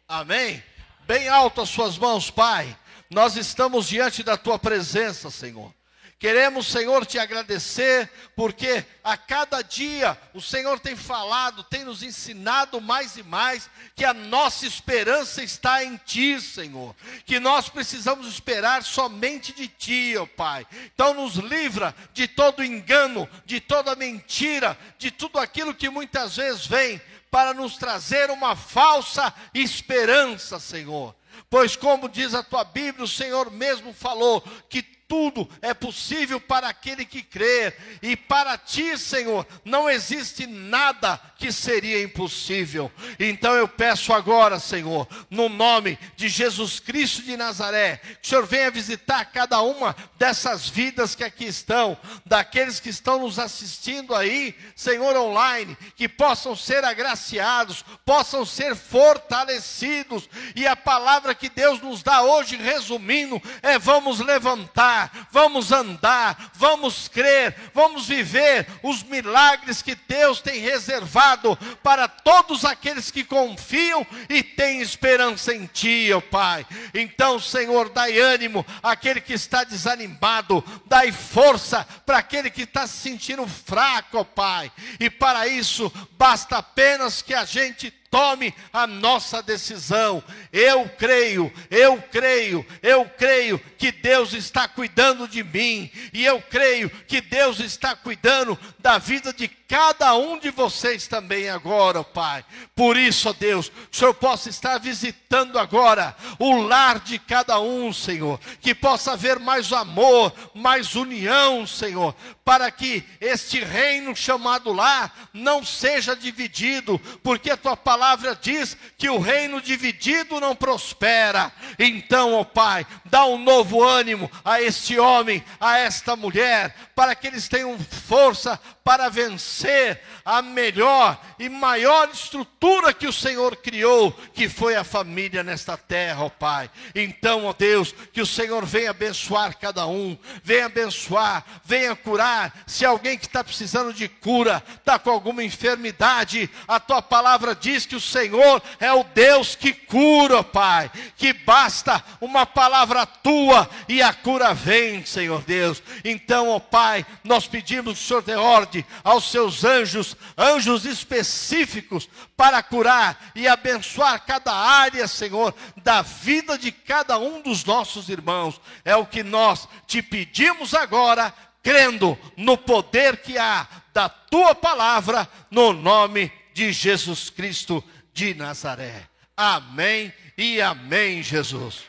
Amém? 0.08 0.64
Bem 1.02 1.28
alto 1.28 1.62
as 1.62 1.70
suas 1.70 1.98
mãos, 1.98 2.32
Pai. 2.32 2.78
Nós 3.10 3.36
estamos 3.36 3.88
diante 3.88 4.24
da 4.24 4.38
tua 4.38 4.58
presença, 4.60 5.30
Senhor. 5.30 5.74
Queremos, 6.20 6.66
Senhor, 6.66 7.06
te 7.06 7.20
agradecer, 7.20 8.10
porque 8.36 8.84
a 9.04 9.16
cada 9.16 9.62
dia 9.62 10.20
o 10.34 10.42
Senhor 10.42 10.80
tem 10.80 10.96
falado, 10.96 11.64
tem 11.64 11.84
nos 11.84 12.02
ensinado 12.02 12.82
mais 12.82 13.18
e 13.18 13.24
mais 13.24 13.70
que 13.96 14.04
a 14.04 14.16
nossa 14.16 14.66
esperança 14.66 15.44
está 15.44 15.84
em 15.84 15.96
Ti, 15.98 16.42
Senhor. 16.42 16.96
Que 17.24 17.40
nós 17.40 17.70
precisamos 17.70 18.28
esperar 18.28 18.84
somente 18.84 19.54
de 19.54 19.68
Ti, 19.68 20.16
ó 20.18 20.26
Pai. 20.26 20.66
Então 20.92 21.14
nos 21.14 21.36
livra 21.36 21.94
de 22.14 22.28
todo 22.28 22.64
engano, 22.64 23.30
de 23.46 23.60
toda 23.60 23.96
mentira, 23.96 24.76
de 24.98 25.12
tudo 25.12 25.38
aquilo 25.38 25.76
que 25.76 25.88
muitas 25.88 26.38
vezes 26.38 26.66
vem 26.66 27.00
para 27.30 27.54
nos 27.54 27.78
trazer 27.78 28.32
uma 28.32 28.56
falsa 28.56 29.32
esperança, 29.54 30.60
Senhor. 30.60 31.16
Pois, 31.48 31.76
como 31.76 32.10
diz 32.10 32.34
a 32.34 32.42
tua 32.42 32.64
Bíblia, 32.64 33.06
o 33.06 33.08
Senhor 33.08 33.52
mesmo 33.52 33.94
falou 33.94 34.42
que 34.68 34.97
tudo 35.08 35.50
é 35.62 35.74
possível 35.74 36.40
para 36.40 36.68
aquele 36.68 37.06
que 37.06 37.24
crê, 37.24 37.74
e 38.02 38.16
para 38.16 38.58
ti, 38.58 38.98
Senhor, 38.98 39.48
não 39.64 39.90
existe 39.90 40.46
nada 40.46 41.20
que 41.38 41.52
seria 41.52 42.04
impossível. 42.04 42.92
Então 43.20 43.54
eu 43.54 43.68
peço 43.68 44.12
agora, 44.12 44.60
Senhor, 44.60 45.08
no 45.30 45.48
nome 45.48 45.98
de 46.16 46.28
Jesus 46.28 46.80
Cristo 46.80 47.22
de 47.22 47.38
Nazaré, 47.38 48.02
que 48.22 48.28
o 48.28 48.30
Senhor 48.30 48.46
venha 48.46 48.72
visitar 48.72 49.26
cada 49.26 49.62
uma 49.62 49.96
dessas 50.18 50.68
vidas 50.68 51.16
que 51.16 51.24
aqui 51.24 51.46
estão, 51.46 51.98
daqueles 52.26 52.80
que 52.80 52.90
estão 52.90 53.20
nos 53.20 53.40
assistindo 53.40 54.14
aí, 54.14 54.56
Senhor, 54.76 55.16
online, 55.16 55.78
que 55.96 56.10
possam 56.10 56.56
ser 56.56 56.84
agraciados, 56.84 57.86
possam 58.06 58.46
ser 58.46 58.76
fortalecidos, 58.76 60.30
e 60.56 60.68
a 60.68 60.76
palavra 60.76 61.34
que 61.34 61.50
Deus 61.50 61.82
nos 61.82 62.04
dá 62.04 62.22
hoje, 62.24 62.58
resumindo, 62.58 63.42
é: 63.62 63.80
vamos 63.80 64.20
levantar 64.20 64.97
vamos 65.32 65.72
andar, 65.72 66.52
vamos 66.54 67.08
crer, 67.08 67.56
vamos 67.74 68.08
viver 68.08 68.68
os 68.84 69.04
milagres 69.04 69.82
que 69.82 69.96
Deus 69.96 70.42
tem 70.42 70.60
reservado 70.60 71.58
para 71.84 72.08
todos 72.08 72.66
aqueles 72.66 73.12
que 73.12 73.24
confiam 73.24 74.06
e 74.30 74.44
têm 74.44 74.82
esperança 74.82 75.54
em 75.54 75.66
Ti, 75.66 76.12
ó 76.14 76.22
Pai. 76.22 76.66
Então, 76.94 77.40
Senhor, 77.40 77.90
dai 77.90 78.20
ânimo 78.20 78.66
àquele 78.82 79.22
que 79.22 79.34
está 79.34 79.64
desanimado, 79.64 80.64
dai 80.86 81.12
força 81.12 81.88
para 82.06 82.18
aquele 82.18 82.50
que 82.50 82.64
está 82.64 82.86
se 82.88 82.98
sentindo 82.98 83.48
fraco, 83.48 84.18
ó 84.18 84.24
Pai. 84.24 84.72
E 85.00 85.10
para 85.10 85.48
isso, 85.48 85.92
basta 86.18 86.58
apenas 86.58 87.22
que 87.22 87.34
a 87.34 87.46
gente 87.46 87.92
tome 88.10 88.54
a 88.72 88.88
nossa 88.88 89.42
decisão. 89.42 90.24
Eu 90.52 90.90
creio, 90.90 91.52
eu 91.70 92.02
creio, 92.02 92.66
eu 92.82 93.06
creio 93.06 93.60
que 93.78 93.92
Deus 93.92 94.34
está 94.34 94.68
cuidando 94.68 95.28
de 95.28 95.44
mim, 95.44 95.92
e 96.14 96.26
eu 96.26 96.42
creio 96.42 96.90
que 96.90 97.22
Deus 97.22 97.60
está 97.60 97.96
cuidando 97.96 98.58
da 98.80 98.98
vida 98.98 99.32
de 99.34 99.48
cada 99.68 100.16
um 100.16 100.40
de 100.40 100.50
vocês 100.50 101.08
também 101.08 101.50
agora, 101.50 102.04
Pai. 102.04 102.46
Por 102.74 102.96
isso, 102.96 103.30
ó 103.30 103.34
Deus, 103.34 103.68
o 103.92 103.96
Senhor 103.96 104.14
possa 104.14 104.50
estar 104.50 104.78
visitando 104.80 105.60
agora 105.60 106.16
o 106.40 106.62
lar 106.62 107.00
de 107.00 107.20
cada 107.20 107.60
um, 107.60 107.92
Senhor, 107.92 108.40
que 108.62 108.74
possa 108.74 109.14
haver 109.14 109.40
mais 109.40 109.74
amor, 109.74 110.34
mais 110.54 110.96
união, 110.96 111.68
Senhor, 111.68 112.16
para 112.46 112.72
que 112.72 113.04
este 113.20 113.60
reino 113.60 114.16
chamado 114.16 114.72
lar 114.72 115.30
não 115.34 115.66
seja 115.66 116.16
dividido, 116.16 116.98
porque 117.22 117.52
a 117.52 117.58
tua 117.58 117.76
palavra 117.76 118.38
diz 118.42 118.78
que 118.98 119.10
o 119.10 119.20
reino 119.20 119.62
dividido 119.62 120.40
não 120.40 120.56
prospera. 120.56 121.52
Então, 121.78 122.34
ó 122.34 122.46
Pai, 122.46 122.88
dá 123.06 123.26
um 123.26 123.38
novo 123.38 123.84
ânimo 123.84 124.32
a 124.46 124.62
este 124.62 124.98
homem, 124.98 125.44
a 125.60 125.78
esta 125.78 126.16
mulher, 126.16 126.74
para 126.96 127.14
que 127.14 127.28
eles 127.28 127.50
tenham 127.50 127.78
força 127.80 128.60
para 128.88 129.10
vencer 129.10 130.02
a 130.24 130.42
melhor 130.42 131.20
e 131.38 131.50
maior 131.50 132.10
estrutura 132.10 132.94
que 132.94 133.06
o 133.06 133.12
Senhor 133.12 133.58
criou, 133.58 134.14
que 134.34 134.48
foi 134.48 134.78
a 134.78 134.84
família 134.86 135.44
nesta 135.44 135.76
terra, 135.76 136.24
ó 136.24 136.30
Pai. 136.30 136.70
Então, 136.96 137.46
ó 137.48 137.54
Deus, 137.54 137.94
que 138.14 138.22
o 138.22 138.26
Senhor 138.26 138.66
venha 138.66 138.92
abençoar 138.92 139.58
cada 139.58 139.86
um, 139.88 140.18
venha 140.42 140.68
abençoar, 140.68 141.44
venha 141.66 141.98
curar. 141.98 142.64
Se 142.66 142.86
alguém 142.86 143.18
que 143.18 143.26
está 143.26 143.44
precisando 143.44 143.92
de 143.92 144.08
cura, 144.08 144.64
está 144.78 144.98
com 144.98 145.10
alguma 145.10 145.44
enfermidade, 145.44 146.50
a 146.66 146.80
tua 146.80 147.02
palavra 147.02 147.54
diz 147.54 147.86
que 147.86 147.96
o 147.96 148.02
Senhor 148.02 148.62
é 148.80 148.94
o 148.94 149.04
Deus 149.04 149.54
que 149.54 149.74
cura, 149.74 150.38
ó 150.38 150.44
Pai, 150.44 150.90
que 151.18 151.34
basta 151.34 152.02
uma 152.22 152.46
palavra 152.46 153.06
tua 153.06 153.70
e 153.90 154.02
a 154.02 154.14
cura 154.14 154.54
vem, 154.54 155.04
Senhor 155.06 155.42
Deus. 155.42 155.84
Então, 156.06 156.48
ó 156.48 156.60
Pai, 156.60 157.06
nós 157.22 157.48
pedimos 157.48 157.98
que 157.98 158.06
o 158.06 158.08
Senhor 158.08 158.22
dê 158.22 158.36
ordem 158.36 158.77
aos 159.04 159.32
seus 159.32 159.64
anjos, 159.64 160.16
anjos 160.38 160.86
específicos, 160.86 162.10
para 162.36 162.62
curar 162.64 163.32
e 163.36 163.48
abençoar 163.48 164.26
cada 164.26 164.54
área, 164.54 165.08
Senhor, 165.08 165.54
da 165.78 166.02
vida 166.02 166.58
de 166.58 166.72
cada 166.72 167.18
um 167.18 167.42
dos 167.42 167.64
nossos 167.66 168.10
irmãos. 168.10 168.60
É 168.84 168.96
o 168.96 169.06
que 169.06 169.24
nós 169.24 169.68
te 169.86 170.02
pedimos 170.02 170.74
agora, 170.74 171.34
crendo 171.62 172.18
no 172.36 172.58
poder 172.58 173.18
que 173.18 173.38
há 173.38 173.68
da 173.94 174.08
tua 174.08 174.54
palavra, 174.54 175.28
no 175.50 175.74
nome 175.74 176.32
de 176.54 176.72
Jesus 176.72 177.30
Cristo 177.30 177.84
de 178.14 178.34
Nazaré. 178.34 179.08
Amém 179.36 180.14
e 180.38 180.62
amém, 180.62 181.22
Jesus. 181.22 181.84